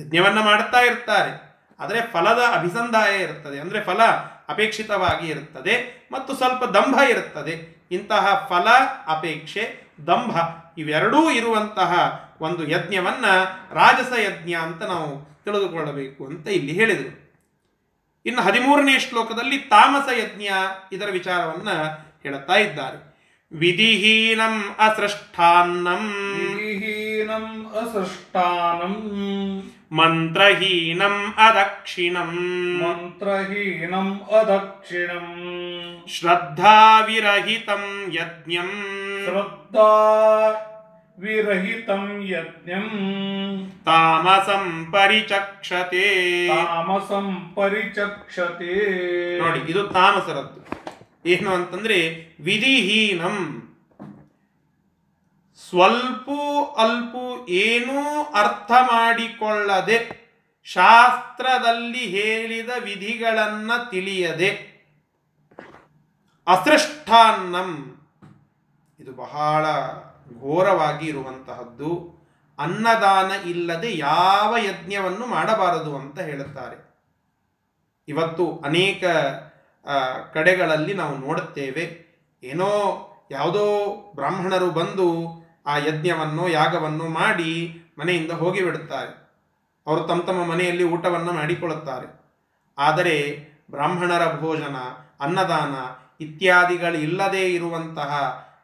ಯಜ್ಞವನ್ನು 0.00 0.42
ಮಾಡುತ್ತಾ 0.42 0.80
ಇರ್ತಾರೆ, 0.80 1.32
ಆದರೆ 1.80 2.00
ಫಲದ 2.00 2.40
ಅಭಿಸಂದಾಯ 2.52 3.22
ಇರುತ್ತದೆ, 3.22 3.60
ಅಂದರೆ 3.60 3.80
ಫಲ 3.80 4.00
ಅಪೇಕ್ಷಿತವಾಗಿ 4.48 5.28
ಇರುತ್ತದೆ 5.28 6.06
ಮತ್ತು 6.12 6.34
ಸ್ವಲ್ಪ 6.34 6.64
ದಂಭ 6.64 6.98
ಇರುತ್ತದೆ. 7.10 7.86
ಇಂತಹ 7.90 8.46
ಫಲ, 8.48 8.68
ಅಪೇಕ್ಷೆ, 9.06 9.64
ದಂಭ 10.06 10.32
ಇವೆರಡೂ 10.78 11.30
ಇರುವಂತಹ 11.30 11.92
ಒಂದು 12.40 12.68
ಯಜ್ಞವನ್ನು 12.68 13.32
ರಾಜಸ 13.74 14.12
ಯಜ್ಞ 14.18 14.52
ಅಂತ 14.54 14.82
ನಾವು 14.82 15.10
ತಿಳಿದುಕೊಳ್ಳಬೇಕು 15.44 16.26
ಅಂತ 16.26 16.48
ಇಲ್ಲಿ 16.48 16.72
ಹೇಳಿದರು. 16.72 17.21
ಇನ್ನು 18.26 18.42
ಹದಿಮೂರನೇ 18.42 18.98
ಶ್ಲೋಕದಲ್ಲಿ 18.98 19.58
ತಾಮಸ 19.58 20.18
ಯಜ್ಞ 20.18 20.46
ಇದರ 20.92 21.10
ವಿಚಾರವನ್ನ 21.10 21.68
ಹೇಳುತ್ತಾ 22.22 22.54
ಇದ್ದಾರೆ. 22.54 23.12
ವಿಧಿಹೀನಂ 23.52 24.74
ಅಸೃಷ್ಟಾನ್ನಂ. 24.78 26.14
ವಿಧಿಹೀನಂ 26.38 27.66
ಅಸೃಷ್ಟಾನಂ 27.66 29.12
ಮಂತ್ರಹೀನಂ 29.92 31.34
ಅದಕ್ಷಿಣಂ 31.36 32.78
ಮಂತ್ರಹೀನಂ 32.78 34.22
ಅದಕ್ಷಿಣಂ 34.22 36.04
ಶ್ರದ್ಧಾವಿರಹಿತಂ 36.08 38.12
ಯಜ್ಞಂ. 38.12 38.70
ಶ್ರದ್ಧಾ 39.24 40.71
ವಿರಹಿತಂ 41.22 42.22
ಯಜ್ಞಂ 42.22 42.86
ತಾಮಸಂ 43.84 44.92
ಪರಿಚಕ್ಷತೆ 44.92 46.06
ತಾಮಸಂ 46.48 47.52
ಪರಿಚಕ್ಷತೆ 47.56 48.72
ನೋಡಿ 49.38 49.60
ಇದು 49.70 49.88
ತಾಮಸರದ್ದು 49.88 50.62
ಏನು 51.26 51.54
ಅಂತಂದ್ರೆ 51.54 51.98
ವಿಧಿಹೀನಂ. 52.40 53.36
ಸ್ವಲ್ಪ 55.70 56.30
ಅಲ್ಪು 56.76 57.46
ಏನೂ 57.48 58.22
ಅರ್ಥ 58.22 58.72
ಮಾಡಿಕೊಳ್ಳದೆ 58.80 60.22
ಶಾಸ್ತ್ರದಲ್ಲಿ 60.64 61.98
ಹೇಳಿದ 61.98 62.70
ವಿಧಿಗಳನ್ನ 62.84 63.70
ತಿಳಿಯದೆ 63.90 64.50
ಅಸೃಷ್ಟಾನ್ನಂ. 66.46 67.70
ಇದು 69.00 69.12
ಬಹಳ 69.12 69.66
ಘೋರವಾಗಿ 70.42 71.06
ಇರುವಂತಹದ್ದು 71.06 71.90
ಅನ್ನದಾನ 72.58 73.30
ಇಲ್ಲದೆ 73.46 73.90
ಯಾವ 73.98 74.50
ಯಜ್ಞವನ್ನು 74.64 75.26
ಮಾಡಬಾರದು 75.26 75.92
ಅಂತ 75.96 76.18
ಹೇಳುತ್ತಾರೆ. 76.20 76.76
ಇವತ್ತು 78.08 78.44
ಅನೇಕ 78.64 79.04
ಕಡೆಗಳಲ್ಲಿ 80.34 80.94
ನಾವು 80.94 81.14
ನೋಡುತ್ತೇವೆ, 81.18 81.84
ಏನೋ 82.42 82.70
ಯಾವುದೋ 83.30 83.64
ಬ್ರಾಹ್ಮಣರು 84.14 84.68
ಬಂದು 84.70 85.08
ಆ 85.66 85.74
ಯಜ್ಞವನ್ನು, 85.78 86.44
ಯಾಗವನ್ನು 86.50 87.06
ಮಾಡಿ 87.20 87.50
ಮನೆಯಿಂದ 87.98 88.32
ಹೋಗಿಬಿಡುತ್ತಾರೆ. 88.32 89.12
ಅವರು 89.86 90.02
ತಮ್ಮ 90.04 90.22
ತಮ್ಮ 90.22 90.42
ಮನೆಯಲ್ಲಿ 90.44 90.84
ಊಟವನ್ನು 90.94 91.32
ಮಾಡಿಕೊಳ್ಳುತ್ತಾರೆ. 91.32 92.08
ಆದರೆ 92.78 93.16
ಬ್ರಾಹ್ಮಣರ 93.70 94.24
ಭೋಜನ, 94.40 94.76
ಅನ್ನದಾನ 95.20 95.74
ಇತ್ಯಾದಿಗಳಿಲ್ಲದೇ 96.24 97.44
ಇರುವಂತಹ 97.54 98.10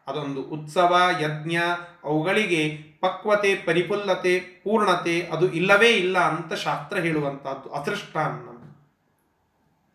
ಅದೊಂದು 0.08 0.42
ಉತ್ಸವ, 0.42 0.96
ಯಜ್ಞ, 1.20 1.58
ಅವುಗಳಿಗೆ 2.04 2.68
ಪಕ್ವತೆ, 3.00 3.54
ಪರಿಪುಲ್ಲತೆ, 3.54 4.40
ಪೂರ್ಣತೆ 4.40 5.26
ಅದು 5.26 5.52
ಇಲ್ಲವೇ 5.52 5.88
ಇಲ್ಲ 5.88 6.18
ಅಂತ 6.18 6.52
ಶಾಸ್ತ್ರ 6.52 6.98
ಹೇಳುವಂತಹದ್ದು 6.98 7.68
ಅದೃಷ್ಟಾನ್ನ 7.68 8.58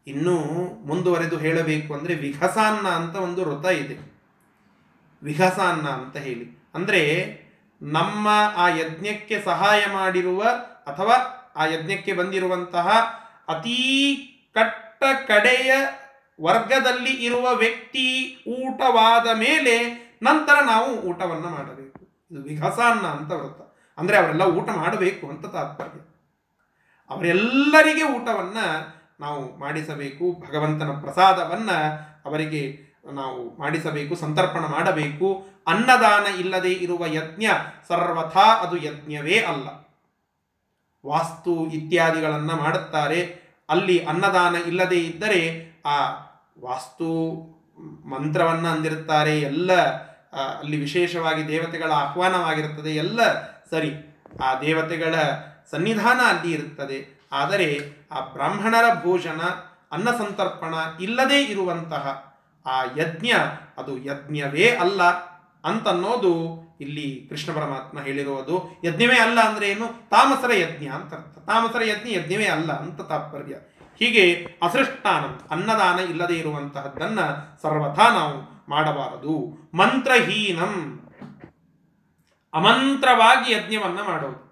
ಇನ್ನೂ 0.08 0.38
ಮುಂದುವರೆದು 0.86 1.38
ಹೇಳಬೇಕು 1.38 1.94
ಅಂದರೆ 1.94 2.16
ವಿಘಸಾನ್ನ 2.16 2.88
ಅಂತ 2.88 3.16
ಒಂದು 3.16 3.46
ವೃತ 3.46 3.66
ಇದೆ. 3.66 4.14
ವಿಘಸಾನ್ನ 5.24 5.88
ಅಂತ 5.90 6.18
ಹೇಳಿ. 6.18 6.70
ಅಂದರೆ 6.76 7.02
ನಮ್ಮ 7.82 8.28
ಆ 8.56 8.70
ಯಜ್ಞಕ್ಕೆ 8.70 9.42
ಸಹಾಯ 9.42 9.86
ಮಾಡಿರುವ 9.94 10.44
ಅಥವಾ 10.88 11.16
ಆ 11.56 11.66
ಯಜ್ಞಕ್ಕೆ 11.66 12.14
ಬಂದಿರುವಂತಹ 12.14 12.88
ಅತೀ 13.48 14.16
ಕಟ್ಟ 14.54 15.04
ಕಡೆಯ 15.28 15.74
ವರ್ಗದಲ್ಲಿ 16.42 17.12
ಇರುವ 17.12 17.54
ವ್ಯಕ್ತಿ 17.54 18.38
ಊಟವಾದ 18.48 19.38
ಮೇಲೆ 19.38 20.03
ನಂತರ 20.24 20.54
ನಾವು 20.66 21.02
ಊಟವನ್ನು 21.02 21.50
ಮಾಡಬೇಕು. 21.50 22.28
ಇದು 22.32 22.42
ವಿಘಸಾನ್ನ 22.42 23.08
ಅಂತ 23.08 23.32
ವ್ರತ. 23.32 23.76
ಅಂದರೆ 23.98 24.18
ಅವರೆಲ್ಲ 24.18 24.42
ಊಟ 24.42 24.70
ಮಾಡಬೇಕು 24.70 25.28
ಅಂತ 25.28 25.46
ತಾತ್ಪರ್ಯ. 25.46 26.00
ಅವರೆಲ್ಲರಿಗೆ 27.10 28.04
ಊಟವನ್ನು 28.04 29.04
ನಾವು 29.20 29.58
ಮಾಡಿಸಬೇಕು, 29.58 30.44
ಭಗವಂತನ 30.50 30.92
ಪ್ರಸಾದವನ್ನು 31.02 31.86
ಅವರಿಗೆ 32.26 32.80
ನಾವು 33.14 33.58
ಮಾಡಿಸಬೇಕು, 33.58 34.16
ಸಂತರ್ಪಣ 34.16 34.60
ಮಾಡಬೇಕು. 34.60 35.46
ಅನ್ನದಾನ 35.68 36.36
ಇಲ್ಲದೆ 36.40 36.74
ಇರುವ 36.74 37.06
ಯಜ್ಞ 37.06 37.46
ಸರ್ವಥಾ 37.88 38.42
ಅದು 38.42 38.78
ಯಜ್ಞವೇ 38.78 39.40
ಅಲ್ಲ. 39.40 39.68
ವಾಸ್ತು 41.06 41.68
ಇತ್ಯಾದಿಗಳನ್ನು 41.68 42.56
ಮಾಡುತ್ತಾರೆ. 42.56 43.44
ಅಲ್ಲಿ 43.70 44.06
ಅನ್ನದಾನ 44.06 44.56
ಇಲ್ಲದೆ 44.56 45.00
ಇದ್ದರೆ 45.00 45.72
ಆ 45.86 46.00
ವಾಸ್ತು 46.60 47.32
ಮಂತ್ರವನ್ನು 48.08 48.70
ಅಂದಿರುತ್ತಾರೆ. 48.70 49.42
ಎಲ್ಲ 49.42 49.72
ಅಲ್ಲಿ 50.34 50.78
ವಿಶೇಷವಾಗಿ 50.78 51.48
ದೇವತೆಗಳ 51.48 51.92
ಆಹ್ವಾನವಾಗಿರುತ್ತದೆ. 51.92 52.90
ಎಲ್ಲ 52.90 53.42
ಸರಿ, 53.70 54.22
ಆ 54.44 54.60
ದೇವತೆಗಳ 54.62 55.16
ಸನ್ನಿಧಾನ 55.72 56.20
ಅಲ್ಲಿ 56.28 56.52
ಇರುತ್ತದೆ. 56.52 57.28
ಆದರೆ 57.32 57.80
ಆ 58.12 58.20
ಬ್ರಾಹ್ಮಣರ 58.20 59.04
ಭೋಜನ, 59.04 59.42
ಅನ್ನ 59.92 60.12
ಸಂತರ್ಪಣ 60.12 60.74
ಇಲ್ಲದೇ 61.02 61.44
ಇರುವಂತಹ 61.44 62.34
ಆ 62.66 62.84
ಯಜ್ಞ, 62.84 63.32
ಅದು 63.78 63.98
ಯಜ್ಞವೇ 63.98 64.70
ಅಲ್ಲ 64.70 65.04
ಅಂತನ್ನೋದು 65.66 66.64
ಇಲ್ಲಿ 66.82 67.28
ಕೃಷ್ಣ 67.30 67.54
ಪರಮಾತ್ಮ 67.54 68.02
ಹೇಳಿರುವುದು 68.02 68.82
ಯಜ್ಞವೇ 68.84 69.20
ಅಲ್ಲ 69.20 69.42
ಅಂದ್ರೆ 69.42 69.70
ಏನು? 69.70 70.10
ತಾಮಸರ 70.10 70.54
ಯಜ್ಞ 70.54 70.88
ಅಂತ 70.88 71.14
ಅರ್ಥ. 71.14 71.38
ತಾಮಸರ 71.38 71.84
ಯಜ್ಞ 71.84 72.10
ಯಜ್ಞವೇ 72.10 72.46
ಅಲ್ಲ 72.46 72.72
ಅಂತ 72.72 73.02
ತಾತ್ಪರ್ಯ. 73.02 73.56
ಹೀಗೆ 74.00 74.48
ಅಸೃಷ್ಟಾನಂ, 74.64 75.40
ಅನ್ನದಾನ 75.52 76.00
ಇಲ್ಲದೆ 76.00 76.34
ಇರುವಂತಹದ್ದನ್ನು 76.34 77.62
ಸರ್ವಥಾ 77.62 78.14
ನಾವು 78.14 78.53
ಮಾಡಬಾರದು. 78.70 79.58
ಮಂತ್ರಹೀನಂ. 79.74 81.00
ಅಮಂತ್ರವಾಗಿ 82.54 83.52
ಯಜ್ಞವನ್ನ 83.52 84.02
ಮಾಡೋದು. 84.02 84.44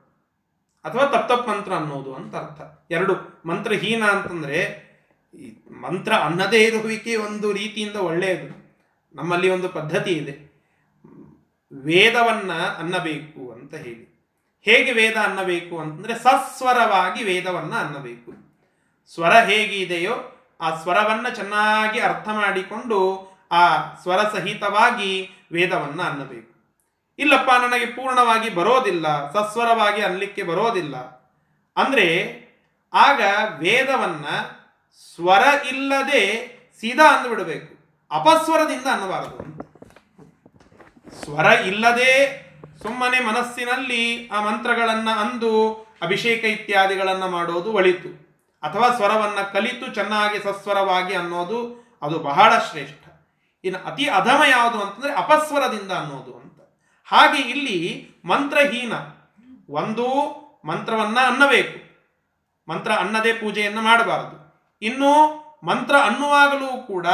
ಅಥವಾ 0.86 1.06
ತಪ್ಪ 1.06 1.50
ಮಂತ್ರ 1.50 1.74
ಅನ್ನೋದು 1.74 2.16
ಅಂತ 2.16 2.36
ಅರ್ಥ. 2.36 2.62
ಎರಡು, 2.92 3.42
ಮಂತ್ರಹೀನ 3.46 4.06
ಅಂತಂದ್ರೆ 4.06 4.92
ಮಂತ್ರ 5.82 6.14
ಅನ್ನದೇ 6.14 6.64
ಇರುವಿಕೆ 6.64 7.16
ಒಂದು 7.16 7.52
ರೀತಿಯಿಂದ 7.52 7.96
ಒಳ್ಳೆಯದು. 7.96 8.78
ನಮ್ಮಲ್ಲಿ 9.16 9.50
ಒಂದು 9.50 9.70
ಪದ್ಧತಿ 9.70 10.12
ಇದೆ. 10.12 10.52
ವೇದವನ್ನ 11.74 12.52
ಅನ್ನಬೇಕು 12.52 13.52
ಅಂತ 13.52 13.74
ಹೇಳಿ. 13.74 14.12
ಹೇಗೆ 14.62 14.92
ವೇದ 14.92 15.18
ಅನ್ನಬೇಕು 15.24 15.80
ಅಂತಂದ್ರೆ 15.80 16.16
ಸಸ್ವರವಾಗಿ 16.16 17.24
ವೇದವನ್ನ 17.24 17.76
ಅನ್ನಬೇಕು. 17.76 18.52
ಸ್ವರ 19.14 19.32
ಹೇಗಿದೆಯೋ 19.32 20.38
ಆ 20.62 20.76
ಸ್ವರವನ್ನ 20.76 21.30
ಚೆನ್ನಾಗಿ 21.30 22.00
ಅರ್ಥ 22.00 22.30
ಮಾಡಿಕೊಂಡು 22.30 23.31
ಆ 23.52 23.96
ಸ್ವರ 24.02 24.18
ಸಹಿತವಾಗಿ 24.18 25.30
ವೇದವನ್ನ 25.52 26.02
ಅನ್ನಬೇಕು. 26.02 26.52
ಇಲ್ಲಪ್ಪ, 27.20 27.50
ನನಗೆ 27.50 27.86
ಪೂರ್ಣವಾಗಿ 27.86 28.50
ಬರೋದಿಲ್ಲ, 28.50 29.32
ಸಸ್ವರವಾಗಿ 29.32 30.02
ಅನ್ಲಿಕ್ಕೆ 30.02 30.44
ಬರೋದಿಲ್ಲ. 30.44 30.96
ಅಂದ್ರೆ 31.78 32.42
ಆಗ 32.94 33.22
ವೇದವನ್ನ 33.60 34.26
ಸ್ವರ 35.16 35.66
ಇಲ್ಲದೆ 35.68 36.52
ಸೀದಾ 36.80 37.18
ಅಂದುಬಿಡಬೇಕು. 37.18 37.82
ಅಪಸ್ವರದಿಂದ 38.12 38.86
ಅನ್ನಬಾರದು. 38.92 39.62
ಸ್ವರ 41.24 41.46
ಇಲ್ಲದೆ 41.46 42.42
ಸುಮ್ಮನೆ 42.82 43.20
ಮನಸ್ಸಿನಲ್ಲಿ 43.20 44.28
ಆ 44.28 44.42
ಮಂತ್ರಗಳನ್ನ 44.42 45.10
ಅಂದು 45.10 45.74
ಅಭಿಷೇಕ 46.02 46.44
ಇತ್ಯಾದಿಗಳನ್ನ 46.44 47.26
ಮಾಡೋದು 47.26 47.74
ಒಳಿತು. 47.74 48.32
ಅಥವಾ 48.62 48.96
ಸ್ವರವನ್ನ 48.96 49.42
ಕಲಿತು 49.54 49.94
ಚೆನ್ನಾಗಿ 49.94 50.40
ಸಸ್ವರವಾಗಿ 50.40 51.14
ಅನ್ನೋದು 51.14 51.82
ಅದು 52.02 52.20
ಬಹಳ 52.20 52.58
ಶ್ರೇಷ್ಠ. 52.58 53.01
ಇನ್ನು 53.64 53.94
ಅತಿ 53.94 54.10
ಅಧಮ 54.10 54.42
ಯಾವುದು 54.50 54.82
ಅಂತಂದರೆ 54.82 55.14
ಅಪಸ್ವರದಿಂದ 55.14 55.92
ಅನ್ನೋದು 55.92 56.38
ಅಂತ. 56.38 56.60
ಹಾಗೆ 57.06 57.42
ಇಲ್ಲಿ 57.42 58.10
ಮಂತ್ರಹೀನ. 58.26 58.94
ಒಂದು 59.70 60.06
ಮಂತ್ರವನ್ನ 60.66 61.18
ಅನ್ನಬೇಕು. 61.26 61.92
ಮಂತ್ರ 62.72 62.92
ಅನ್ನದೇ 62.92 63.34
ಪೂಜೆಯನ್ನು 63.34 63.82
ಮಾಡಬಾರದು. 63.82 64.42
ಇನ್ನು 64.82 65.12
ಮಂತ್ರ 65.64 65.96
ಅನ್ನುವಾಗಲೂ 66.04 66.82
ಕೂಡ 66.82 67.08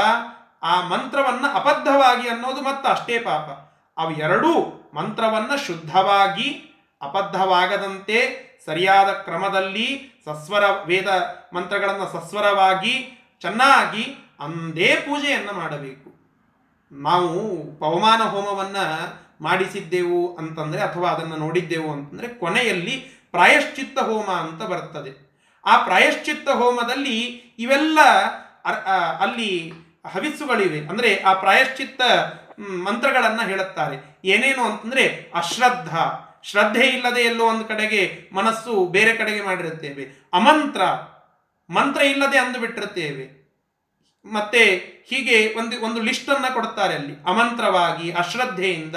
ಆ 0.64 0.88
ಮಂತ್ರವನ್ನ 0.88 1.46
ಅಬದ್ಧವಾಗಿ 1.54 2.30
ಅನ್ನೋದು 2.30 2.62
ಮತ್ತೆ 2.62 2.90
ಅಷ್ಟೇ 2.90 3.20
ಪಾಪ. 3.20 3.68
ಅವು 4.00 4.12
ಎರಡೂ 4.12 4.82
ಮಂತ್ರವನ್ನ 4.94 5.56
ಶುದ್ಧವಾಗಿ 5.56 6.64
ಅಬದ್ಧವಾಗದಂತೆ 7.02 8.48
ಸರಿಯಾದ 8.66 9.08
ಕ್ರಮದಲ್ಲಿ 9.08 10.12
ಸಸ್ವರ 10.26 10.64
ವೇದ 10.86 11.08
ಮಂತ್ರಗಳನ್ನು 11.54 12.06
ಸಸ್ವರವಾಗಿ 12.06 13.24
ಚೆನ್ನಾಗಿ 13.42 14.36
ಅಂದೇ 14.40 14.96
ಪೂಜೆಯನ್ನು 14.96 15.54
ಮಾಡಬೇಕು. 15.54 16.07
ನಾವು 16.92 17.66
ಪವಮಾನ 17.80 18.22
ಹೋಮವನ್ನ 18.22 18.78
ಮಾಡಿಸಿದ್ದೆವು 19.42 20.38
ಅಂತಂದ್ರೆ, 20.38 20.82
ಅಥವಾ 20.82 21.10
ಅದನ್ನು 21.10 21.36
ನೋಡಿದ್ದೆವು 21.36 21.92
ಅಂತಂದ್ರೆ, 21.92 22.28
ಕೊನೆಯಲ್ಲಿ 22.28 22.92
ಪ್ರಾಯಶ್ಚಿತ್ತ 23.32 24.00
ಹೋಮ 24.00 24.26
ಅಂತ 24.26 24.64
ಬರ್ತದೆ. 24.64 25.28
ಆ 25.66 25.84
ಪ್ರಾಯಶ್ಚಿತ್ತ 25.84 26.50
ಹೋಮದಲ್ಲಿ 26.50 27.20
ಇವೆಲ್ಲ 27.60 28.00
ಅಲ್ಲಿ 29.20 29.74
ಹವಿಸ್ಸುಗಳಿವೆ. 30.08 30.80
ಅಂದ್ರೆ 30.80 31.24
ಆ 31.24 31.34
ಪ್ರಾಯಶ್ಚಿತ್ತ 31.34 32.02
ಮಂತ್ರಗಳನ್ನು 32.02 32.84
ಮಂತ್ರಗಳನ್ನ 32.84 33.42
ಹೇಳುತ್ತಾರೆ. 33.42 34.20
ಏನೇನು 34.26 34.64
ಅಂತಂದ್ರೆ, 34.64 35.32
ಅಶ್ರದ್ಧ. 35.36 35.98
ಶ್ರದ್ಧೆ 36.44 36.88
ಇಲ್ಲದೆ 36.88 37.22
ಎಲ್ಲೋ 37.22 37.46
ಒಂದು 37.46 37.66
ಕಡೆಗೆ 37.66 38.30
ಮನಸ್ಸು 38.34 38.86
ಬೇರೆ 38.86 39.14
ಕಡೆಗೆ 39.14 39.42
ಮಾಡಿರುತ್ತೇವೆ. 39.42 40.30
ಅಮಂತ್ರ. 40.34 40.82
ಮಂತ್ರ 41.70 42.02
ಇಲ್ಲದೆ 42.02 42.40
ಅಂದು 42.40 42.60
ಬಿಟ್ಟಿರುತ್ತೇವೆ 42.60 43.37
ಮತ್ತೆ 44.34 44.98
ಹೀಗೆ 45.10 45.56
ಒಂದು 45.58 45.82
ಒಂದು 45.82 46.02
ಲಿಸ್ಟ್ 46.02 46.30
ಅನ್ನ 46.30 46.46
ಕೊಡುತ್ತಾರೆ 46.54 46.96
ಅಲ್ಲಿ. 46.96 47.14
ಅಮಂತ್ರವಾಗಿ, 47.28 48.12
ಅಶ್ರದ್ಧೆಯಿಂದ, 48.12 48.96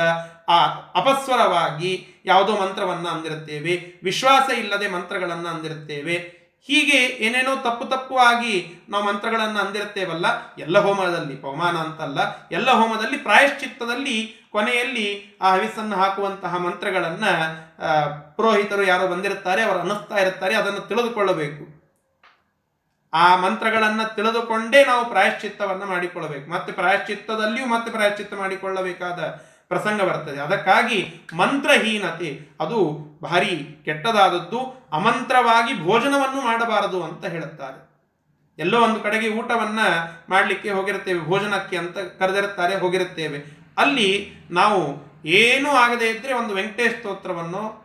ಆ, 0.48 0.66
ಅಪಸ್ವರವಾಗಿ 0.94 2.06
ಯಾವುದೋ 2.24 2.56
ಮಂತ್ರವನ್ನು 2.56 3.08
ಅಂದಿರುತ್ತೇವೆ, 3.08 4.00
ವಿಶ್ವಾಸ 4.04 4.52
ಇಲ್ಲದೆ 4.52 4.88
ಮಂತ್ರಗಳನ್ನು 4.88 5.48
ಅಂದಿರುತ್ತೇವೆ. 5.48 6.40
ಹೀಗೆ 6.66 6.96
ಏನೇನೋ 6.96 7.56
ತಪ್ಪು 7.56 7.84
ತಪ್ಪು 7.84 8.18
ಆಗಿ 8.18 8.84
ನಾವು 8.88 9.04
ಮಂತ್ರಗಳನ್ನು 9.04 9.58
ಅಂದಿರುತ್ತೇವಲ್ಲ, 9.58 10.26
ಎಲ್ಲ 10.58 10.78
ಹೋಮದಲ್ಲಿ, 10.78 11.36
ಪವಮಾನ 11.36 11.76
ಅಂತಲ್ಲ, 11.76 12.48
ಎಲ್ಲ 12.52 12.70
ಹೋಮದಲ್ಲಿ 12.70 13.16
ಪ್ರಾಯಶ್ಚಿತ್ತದಲ್ಲಿ 13.16 14.48
ಕೊನೆಯಲ್ಲಿ 14.52 15.38
ಆ 15.42 15.54
ಹವಿಸನ್ನು 15.54 15.96
ಹಾಕುವಂತಹ 15.96 16.56
ಮಂತ್ರಗಳನ್ನು 16.56 18.36
ಪುರೋಹಿತರು 18.36 18.82
ಯಾರೋ 18.82 19.06
ಬಂದಿರುತ್ತಾರೆ, 19.06 19.62
ಅವರು 19.62 19.78
ಅನ್ನಿಸ್ತಾ 19.78 20.16
ಇರುತ್ತಾರೆ, 20.16 20.54
ಅದನ್ನು 20.54 20.80
ತಿಳಿದುಕೊಳ್ಳಬೇಕು. 20.80 21.79
ಆ 23.14 23.36
ಮಂತ್ರಗಳನ್ನು 23.36 24.14
ತಿಳಿದುಕೊಂಡೇ 24.14 24.84
ನಾವು 24.84 25.08
ಪ್ರಾಯಶ್ಚಿತ್ತವನ್ನು 25.08 25.86
ಮಾಡಿಕೊಳ್ಳಬೇಕು. 25.86 26.50
ಮತ್ತೆ 26.50 26.72
ಪ್ರಾಯಶ್ಚಿತ್ತದಲ್ಲಿಯೂ 26.72 27.66
ಮತ್ತೆ 27.66 27.90
ಪ್ರಾಯಶ್ಚಿತ್ತ 27.90 28.34
ಮಾಡಿಕೊಳ್ಳಬೇಕಾದ 28.34 29.50
ಪ್ರಸಂಗ 29.68 30.02
ಬರ್ತದೆ. 30.02 30.40
ಅದಕ್ಕಾಗಿ 30.40 31.14
ಮಂತ್ರಹೀನತೆ, 31.34 32.40
ಅದು 32.60 32.98
ಭಾರಿ 33.22 33.82
ಕೆಟ್ಟದಾದದ್ದು, 33.84 34.88
ಅಮಂತ್ರವಾಗಿ 34.92 35.82
ಭೋಜನವನ್ನು 35.82 36.40
ಮಾಡಬಾರದು 36.40 37.02
ಅಂತ 37.02 37.24
ಹೇಳುತ್ತಾರೆ. 37.24 37.90
ಎಲ್ಲೋ 38.58 38.80
ಒಂದು 38.80 39.00
ಕಡೆಗೆ 39.00 39.28
ಊಟವನ್ನ 39.28 39.78
ಮಾಡಲಿಕ್ಕೆ 40.28 40.70
ಹೋಗಿರುತ್ತೇವೆ, 40.70 41.24
ಭೋಜನಕ್ಕೆ 41.24 41.76
ಅಂತ 41.76 41.98
ಕರೆದಿರುತ್ತಾರೆ, 41.98 42.76
ಹೋಗಿರುತ್ತೇವೆ. 42.76 43.44
ಅಲ್ಲಿ 43.78 44.32
ನಾವು 44.50 45.10
ಏನೂ 45.24 45.70
ಆಗದೇ 45.70 46.10
ಇದ್ದರೆ 46.10 46.32
ಒಂದು 46.32 46.54
ವೆಂಕಟೇಶ್ 46.54 46.96
ಸ್ತೋತ್ರವನ್ನು, 46.96 47.84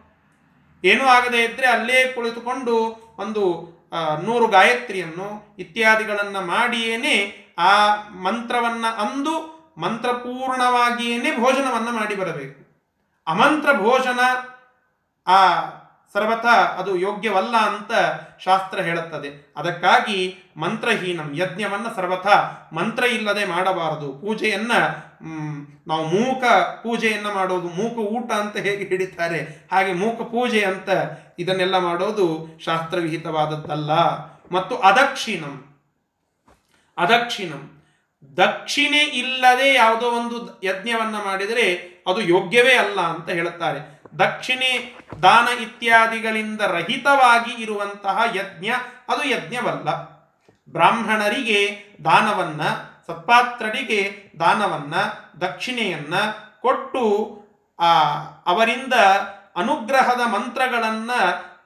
ಏನೂ 0.84 1.06
ಆಗದೇ 1.06 1.44
ಇದ್ದರೆ 1.44 1.68
ಅಲ್ಲೇ 1.68 2.12
ಕುಳಿತುಕೊಂಡು 2.16 2.76
ಒಂದು 3.18 3.75
ನೂರು 4.22 4.48
ಗಾಯತ್ರಿಯನ್ನು 4.48 5.56
ಇತ್ಯಾದಿಗಳನ್ನು 5.60 6.42
ಮಾಡಿಯೇನೆ 6.46 7.16
ಆ 7.58 7.96
ಮಂತ್ರವನ್ನು 8.12 8.96
ಅಂದು 9.00 9.56
ಮಂತ್ರಪೂರ್ಣವಾಗಿಯೇನೆ 9.78 11.38
ಭೋಜನವನ್ನು 11.38 11.92
ಮಾಡಿ 11.92 12.16
ಬರಬೇಕು. 12.16 12.60
ಅಮಂತ್ರ 13.28 13.74
ಭೋಜನ 13.74 14.20
ಆ 15.28 15.40
ಸರ್ವಥ 16.16 16.46
ಅದು 16.80 16.98
ಯೋಗ್ಯವಲ್ಲ 16.98 17.56
ಅಂತ 17.58 17.92
ಶಾಸ್ತ್ರ 18.44 18.82
ಹೇಳುತ್ತದೆ. 18.82 19.54
ಅದಕ್ಕಾಗಿ 19.58 20.36
ಮಂತ್ರಹೀನಂ, 20.58 21.30
ಯಜ್ಞವನ್ನು 21.36 21.96
ಸರ್ವಥ 21.96 22.28
ಮಂತ್ರ 22.74 23.04
ಇಲ್ಲದೆ 23.04 23.46
ಮಾಡಬಾರದು. 23.46 24.14
ಪೂಜೆಯನ್ನ 24.14 24.72
ನಾವು 25.88 26.04
ಮೂಕ 26.06 26.44
ಪೂಜೆಯನ್ನು 26.84 27.34
ಮಾಡೋದು, 27.34 27.68
ಮೂಕ 27.68 27.98
ಊಟ 27.98 28.32
ಅಂತ 28.32 28.58
ಹೇಗೆ 28.58 28.84
ಹಿಡಿತಾರೆ, 28.84 29.68
ಹಾಗೆ 29.72 29.94
ಮೂಕ 29.94 30.22
ಪೂಜೆ 30.22 30.62
ಅಂತ 30.62 30.90
ಇದನ್ನೆಲ್ಲ 31.40 31.78
ಮಾಡೋದು 31.78 32.60
ಶಾಸ್ತ್ರವಿಹಿತವಾದದ್ದಲ್ಲ 32.66 33.94
ಮತ್ತು 34.52 34.76
ಅದಕ್ಷಿಣಂ 34.76 35.56
ಅದಕ್ಷಿಣಂ, 36.98 37.64
ದಕ್ಷಿಣೆ 38.38 39.02
ಇಲ್ಲದೆ 39.04 39.74
ಯಾವುದೋ 39.74 40.08
ಒಂದು 40.12 40.38
ಯಜ್ಞವನ್ನು 40.64 41.26
ಮಾಡಿದರೆ 41.26 41.66
ಅದು 42.08 42.22
ಯೋಗ್ಯವೇ 42.22 42.76
ಅಲ್ಲ 42.76 43.00
ಅಂತ 43.02 43.30
ಹೇಳುತ್ತಾರೆ. 43.30 43.95
ದಕ್ಷಿಣೆ 44.20 45.00
ದಾನ 45.24 45.48
ಇತ್ಯಾದಿಗಳಿಂದ 45.62 46.62
ರಹಿತವಾಗಿ 46.62 47.62
ಇರುವಂತಹ 47.62 48.22
ಯಜ್ಞ, 48.36 48.70
ಅದು 49.10 49.24
ಯಜ್ಞವಲ್ಲ. 49.24 50.16
ಬ್ರಾಹ್ಮಣರಿಗೆ 50.70 51.84
ದಾನವನ್ನ, 52.06 52.62
ಸತ್ಪಾತ್ರರಿಗೆ 53.08 54.32
ದಾನವನ್ನ, 54.40 54.96
ದಕ್ಷಿಣೆಯನ್ನ 55.42 56.16
ಕೊಟ್ಟು, 56.62 57.38
ಆ, 57.80 58.04
ಅವರಿಂದ 58.46 58.94
ಅನುಗ್ರಹದ 59.56 60.22
ಮಂತ್ರಗಳನ್ನ 60.22 61.12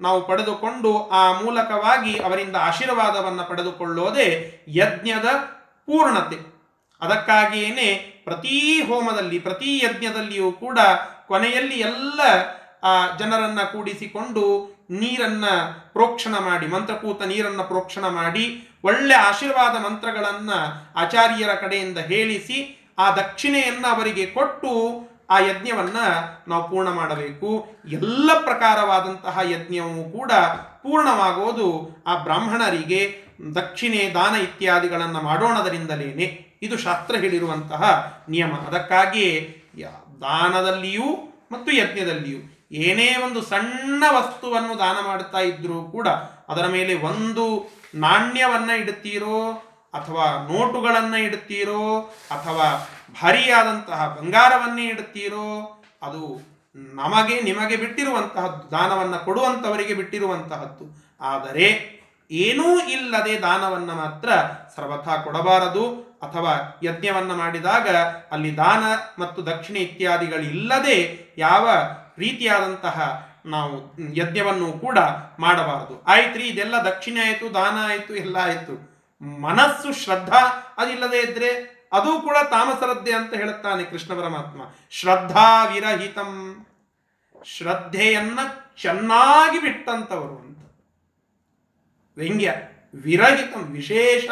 ನಾವು 0.01 0.27
ಪಡೆದುಕೊಂಡು 0.27 1.09
ಆ 1.09 1.41
ಮೂಲಕವಾಗಿ 1.41 2.19
ಅವರಿಂದ 2.19 2.55
ಆಶೀರ್ವಾದವನ್ನು 2.55 3.43
ಪಡೆದುಕೊಳ್ಳೋದೇ 3.43 4.59
ಯಜ್ಞದ 4.67 5.25
ಪೂರ್ಣತೆ. 5.85 6.59
ಅದಕ್ಕಾಗಿಯೇನೆ 7.01 7.93
ಪ್ರತಿ 8.23 8.81
ಹೋಮದಲ್ಲಿ, 8.81 9.39
ಪ್ರತಿ 9.39 9.77
ಯಜ್ಞದಲ್ಲಿಯೂ 9.77 10.51
ಕೂಡ 10.51 10.79
ಕೊನೆಯಲ್ಲಿ 11.29 11.79
ಎಲ್ಲ, 11.79 12.21
ಆ, 12.83 13.17
ಜನರನ್ನ 13.17 13.61
ಕೂಡಿಸಿಕೊಂಡು 13.61 14.75
ನೀರನ್ನ 14.89 15.45
ಪ್ರೋಕ್ಷಣ 15.93 16.37
ಮಾಡಿ 16.39 16.67
ಮಂತ್ರಪೂತ 16.67 17.21
ನೀರನ್ನ 17.21 17.61
ಪ್ರೋಕ್ಷಣ 17.61 18.07
ಮಾಡಿ, 18.07 18.69
ಒಳ್ಳೆ 18.83 19.15
ಆಶೀರ್ವಾದ 19.15 19.85
ಮಂತ್ರಗಳನ್ನು 19.85 20.89
ಆಚಾರ್ಯರ 20.95 21.53
ಕಡೆಯಿಂದ 21.53 21.97
ಹೇಳಿಸಿ, 21.97 22.89
ಆ 22.99 23.11
ದಕ್ಷಿಣೆಯನ್ನು 23.11 23.87
ಅವರಿಗೆ 23.87 24.25
ಕೊಟ್ಟು 24.25 24.69
ಆ 25.29 25.39
ಯಜ್ಞವನ್ನ 25.39 25.97
ನಾವು 26.47 26.69
ಪೂರ್ಣ 26.69 26.89
ಮಾಡಬೇಕು. 26.89 27.67
ಎಲ್ಲ 27.85 28.31
ಪ್ರಕಾರವಾದಂತಹ 28.43 29.39
ಯಜ್ಞವೂ 29.43 30.09
ಕೂಡ 30.09 30.31
ಪೂರ್ಣವಾಗೋದು 30.83 32.03
ಆ 32.07 32.15
ಬ್ರಾಹ್ಮಣರಿಗೆ 32.15 33.23
ದಕ್ಷಿಣೆ 33.55 34.11
ದಾನ 34.13 34.35
ಇತ್ಯಾದಿಗಳನ್ನು 34.35 35.21
ಮಾಡೋಣದರಿಂದಲೇನೆ. 35.21 36.57
ಇದು 36.61 36.77
ಶಾಸ್ತ್ರ 36.77 37.15
ಹೇಳಿರುವಂತಹ 37.15 38.13
ನಿಯಮ. 38.29 38.55
ಅದಕ್ಕಾಗಿಯೇ 38.55 39.63
ದಾನದಲ್ಲಿಯೂ 40.21 41.33
ಮತ್ತು 41.51 41.71
ಯಜ್ಞದಲ್ಲಿಯೂ 41.71 42.55
ಏನೇ 42.71 43.15
ಒಂದು 43.25 43.41
ಸಣ್ಣ 43.41 44.03
ವಸ್ತುವನ್ನು 44.09 44.79
ದಾನ 44.79 45.05
ಮಾಡುತ್ತಾ 45.05 45.39
ಇದ್ರೂ 45.39 45.83
ಕೂಡ 45.83 46.07
ಅದರ 46.49 46.65
ಮೇಲೆ 46.65 46.93
ಒಂದು 46.93 47.75
ನಾಣ್ಯವನ್ನ 47.95 48.69
ಇಡುತ್ತೀರೋ 48.69 49.65
ಅಥವಾ 49.93 50.47
ನೋಟುಗಳನ್ನು 50.51 51.17
ಇಡುತ್ತೀರೋ 51.17 52.01
ಅಥವಾ 52.31 52.89
ಭಾರಿಯಾದಂತಹ 53.21 54.17
ಬಂಗಾರವನ್ನೇ 54.19 54.85
ಇಡುತ್ತೀರೋ, 54.85 55.81
ಅದು 56.01 56.49
ನಮಗೆ, 56.75 57.41
ನಿಮಗೆ 57.41 57.75
ಬಿಟ್ಟಿರುವಂತಹದ್ದು, 57.75 58.71
ದಾನವನ್ನು 58.71 59.25
ಕೊಡುವಂಥವರಿಗೆ 59.25 59.93
ಬಿಟ್ಟಿರುವಂತಹದ್ದು. 59.93 61.15
ಆದರೆ 61.21 61.99
ಏನೂ 62.31 62.79
ಇಲ್ಲದೆ 62.79 63.41
ದಾನವನ್ನು 63.41 63.95
ಮಾತ್ರ 63.95 64.29
ಸರ್ವಥಾ 64.75 65.17
ಕೊಡಬಾರದು. 65.17 66.08
ಅಥವಾ 66.23 66.79
ಯಜ್ಞವನ್ನು 66.83 67.35
ಮಾಡಿದಾಗ 67.35 67.87
ಅಲ್ಲಿ 68.31 68.57
ದಾನ 68.57 68.83
ಮತ್ತು 69.21 69.45
ದಕ್ಷಿಣೆ 69.45 69.79
ಇತ್ಯಾದಿಗಳಿಲ್ಲದೆ 69.79 71.25
ಯಾವ 71.37 71.69
ರೀತಿಯಾದಂತಹ 72.17 73.29
ನಾವು 73.45 73.95
ಯಜ್ಞವನ್ನು 74.15 74.71
ಕೂಡ 74.71 74.99
ಮಾಡಬಾರದು. 75.39 76.03
ಆಯ್ತ್ರಿ, 76.03 76.47
ಇದೆಲ್ಲ 76.47 76.75
ದಕ್ಷಿಣೆ 76.75 77.21
ಆಯಿತು, 77.21 77.53
ದಾನ 77.53 77.89
ಆಯಿತು, 77.89 78.15
ಎಲ್ಲ 78.15 78.37
ಆಯಿತು. 78.37 78.89
ಮನಸ್ಸು 79.41 79.93
ಶ್ರದ್ಧಾ 79.93 80.39
ಅದಿಲ್ಲದೆ 80.77 81.17
ಇದ್ರೆ 81.17 81.79
ಅದು 81.93 82.21
ಕೂಡ 82.21 82.37
ತಾಮಸರದ್ದೆ 82.49 83.13
ಅಂತ 83.13 83.33
ಹೇಳುತ್ತಾನೆ 83.33 83.83
ಕೃಷ್ಣ 83.83 84.13
ಪರಮಾತ್ಮ. 84.13 84.61
ಶ್ರದ್ಧಾ 84.89 85.65
ವಿರಹಿತಂ. 85.65 86.65
ಶ್ರದ್ಧೆಯನ್ನ 87.45 88.39
ಚೆನ್ನಾಗಿ 88.81 89.61
ಬಿಟ್ಟಂತವರು 89.61 90.37
ಅಂತ. 90.37 90.57
ವ್ಯಂಗ್ಯ. 92.17 92.53
ವಿರಹಿತಂ, 92.95 93.59
ವಿಶೇಷ 93.59 94.25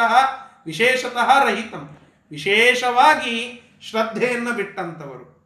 ವಿಶೇಷತಃ 0.68 1.44
ರಹಿತಂ. 1.44 1.98
ವಿಶೇಷವಾಗಿ 2.32 3.64
ಶ್ರದ್ಧೆಯನ್ನು 3.82 4.54
ಬಿಟ್ಟಂತವರು. 4.54 5.38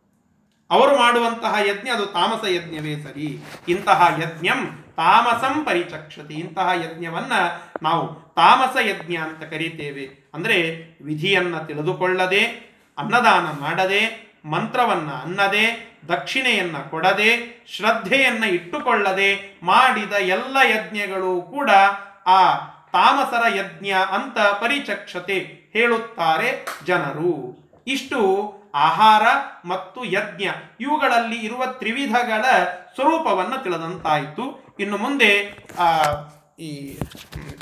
ಅವರು 0.72 0.98
ಮಾಡುವಂತಹ 0.98 1.56
ಯಜ್ಞ 1.66 1.90
ಅದು 1.90 2.06
ತಾಮಸ 2.06 2.48
ಯಜ್ಞವೇ 2.48 2.96
ಸರಿ. 2.96 3.40
ಇಂತಹ 3.68 4.16
ಯಜ್ಞಂ 4.20 4.86
ತಾಮಸಂ 4.98 5.66
ಪರಿಚಕ್ಷತಿ. 5.66 6.34
ಇಂತಹ 6.34 6.70
ಯಜ್ಞವನ್ನ 6.76 7.32
ನಾವು 7.82 8.34
ತಾಮಸ 8.36 8.78
ಯಜ್ಞ 8.82 9.16
ಅಂತ 9.16 9.44
ಕರೀತೇವೆ. 9.44 10.32
ಅಂದರೆ 10.34 10.76
ವಿಧಿಯನ್ನ 11.04 11.58
ತಿಳಿದುಕೊಳ್ಳದೆ, 11.60 12.44
ಅನ್ನದಾನ 12.98 13.62
ಮಾಡದೆ, 13.62 14.32
ಮಂತ್ರವನ್ನು 14.46 15.14
ಅನ್ನದೆ, 15.14 15.92
ದಕ್ಷಿಣೆಯನ್ನು 16.08 16.90
ಕೊಡದೆ, 16.90 17.64
ಶ್ರದ್ಧೆಯನ್ನ 17.68 18.44
ಇಟ್ಟುಕೊಳ್ಳದೆ 18.44 19.60
ಮಾಡಿದ 19.64 20.14
ಎಲ್ಲ 20.14 20.58
ಯಜ್ಞಗಳು 20.64 21.42
ಕೂಡ 21.42 21.70
ಆ 22.28 22.56
ತಾಮಸರ 22.94 23.58
ಯಜ್ಞ 23.58 23.90
ಅಂತ 23.90 24.40
ಪರಿಚಕ್ಷತೆ 24.40 25.38
ಹೇಳುತ್ತಾರೆ 25.74 26.66
ಜನರು. 26.88 27.58
ಇಷ್ಟು 27.88 28.54
ಆಹಾರ 28.76 29.22
ಮತ್ತು 29.66 30.04
ಯಜ್ಞ 30.04 30.44
ಇವುಗಳಲ್ಲಿ 30.80 31.46
ಇರುವ 31.46 31.66
ತ್ರಿವಿಧಗಳ 31.66 32.42
ಸ್ವರೂಪವನ್ನು 32.96 33.64
ತಿಳಿದಂತಾಯಿತು. 33.64 34.76
ಇನ್ನು 34.80 34.98
ಮುಂದೆ, 34.98 35.58
ಆ, 35.80 36.04
ಈ 36.60 36.98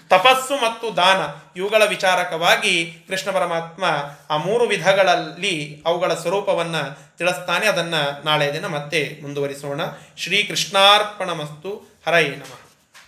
ತಪಸ್ಸು 0.10 0.56
ಮತ್ತು 0.56 0.96
ದಾನ 0.96 1.50
ಇವುಗಳ 1.60 1.84
ವಿಚಾರಕವಾಗಿ 1.86 3.06
ಕೃಷ್ಣ 3.08 3.32
ಪರಮಾತ್ಮ 3.32 3.86
ಆ 4.30 4.38
ಮೂರು 4.38 4.64
ವಿಧಗಳಲ್ಲಿ 4.64 5.84
ಅವುಗಳ 5.86 6.14
ಸ್ವರೂಪವನ್ನು 6.14 7.18
ತಿಳಿಸ್ತಾನೆ. 7.18 7.68
ಅದನ್ನು 7.68 8.26
ನಾಳೆ 8.26 8.54
ದಿನ 8.54 8.66
ಮತ್ತೆ 8.66 9.20
ಮುಂದುವರಿಸೋಣ. 9.22 9.82
ಶ್ರೀ 10.18 10.44
ಕೃಷ್ಣಾರ್ಪಣಮಸ್ತು 10.44 12.02
ಹರಯೇ 12.08 12.30
ನಮಃ. 12.30 12.69